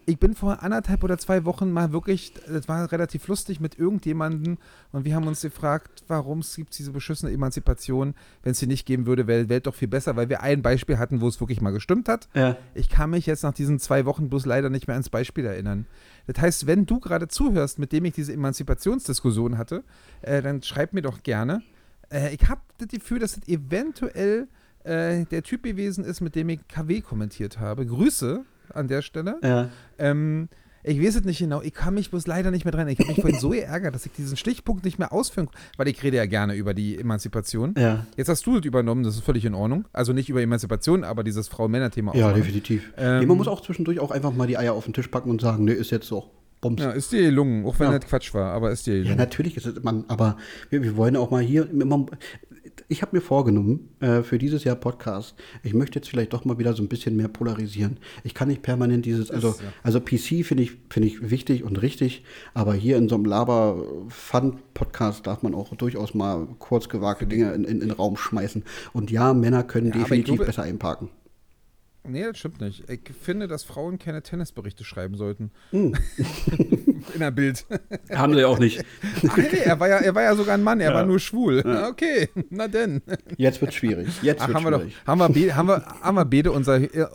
[0.05, 4.57] ich bin vor anderthalb oder zwei Wochen mal wirklich, das war relativ lustig mit irgendjemandem
[4.91, 8.13] und wir haben uns gefragt, warum es gibt diese beschissene Emanzipation.
[8.41, 10.61] Wenn es sie nicht geben würde, wäre die Welt doch viel besser, weil wir ein
[10.61, 12.27] Beispiel hatten, wo es wirklich mal gestimmt hat.
[12.33, 12.57] Ja.
[12.73, 15.85] Ich kann mich jetzt nach diesen zwei Wochen bloß leider nicht mehr ans Beispiel erinnern.
[16.27, 19.83] Das heißt, wenn du gerade zuhörst, mit dem ich diese Emanzipationsdiskussion hatte,
[20.21, 21.61] äh, dann schreib mir doch gerne.
[22.09, 24.47] Äh, ich habe das Gefühl, dass das eventuell
[24.83, 27.85] äh, der Typ gewesen ist, mit dem ich KW kommentiert habe.
[27.85, 29.35] Grüße an der Stelle.
[29.43, 29.69] Ja.
[29.97, 30.49] Ähm,
[30.85, 31.61] ich weiß es nicht genau.
[31.61, 32.89] Ich kann mich bloß leider nicht mehr dran.
[32.89, 35.87] Ich habe mich vorhin so geärgert, dass ich diesen Stichpunkt nicht mehr ausführen konnte, weil
[35.87, 37.73] ich rede ja gerne über die Emanzipation.
[37.77, 38.05] Ja.
[38.17, 39.85] Jetzt hast du das übernommen, das ist völlig in Ordnung.
[39.93, 42.91] Also nicht über Emanzipation, aber dieses Frau-Männer-Thema Ja, definitiv.
[42.97, 45.29] Ähm, nee, man muss auch zwischendurch auch einfach mal die Eier auf den Tisch packen
[45.29, 46.29] und sagen, nee, ist jetzt so.
[46.59, 46.81] Bums.
[46.81, 47.99] Ja, ist dir gelungen, auch wenn Ja.
[47.99, 49.17] das Quatsch war, aber ist dir Ja, gelungen.
[49.19, 50.37] natürlich ist es, man, aber
[50.69, 52.05] wir, wir wollen auch mal hier, immer,
[52.87, 56.59] ich habe mir vorgenommen, äh, für dieses Jahr Podcast, ich möchte jetzt vielleicht doch mal
[56.59, 57.97] wieder so ein bisschen mehr polarisieren.
[58.23, 59.67] Ich kann nicht permanent dieses, also, Ist, ja.
[59.83, 62.23] also PC finde ich, finde ich wichtig und richtig,
[62.53, 67.63] aber hier in so einem Laber-Fun-Podcast darf man auch durchaus mal kurz gewagte Dinge in,
[67.63, 68.63] in, in den Raum schmeißen.
[68.93, 71.09] Und ja, Männer können Ja, definitiv besser einparken.
[72.05, 72.83] Nee, das stimmt nicht.
[72.89, 75.51] Ich finde, dass Frauen keine Tennisberichte schreiben sollten.
[75.71, 75.93] Hm.
[77.13, 77.65] In der Bild.
[78.13, 78.83] Haben sie auch nicht.
[79.27, 80.95] Ach nee, er war ja, er war ja sogar ein Mann, er Ja.
[80.95, 81.63] war nur schwul.
[81.89, 83.01] Okay, na denn.
[83.37, 84.07] Jetzt wird schwierig.
[84.21, 84.95] Jetzt Ach, wird haben wir doch, schwierig.
[85.05, 87.07] haben wir, be- haben wir, haben wir beide unser, äh, äh,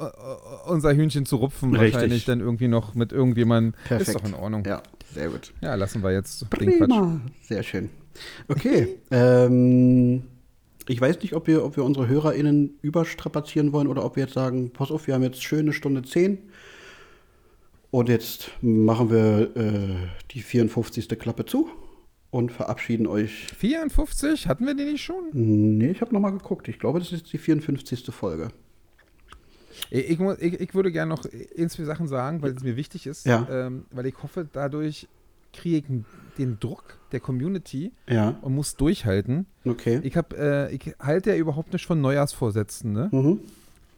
[0.66, 1.94] unser Hühnchen zu rupfen, Richtig.
[1.94, 3.74] wahrscheinlich dann irgendwie noch mit irgendjemandem.
[3.84, 4.08] Perfekt.
[4.08, 4.64] Ist doch in Ordnung.
[4.64, 4.82] Ja, Ja,
[5.14, 5.52] sehr gut.
[5.60, 6.78] lassen wir jetzt den Quatsch.
[6.88, 7.20] Prima.
[7.42, 7.90] Sehr schön.
[8.48, 8.96] Okay.
[9.10, 10.22] ähm,
[10.88, 14.34] ich weiß nicht, ob wir, ob wir unsere HörerInnen überstrapazieren wollen oder ob wir jetzt
[14.34, 16.38] sagen, pass auf, wir haben jetzt schöne Stunde 10
[17.90, 21.08] und jetzt machen wir äh, die 54.
[21.18, 21.68] Klappe zu
[22.30, 23.46] und verabschieden euch.
[23.56, 24.48] 54?
[24.48, 25.30] Hatten wir die nicht schon?
[25.32, 26.68] Nee, ich habe nochmal geguckt.
[26.68, 28.06] Ich glaube, das ist die 54.
[28.14, 28.48] Folge.
[29.90, 31.24] Ich, ich, ich, würde gerne noch
[31.56, 33.26] ein, zwei Sachen sagen, weil es mir wichtig ist.
[33.26, 33.46] Ja.
[33.50, 35.08] Ähm, weil ich hoffe, dadurch
[35.52, 35.84] kriege ich
[36.38, 39.46] den Druck der Community Ja, und muss durchhalten.
[39.64, 40.00] okay.
[40.02, 43.08] Ich, hab, äh, ich halte ja überhaupt nicht von Neujahrsvorsätzen, ne?
[43.12, 43.40] Mhm.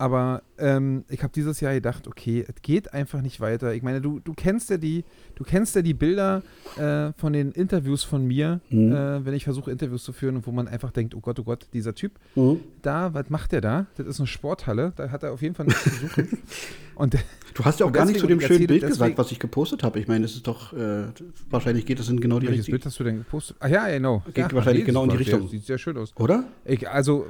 [0.01, 3.75] Aber ähm, ich habe dieses Jahr gedacht, okay, es geht einfach nicht weiter.
[3.75, 5.05] Ich meine, du, du kennst ja die,
[5.35, 6.43] du kennst ja die Bilder
[6.79, 8.93] äh, von den Interviews von mir, Mhm.
[8.93, 11.67] äh, wenn ich versuche, Interviews zu führen wo man einfach denkt, oh Gott, oh Gott,
[11.75, 12.61] dieser Typ, Mhm.
[12.81, 13.87] da, was macht der da?
[13.99, 16.39] Das ist eine Sporthalle, da hat er auf jeden Fall nichts zu suchen.
[16.95, 17.15] und
[17.53, 19.39] Du hast ja auch gar nicht zu dem schönen erzähle Bild deswegen- gesagt, was ich
[19.39, 19.99] gepostet habe.
[20.01, 21.09] Ich meine, es ist doch, äh,
[21.51, 22.73] wahrscheinlich geht es in genau die welches Richtung.
[22.73, 23.57] Bild hast du denn gepostet?
[23.61, 24.23] Ach ja, genau.
[24.33, 25.47] Geht ja, wahrscheinlich genau in die das Richtung.
[25.49, 26.15] Sieht sehr schön aus.
[26.17, 26.45] Oder?
[26.65, 27.27] Ich, also,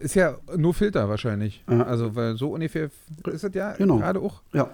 [0.00, 1.64] ist ja nur Filter wahrscheinlich.
[1.70, 1.82] Ja.
[1.84, 2.90] Also, weil so ungefähr
[3.32, 3.98] ist das ja Genau.
[3.98, 4.42] gerade auch.
[4.52, 4.70] Ja.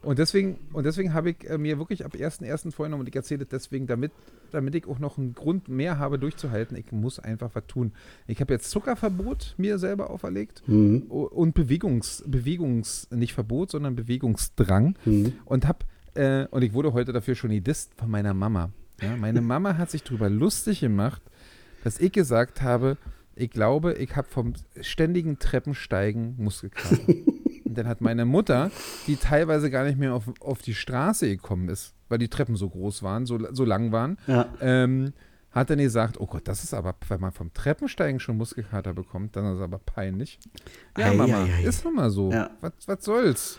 [0.00, 2.70] Und deswegen, und deswegen habe ich äh, mir wirklich ab 1.1.
[2.72, 4.12] vorgenommen und ich erzähle deswegen, damit,
[4.52, 6.76] damit ich auch noch einen Grund mehr habe durchzuhalten.
[6.76, 7.92] Ich muss einfach was tun.
[8.28, 11.02] Ich habe jetzt Zuckerverbot mir selber auferlegt Mhm.
[11.08, 14.94] und Bewegungs, Bewegungs, nicht Verbot, sondern Bewegungsdrang.
[15.04, 15.32] Mhm.
[15.44, 18.70] Und hab, äh, und ich wurde heute dafür schon gedisst von meiner Mama.
[19.02, 21.22] Ja, meine Mama hat sich darüber lustig gemacht,
[21.82, 22.98] dass ich gesagt habe,
[23.38, 26.98] ich glaube, ich habe vom ständigen Treppensteigen Muskelkater.
[27.64, 28.70] Und dann hat meine Mutter,
[29.06, 32.68] die teilweise gar nicht mehr auf, auf die Straße gekommen ist, weil die Treppen so
[32.68, 34.46] groß waren, so, so lang waren, Ja.
[34.60, 35.12] ähm,
[35.50, 39.34] hat dann gesagt, oh Gott, das ist aber, wenn man vom Treppensteigen schon Muskelkater bekommt,
[39.36, 40.38] dann ist es aber peinlich.
[40.96, 41.62] Ja, Ei, Mama, ei, ei.
[41.64, 42.30] ist nun mal so.
[42.30, 42.50] Ja.
[42.60, 43.58] Was, was soll's?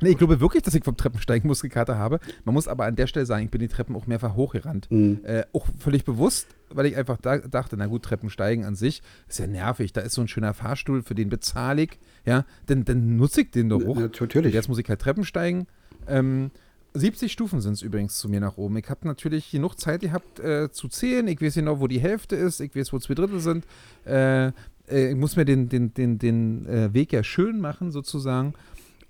[0.00, 2.20] Nee, ich glaube wirklich, dass ich vom Treppensteigen Muskelkater habe.
[2.44, 4.88] Man muss aber an der Stelle sagen, ich bin die Treppen auch mehrfach hochgerannt.
[4.90, 5.20] Mhm.
[5.24, 9.38] Äh, auch völlig bewusst, weil ich einfach da, dachte, na gut, Treppensteigen an sich ist
[9.38, 9.92] ja nervig.
[9.92, 11.98] Da ist so ein schöner Fahrstuhl, für den bezahle ich.
[12.24, 13.96] Ja, dann, dann nutze ich den doch hoch.
[13.96, 14.46] Ja, natürlich.
[14.46, 15.66] Und jetzt muss ich halt Treppen steigen.
[16.06, 16.50] Ähm,
[16.94, 18.76] 70 Stufen sind es übrigens zu mir nach oben.
[18.76, 21.26] Ich habe natürlich genug Zeit gehabt äh, zu zählen.
[21.26, 22.60] Ich weiß genau, wo die Hälfte ist.
[22.60, 23.66] Ich weiß, wo zwei Drittel sind.
[24.06, 24.52] Äh,
[24.88, 28.54] äh, ich muss mir den, den, den, den äh, Weg ja schön machen, sozusagen.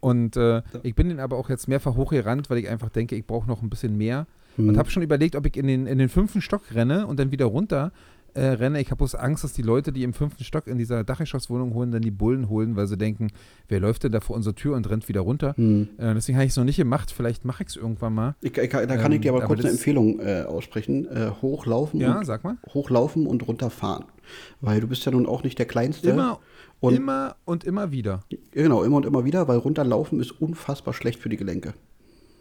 [0.01, 3.27] Und äh, ich bin den aber auch jetzt mehrfach hochgerannt, weil ich einfach denke, ich
[3.27, 4.27] brauche noch ein bisschen mehr.
[4.57, 4.71] Mhm.
[4.71, 7.31] Und habe schon überlegt, ob ich in den, in den fünften Stock renne und dann
[7.33, 7.93] wieder runter
[8.37, 8.81] äh, renne.
[8.81, 11.93] Ich habe bloß Angst, dass die Leute, die im fünften Stock in dieser Dachgeschosswohnung holen,
[11.93, 13.29] dann die Bullen holen, weil sie denken,
[13.69, 15.55] wer läuft denn da vor unserer Tür und rennt wieder runter.
[15.57, 15.89] Mhm.
[15.99, 17.13] Äh, deswegen habe ich es noch nicht gemacht.
[17.13, 18.35] Vielleicht mache ich es irgendwann mal.
[18.41, 21.07] Ich, ich, da kann ich dir aber Ähm, kurz aber eine das- Empfehlung äh, aussprechen.
[21.07, 22.57] Äh, hochlaufen, Ja, und, sag mal.
[22.73, 24.07] hochlaufen und runterfahren.
[24.61, 26.11] Weil du bist ja nun auch nicht der Kleinste.
[26.11, 26.41] Immer,
[26.81, 28.25] und immer und immer wieder.
[28.51, 31.75] Genau, immer und immer wieder, weil runterlaufen ist unfassbar schlecht für die Gelenke.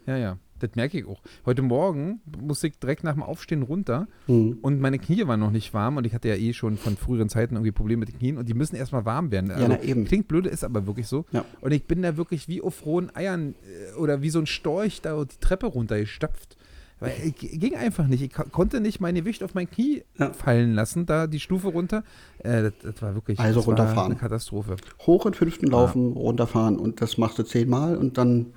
[0.07, 0.38] Ja, ja.
[0.59, 1.21] Das merke ich auch.
[1.45, 4.59] Heute Morgen musste ich direkt nach dem Aufstehen runter Mhm.
[4.61, 7.27] und meine Knie waren noch nicht warm und ich hatte ja eh schon von früheren
[7.27, 9.51] Zeiten irgendwie Probleme mit den Knien und die müssen erstmal warm werden.
[9.51, 10.05] Also, na eben.
[10.05, 11.25] Klingt blöde, ist aber wirklich so.
[11.31, 11.43] Ja.
[11.59, 13.55] Und ich bin da wirklich wie auf rohen Eiern
[13.93, 16.55] äh, oder wie so ein Storch da die Treppe runtergestapft.
[16.99, 18.21] Weil ich ging einfach nicht.
[18.21, 20.31] Ich ko- konnte nicht mein Gewicht auf mein Knie Ja.
[20.31, 22.05] fallen lassen, da die Stufe runter.
[22.39, 24.11] Äh, das, das war wirklich Also runterfahren.
[24.13, 24.77] eine Katastrophe.
[25.05, 28.53] Hoch in fünften laufen, runterfahren und das machst du zehnmal und dann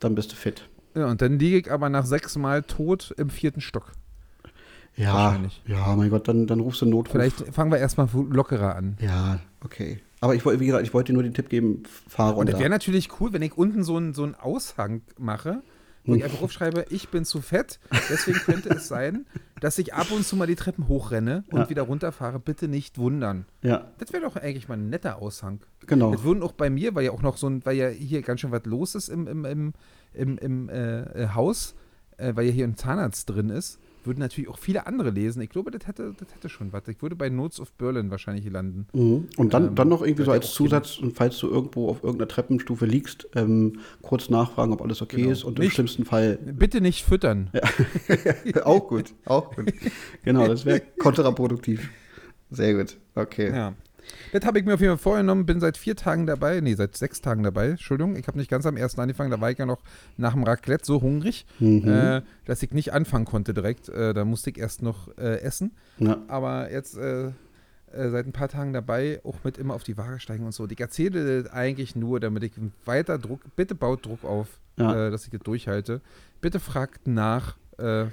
[0.00, 0.68] Dann bist du fit.
[0.96, 3.92] Ja, und dann liege ich aber nach sechs Mal tot im vierten Stock.
[4.96, 5.62] Ja, Wahrscheinlich.
[5.66, 7.12] ja, mein Gott, dann, dann rufst du Notruf.
[7.12, 8.96] Vielleicht fangen wir erstmal lockerer an.
[9.00, 10.00] Ja, okay.
[10.20, 12.54] Aber ich wollte, wie gesagt, ich wollte dir nur den Tipp geben, fahr Und es
[12.54, 12.58] runter.
[12.60, 15.60] wäre natürlich cool, wenn ich unten so einen so einen Aushang mache,
[16.06, 16.18] wo Hm.
[16.18, 17.78] ich einfach aufschreibe, ich bin zu fett.
[18.08, 19.26] Deswegen könnte es sein,
[19.60, 21.68] dass ich ab und zu mal die Treppen hochrenne und Ja.
[21.68, 22.38] wieder runterfahre.
[22.40, 23.44] Bitte nicht wundern.
[23.62, 25.60] Ja, Das wäre doch eigentlich mal ein netter Aushang.
[25.86, 26.10] genau.
[26.12, 28.40] Das würden auch bei mir, weil ja auch noch so ein, weil ja hier ganz
[28.40, 29.72] schön was los ist im, im, im,
[30.16, 31.74] im, im äh, äh, Haus,
[32.16, 35.42] äh, weil ja hier ein Zahnarzt drin ist, würden natürlich auch viele andere lesen.
[35.42, 36.86] Ich glaube, das hätte, das hätte schon was.
[36.86, 38.86] Ich würde bei Notes of Berlin wahrscheinlich landen.
[38.92, 39.26] Mhm.
[39.36, 40.52] Und dann, Ähm, dann noch irgendwie so ja als.
[40.54, 45.16] Zusatz, und falls du irgendwo auf irgendeiner Treppenstufe liegst, ähm, kurz nachfragen, ob alles okay
[45.22, 45.30] Genau.
[45.32, 47.50] ist und im Nicht- schlimmsten Fall Bitte nicht füttern.
[48.64, 49.72] auch gut, auch gut.
[50.22, 51.90] Genau, das wäre kontraproduktiv.
[52.50, 53.50] Sehr gut, okay.
[53.50, 53.74] Ja.
[54.32, 56.96] Das habe ich mir auf jeden Fall vorgenommen, bin seit vier Tagen dabei, nee, seit
[56.96, 58.16] sechs Tagen dabei, Entschuldigung.
[58.16, 59.80] Ich habe nicht ganz am ersten angefangen, da war ich ja noch
[60.16, 61.88] nach dem Raclette so hungrig, Mhm.
[61.88, 63.88] äh, dass ich nicht anfangen konnte direkt.
[63.88, 65.72] Äh, da musste ich erst noch äh, essen.
[65.98, 66.18] Ja.
[66.28, 67.32] Aber jetzt äh, äh,
[68.10, 70.64] seit ein paar Tagen dabei, auch mit immer auf die Waage steigen und so.
[70.64, 72.52] Und ich erzähle das eigentlich nur, damit ich
[72.84, 75.06] weiter Druck, bitte baut Druck auf, Ja.
[75.06, 76.00] äh, dass ich das durchhalte.
[76.40, 78.06] Bitte fragt nach, äh,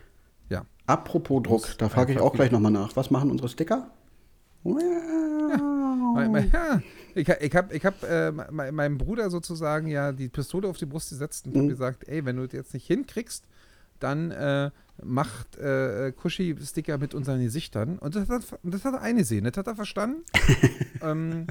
[0.86, 2.94] Apropos Druck, da frage ich auch gleich nochmal nach.
[2.98, 3.90] Was machen unsere Sticker?
[6.52, 6.82] Ja,
[7.16, 10.86] ich, ich habe ich hab, äh, me- meinem Bruder sozusagen ja die Pistole auf die
[10.86, 11.60] Brust gesetzt und Mhm.
[11.60, 13.46] habe gesagt, ey, wenn du das jetzt nicht hinkriegst,
[14.00, 14.72] dann äh,
[15.04, 17.98] macht äh, Kushi Sticker mit unseren Gesichtern.
[18.00, 20.24] Und das hat, das hat er eingesehen, das hat er verstanden.
[21.02, 21.48] ähm,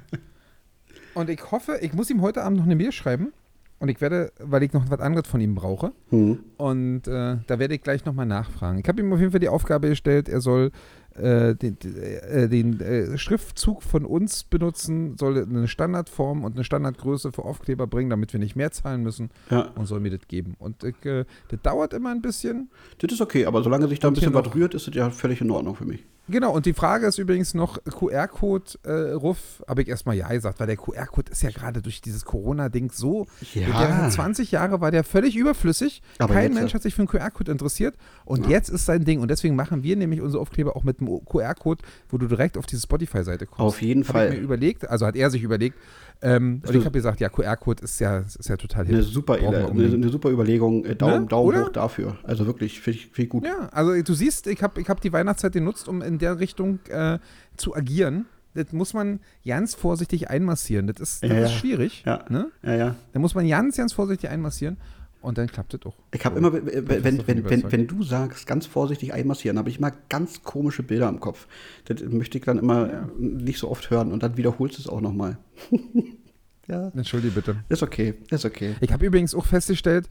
[1.14, 3.32] und ich hoffe, ich muss ihm heute Abend noch eine Mail schreiben.
[3.78, 5.90] Und ich werde, weil ich noch was anderes von ihm brauche.
[6.10, 6.38] Hm.
[6.56, 8.78] Und äh, da werde ich gleich nochmal nachfragen.
[8.78, 10.70] Ich habe ihm auf jeden Fall die Aufgabe gestellt, er soll
[11.16, 17.32] äh, den, äh, den äh, Schriftzug von uns benutzen, soll eine Standardform und eine Standardgröße
[17.32, 20.56] für Aufkleber bringen, damit wir nicht mehr zahlen müssen Ja, und soll mir das geben.
[20.58, 22.70] Und das dauert immer ein bisschen.
[22.98, 25.40] das ist okay, aber solange sich da ein bisschen was rührt, ist das ja völlig
[25.40, 26.04] in Ordnung für mich.
[26.28, 30.60] Genau, und die Frage ist übrigens noch, QR-Code, äh, Ruff, habe ich erstmal ja gesagt,
[30.60, 33.66] weil der QR-Code ist ja gerade durch dieses Corona-Ding so, Ja.
[34.00, 36.00] der 20 Jahre war der völlig überflüssig.
[36.18, 36.74] Aber Kein jetzt, Mensch ja.
[36.76, 37.96] hat sich für einen QR-Code interessiert.
[38.24, 39.20] Und jetzt ist sein Ding.
[39.20, 42.66] Und deswegen machen wir nämlich unsere Aufkleber auch mit einem QR-Code, wo du direkt auf
[42.66, 43.60] diese Spotify-Seite kommst.
[43.60, 44.28] Auf jeden hab Fall.
[44.32, 45.76] Ich mir überlegt, also hat er sich überlegt.
[46.24, 49.04] Ähm, und Also- ich habe gesagt, ja, QR-Code ist ja, ist ja total Eine hip.
[49.06, 50.84] super, eine, eine super Überlegung.
[50.84, 51.26] Äh, Daumen, Ne?
[51.26, 51.64] Daumen Oder?
[51.64, 52.16] hoch dafür.
[52.22, 53.44] Also wirklich, finde ich, find ich gut.
[53.44, 56.78] Ja, also du siehst, ich habe ich hab die Weihnachtszeit genutzt, um in der Richtung
[56.88, 57.18] äh,
[57.56, 58.26] zu agieren.
[58.54, 60.86] Das muss man ganz vorsichtig einmassieren.
[60.86, 62.02] Das ist, das Ja, ist schwierig.
[62.04, 62.24] Ja.
[62.28, 62.50] Ne?
[62.62, 62.96] Ja, ja.
[63.12, 64.76] Da muss man ganz, ganz vorsichtig einmassieren.
[65.22, 65.94] Und dann klappt das auch.
[66.12, 66.48] Ich habe So.
[66.48, 70.82] immer, wenn, wenn, wenn, wenn, du sagst, ganz vorsichtig einmassieren, habe ich immer ganz komische
[70.82, 71.46] Bilder im Kopf.
[71.84, 73.08] Das möchte ich dann immer Ja.
[73.18, 75.38] nicht so oft hören und dann wiederholst du es auch nochmal.
[76.68, 77.56] ja, Entschuldige bitte.
[77.68, 78.74] ist okay, ist okay.
[78.80, 80.08] Ich habe übrigens auch festgestellt,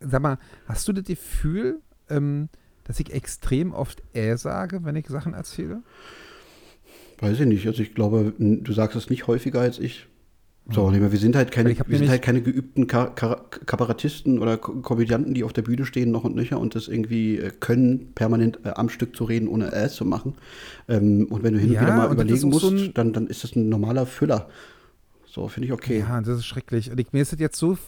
[0.00, 2.48] sag mal, hast du das Gefühl, ähm,
[2.88, 5.82] dass ich extrem oft äh sage, wenn ich Sachen erzähle?
[7.20, 7.66] Weiß ich nicht.
[7.66, 10.06] Also ich glaube, du sagst es nicht häufiger als ich.
[10.70, 14.58] So, nee, wir sind halt keine, wir sind halt keine geübten Ka Ka Kabarettisten oder
[14.58, 18.12] Ko Komödianten, die auf der Bühne stehen noch und nöcher und das irgendwie äh, können,
[18.14, 20.34] permanent äh, am Stück zu reden, ohne äh zu machen.
[20.86, 23.26] Ähm, und wenn du hin Ja, und wieder mal überlegen so musst, ein- dann, dann
[23.28, 24.50] ist das ein normaler Füller.
[25.26, 26.00] So, finde ich okay.
[26.00, 26.90] Ja, das ist schrecklich.
[26.90, 27.78] Und ich, mir ist das jetzt so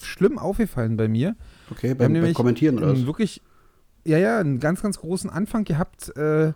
[0.00, 1.34] schlimm aufgefallen bei mir.
[1.72, 3.04] Okay, beim, beim Kommentieren oder was?
[3.04, 3.42] wirklich,
[4.08, 6.52] ja, ja, einen ganz, ganz großen Anfang gehabt, äh,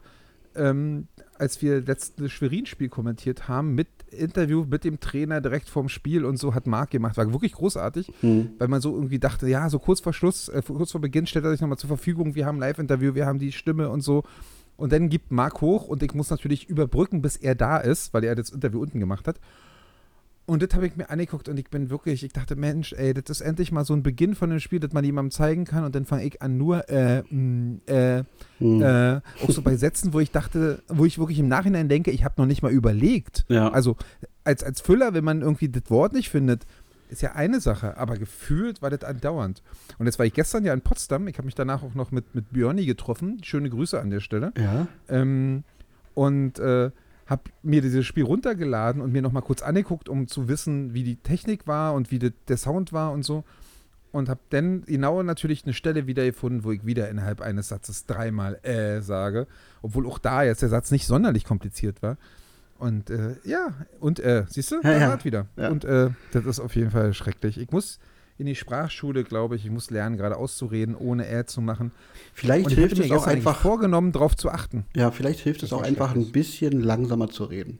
[0.54, 1.06] ähm,
[1.38, 6.38] als wir letztes Schwerin-Spiel kommentiert haben, mit Interview mit dem Trainer direkt vorm Spiel und
[6.38, 7.16] so hat Marc gemacht.
[7.16, 8.50] War wirklich großartig, Hm.
[8.58, 11.44] weil man so irgendwie dachte, ja, so kurz vor Schluss, äh, kurz vor Beginn stellt
[11.44, 14.24] er sich nochmal zur Verfügung, wir haben ein Live-Interview, wir haben die Stimme und so.
[14.76, 18.24] Und dann gibt Marc hoch und ich muss natürlich überbrücken, bis er da ist, weil
[18.24, 19.38] er das Interview unten gemacht hat.
[20.44, 23.24] Und das habe ich mir angeguckt und ich bin wirklich, ich dachte, Mensch, ey, das
[23.30, 25.94] ist endlich mal so ein Beginn von einem Spiel, das man jemandem zeigen kann und
[25.94, 28.24] dann fange ich an nur, äh, mh, äh,
[28.58, 28.82] Hm.
[28.82, 32.24] äh, auch so bei Sätzen, wo ich dachte, wo ich wirklich im Nachhinein denke, ich
[32.24, 33.44] habe noch nicht mal überlegt.
[33.48, 33.70] Ja.
[33.70, 33.96] Also
[34.44, 36.66] als, als Füller, wenn man irgendwie das Wort nicht findet,
[37.08, 39.62] ist ja eine Sache, aber gefühlt war das andauernd.
[39.98, 42.34] Und jetzt war ich gestern ja in Potsdam, ich habe mich danach auch noch mit,
[42.34, 44.52] mit Björni getroffen, schöne Grüße an der Stelle.
[44.58, 44.86] ja.
[45.08, 45.62] Ähm,
[46.14, 46.90] und äh,
[47.26, 51.16] habe mir dieses Spiel runtergeladen und mir nochmal kurz angeguckt, um zu wissen, wie die
[51.16, 53.44] Technik war und wie de, der Sound war und so.
[54.10, 58.58] Und habe dann genau natürlich eine Stelle wiedergefunden, wo ich wieder innerhalb eines Satzes dreimal
[58.62, 59.46] äh sage.
[59.80, 62.18] Obwohl auch da jetzt der Satz nicht sonderlich kompliziert war.
[62.78, 65.24] Und äh, ja, und äh, siehst du, Ja, ja.
[65.24, 65.46] wieder.
[65.56, 65.70] Ja.
[65.70, 67.56] Und äh, das ist auf jeden Fall schrecklich.
[67.56, 68.00] Ich muss
[68.38, 69.64] in die Sprachschule, glaube ich.
[69.64, 71.92] Ich muss lernen, gerade auszureden, ohne Ä zu machen.
[72.34, 74.84] Vielleicht hilft es auch einfach, vorgenommen, darauf zu achten.
[74.96, 77.78] ja, vielleicht hilft es auch einfach ein bisschen langsamer zu reden.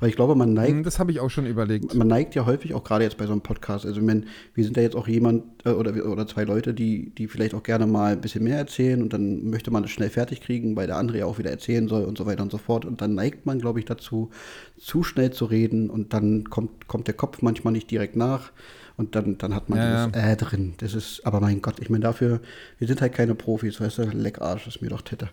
[0.00, 1.92] Weil ich glaube, man neigt Hm, Das habe ich auch schon überlegt.
[1.94, 3.84] man neigt ja häufig auch gerade jetzt bei so einem Podcast.
[3.84, 4.22] Also, meine,
[4.54, 7.62] wir sind ja jetzt auch jemand äh, oder, oder zwei Leute, die, die vielleicht auch
[7.64, 10.86] gerne mal ein bisschen mehr erzählen und dann möchte man es schnell fertig kriegen, weil
[10.86, 12.84] der andere ja auch wieder erzählen soll und so weiter und so fort.
[12.86, 14.30] Und dann neigt man, glaube ich, dazu,
[14.78, 18.52] zu schnell zu reden und dann kommt, kommt der Kopf manchmal nicht direkt nach.
[18.98, 20.74] Und dann, dann hat man Ja, dieses Äh drin.
[20.78, 22.40] Das ist, aber mein Gott, ich meine, dafür,
[22.78, 25.30] wir sind halt keine Profis, weißt du, Leckarsch ist mir doch Titte.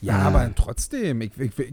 [0.00, 1.72] Ja, Äh, aber trotzdem, ich, ich, ich,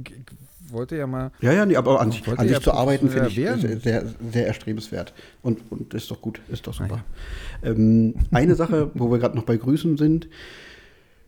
[0.66, 1.32] ich wollte ja mal.
[1.42, 3.60] Ja, ja, nee, aber an Ich sich, an sich ja zu arbeiten finde ich sehr,
[3.60, 5.14] sehr, erstrebenswert.
[5.44, 7.04] Und, und ist doch gut, ist doch super.
[7.62, 10.28] Ähm, eine Sache, wo wir gerade noch bei Grüßen sind.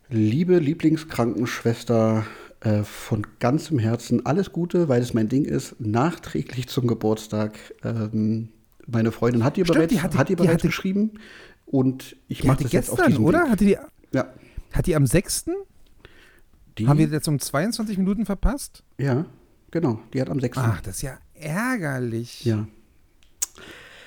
[0.10, 2.26] Liebe Lieblingskrankenschwester,
[2.62, 7.60] äh, von ganzem Herzen alles Gute, weil es mein Ding ist, nachträglich zum Geburtstag.
[7.84, 8.50] Ähm,
[8.88, 11.12] meine Freundin hat dir Stimmt, bereits, die hatte- hat die bereits hatte- geschrieben
[11.66, 13.44] und ich Die mache das jetzt auf gestern, diesem oder?
[13.44, 13.50] Weg.
[13.52, 13.78] Hatte die,
[14.14, 14.34] Ja,
[14.72, 15.46] hat die am 6.
[16.78, 18.84] die, Haben wir jetzt um 22 Minuten verpasst?
[18.98, 19.26] ja,
[19.72, 20.58] genau, die hat am 6.
[20.58, 22.46] Ach, das ist ja ärgerlich.
[22.46, 22.68] Ja.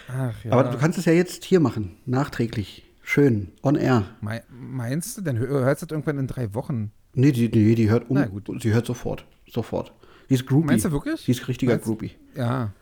[0.08, 0.52] Ach ja.
[0.52, 2.84] Aber du kannst es ja jetzt hier machen, nachträglich.
[3.02, 4.04] Schön, on air.
[4.20, 6.92] Mei- Meinst du, dann hör- hörst du das irgendwann in drei Wochen?
[7.14, 8.16] Nee, die, nee, die hört um.
[8.16, 8.48] Na gut.
[8.62, 9.24] Sie hört sofort.
[9.48, 9.92] Sofort.
[10.28, 10.66] Die ist Groupie.
[10.66, 11.24] Meinst du wirklich?
[11.24, 12.12] Die ist richtiger Meinst- Groupie.
[12.36, 12.72] Ja,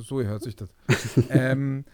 [0.00, 0.68] so hört sich das.
[1.30, 1.84] ähm,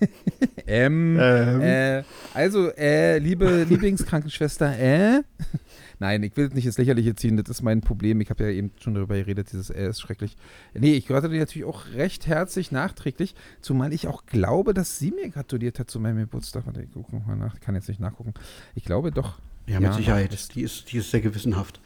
[0.66, 1.60] ähm, Ähm.
[1.60, 2.02] Äh,
[2.34, 5.22] also, äh, liebe Lieblingskrankenschwester, äh?
[6.00, 8.20] Nein, ich will nicht ins Lächerliche ziehen, das ist mein Problem.
[8.20, 10.36] Ich habe ja eben schon darüber geredet, dieses äh ist schrecklich.
[10.72, 15.10] Nee, ich gratuliere dir natürlich auch recht herzlich nachträglich, zumal ich auch glaube, dass sie
[15.10, 16.66] mir gratuliert hat zu meinem Geburtstag.
[16.66, 18.34] Warte, ich gucke mal nach, ich kann jetzt nicht nachgucken.
[18.76, 19.40] Ich glaube doch.
[19.66, 20.54] Ja, mit doch, Sicherheit.
[20.54, 21.80] Die ist, die ist sehr gewissenhaft.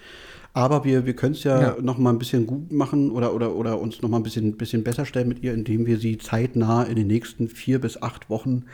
[0.54, 1.76] Aber wir, wir können es ja, Ja.
[1.80, 4.84] noch mal ein bisschen gut machen oder, oder, oder uns noch mal ein bisschen, bisschen
[4.84, 8.64] besser stellen mit ihr, indem wir sie zeitnah in den nächsten vier bis acht Wochen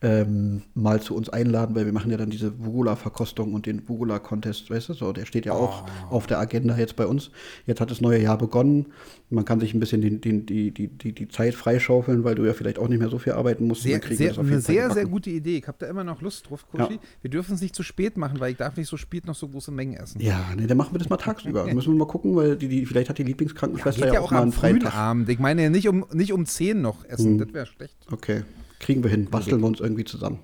[0.00, 4.70] ähm, mal zu uns einladen, weil wir machen ja dann diese Vugula-Verkostung und den Vugula-Contest,
[4.70, 6.14] weißt du, so, der steht ja auch Oh.
[6.14, 7.30] auf der Agenda jetzt bei uns.
[7.66, 8.86] Jetzt hat das neue Jahr begonnen.
[9.30, 12.44] Man kann sich ein bisschen den, den, die, die, die, die Zeit freischaufeln, weil du
[12.44, 13.82] ja vielleicht auch nicht mehr so viel arbeiten musst.
[13.82, 15.58] Sehr, sehr, das auf eine sehr, sehr gute Idee.
[15.58, 16.94] Ich habe da immer noch Lust drauf, Kuschi.
[16.94, 17.00] Ja.
[17.22, 19.48] Wir dürfen es nicht zu spät machen, weil ich darf nicht so spät noch so
[19.48, 20.20] große Mengen essen.
[20.20, 21.64] Ja, nee, dann machen wir das mal tagsüber.
[21.74, 24.30] Müssen wir mal gucken, weil die, die, vielleicht hat die Lieblingskrankenschwester ja, ja auch auch
[24.30, 24.94] mal einen freien frühen Tag.
[24.94, 25.28] Abend.
[25.28, 27.32] Ich meine ja nicht um, nicht um 10 noch essen.
[27.32, 27.38] Hm.
[27.38, 27.96] Das wäre schlecht.
[28.10, 28.42] Okay,
[28.80, 29.26] kriegen wir hin.
[29.30, 30.38] Basteln wir uns irgendwie zusammen.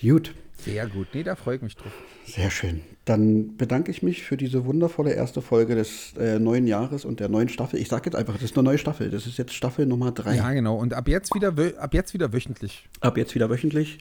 [0.00, 1.08] Gut, Sehr gut.
[1.14, 1.92] Nee, da freue ich mich drauf.
[2.26, 2.80] sehr schön.
[3.04, 7.28] Dann bedanke ich mich für diese wundervolle erste Folge des äh, neuen Jahres und der
[7.28, 7.78] neuen Staffel.
[7.78, 9.10] Ich sage jetzt einfach, das ist eine neue Staffel.
[9.10, 10.36] Das ist jetzt Staffel Nummer drei.
[10.36, 10.76] Ja, genau.
[10.78, 12.88] Und ab jetzt wieder, ab jetzt wieder wöchentlich.
[13.00, 13.98] Ab jetzt wieder wöchentlich.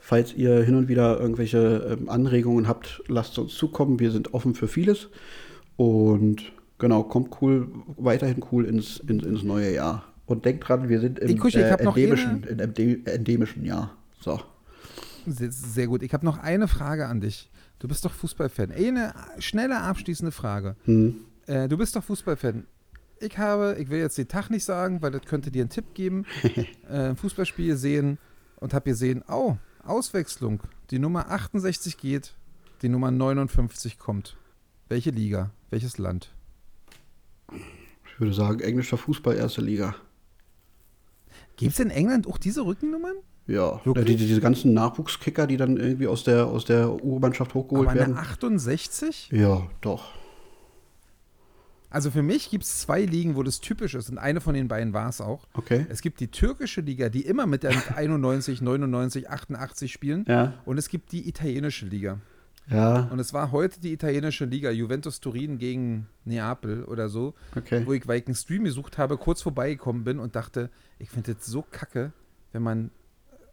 [0.00, 3.98] Falls ihr hin und wieder irgendwelche ähm, Anregungen habt, lasst uns zukommen.
[3.98, 5.08] Wir sind offen für vieles.
[5.76, 10.04] Und genau, kommt cool, weiterhin cool ins, ins, ins neue Jahr.
[10.32, 13.94] Und denkt dran, wir sind im hab noch endemischen, in Ende- endemischen Jahr.
[14.18, 14.40] So.
[15.26, 16.02] Sehr, sehr gut.
[16.02, 17.50] Ich habe noch eine Frage an dich.
[17.78, 18.70] Du bist doch Fußballfan.
[18.70, 20.74] Eine schnelle abschließende Frage.
[20.86, 21.16] Hm.
[21.46, 22.64] Äh, du bist doch Fußballfan.
[23.20, 25.92] Ich habe, ich will jetzt den Tag nicht sagen, weil das könnte dir einen Tipp
[25.92, 26.24] geben,
[26.88, 28.16] äh, ein Fußballspiel gesehen
[28.56, 30.62] und habe gesehen, oh, Auswechslung.
[30.90, 32.32] Die Nummer 68 geht,
[32.80, 34.38] die Nummer 59 kommt.
[34.88, 35.50] Welche Liga?
[35.68, 36.32] Welches Land?
[37.52, 39.94] Ich würde sagen, englischer Fußball, erste Liga.
[41.62, 43.14] Gibt es in England auch diese Rückennummern?
[43.46, 44.06] Ja, Wirklich?
[44.06, 47.98] die, die, diese ganzen Nachwuchskicker, die dann irgendwie aus der, aus der Urmannschaft hochgeholt Aber
[47.98, 48.16] werden.
[48.16, 49.30] eine 68?
[49.32, 50.12] Ja, doch.
[51.90, 54.66] Also für mich gibt es zwei Ligen, wo das typisch ist und eine von den
[54.66, 55.46] beiden war es auch.
[55.52, 55.84] Okay.
[55.90, 60.24] Es gibt die türkische Liga, die immer mit der 91, 99, 88 spielen.
[60.26, 60.54] Ja.
[60.64, 62.18] Und es gibt die italienische Liga.
[62.70, 67.82] Ja, Und es war heute die italienische Liga, Juventus Turin gegen Neapel oder so, okay.
[67.84, 71.34] wo ich, weil ich einen Stream gesucht habe, kurz vorbeigekommen bin und dachte, ich finde
[71.34, 72.12] das so kacke,
[72.52, 72.90] wenn man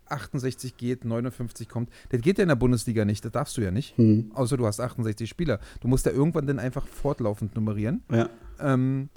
[0.09, 1.89] 68 geht, 59 kommt.
[2.09, 3.97] Das geht ja in der Bundesliga nicht, das darfst du ja nicht.
[3.97, 4.31] Hm.
[4.33, 5.59] Außer du hast 68 Spieler.
[5.81, 8.03] Du musst ja irgendwann dann einfach fortlaufend nummerieren.
[8.11, 8.29] Ja.
[8.59, 9.09] Ähm,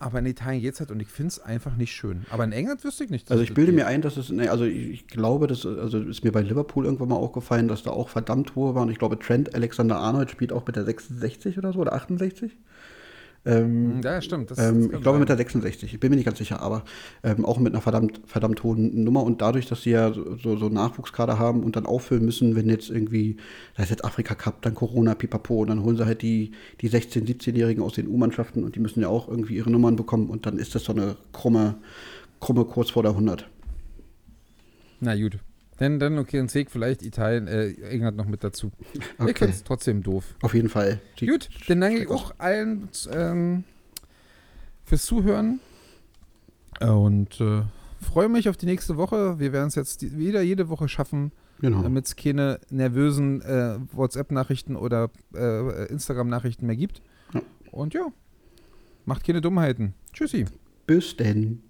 [0.00, 2.24] aber in Italien geht es halt und ich finde es einfach nicht schön.
[2.30, 3.30] Aber in England wüsste ich nicht.
[3.30, 6.32] Also ich bilde mir ein, dass es, also ich, ich glaube, das also ist mir
[6.32, 8.88] bei Liverpool irgendwann mal aufgefallen, dass da auch verdammt hohe waren.
[8.88, 12.56] Ich glaube, Trent Alexander-Arnold spielt auch mit der 66 oder so oder 68.
[13.46, 14.50] Ähm, Ja, stimmt.
[14.50, 15.20] Das, das ähm, kann ich glaube sein.
[15.20, 16.84] mit der 66, ich bin mir nicht ganz sicher, aber
[17.22, 20.56] ähm, auch mit einer verdammt, verdammt hohen Nummer und dadurch, dass sie ja so, so,
[20.56, 23.36] so Nachwuchskader haben und dann auffüllen müssen, wenn jetzt irgendwie,
[23.76, 26.90] da ist jetzt Afrika Cup, dann Corona, pipapo und dann holen sie halt die, die
[26.90, 30.44] 16-, 17-Jährigen aus den U-Mannschaften und die müssen ja auch irgendwie ihre Nummern bekommen und
[30.44, 31.76] dann ist das so eine krumme,
[32.40, 33.48] krumme kurz vor der 100.
[35.00, 35.38] Na gut.
[35.80, 38.70] Dann, dann okay, dann zählt vielleicht Italien, äh, England noch mit dazu.
[38.92, 39.34] Ich Okay.
[39.34, 40.24] finde es trotzdem doof.
[40.42, 41.00] Auf jeden Fall.
[41.18, 43.64] Die- Gut, dann danke ich auch allen ähm,
[44.84, 45.58] fürs Zuhören.
[46.80, 47.62] Und äh,
[48.00, 49.38] freue mich auf die nächste Woche.
[49.38, 51.82] Wir werden es jetzt die, wieder jede Woche schaffen, Genau.
[51.82, 57.02] damit es keine nervösen äh, WhatsApp-Nachrichten oder äh, Instagram-Nachrichten mehr gibt.
[57.34, 57.42] Ja.
[57.70, 58.06] Und ja,
[59.04, 59.94] macht keine Dummheiten.
[60.12, 60.44] Tschüssi.
[60.86, 61.62] Bis denn.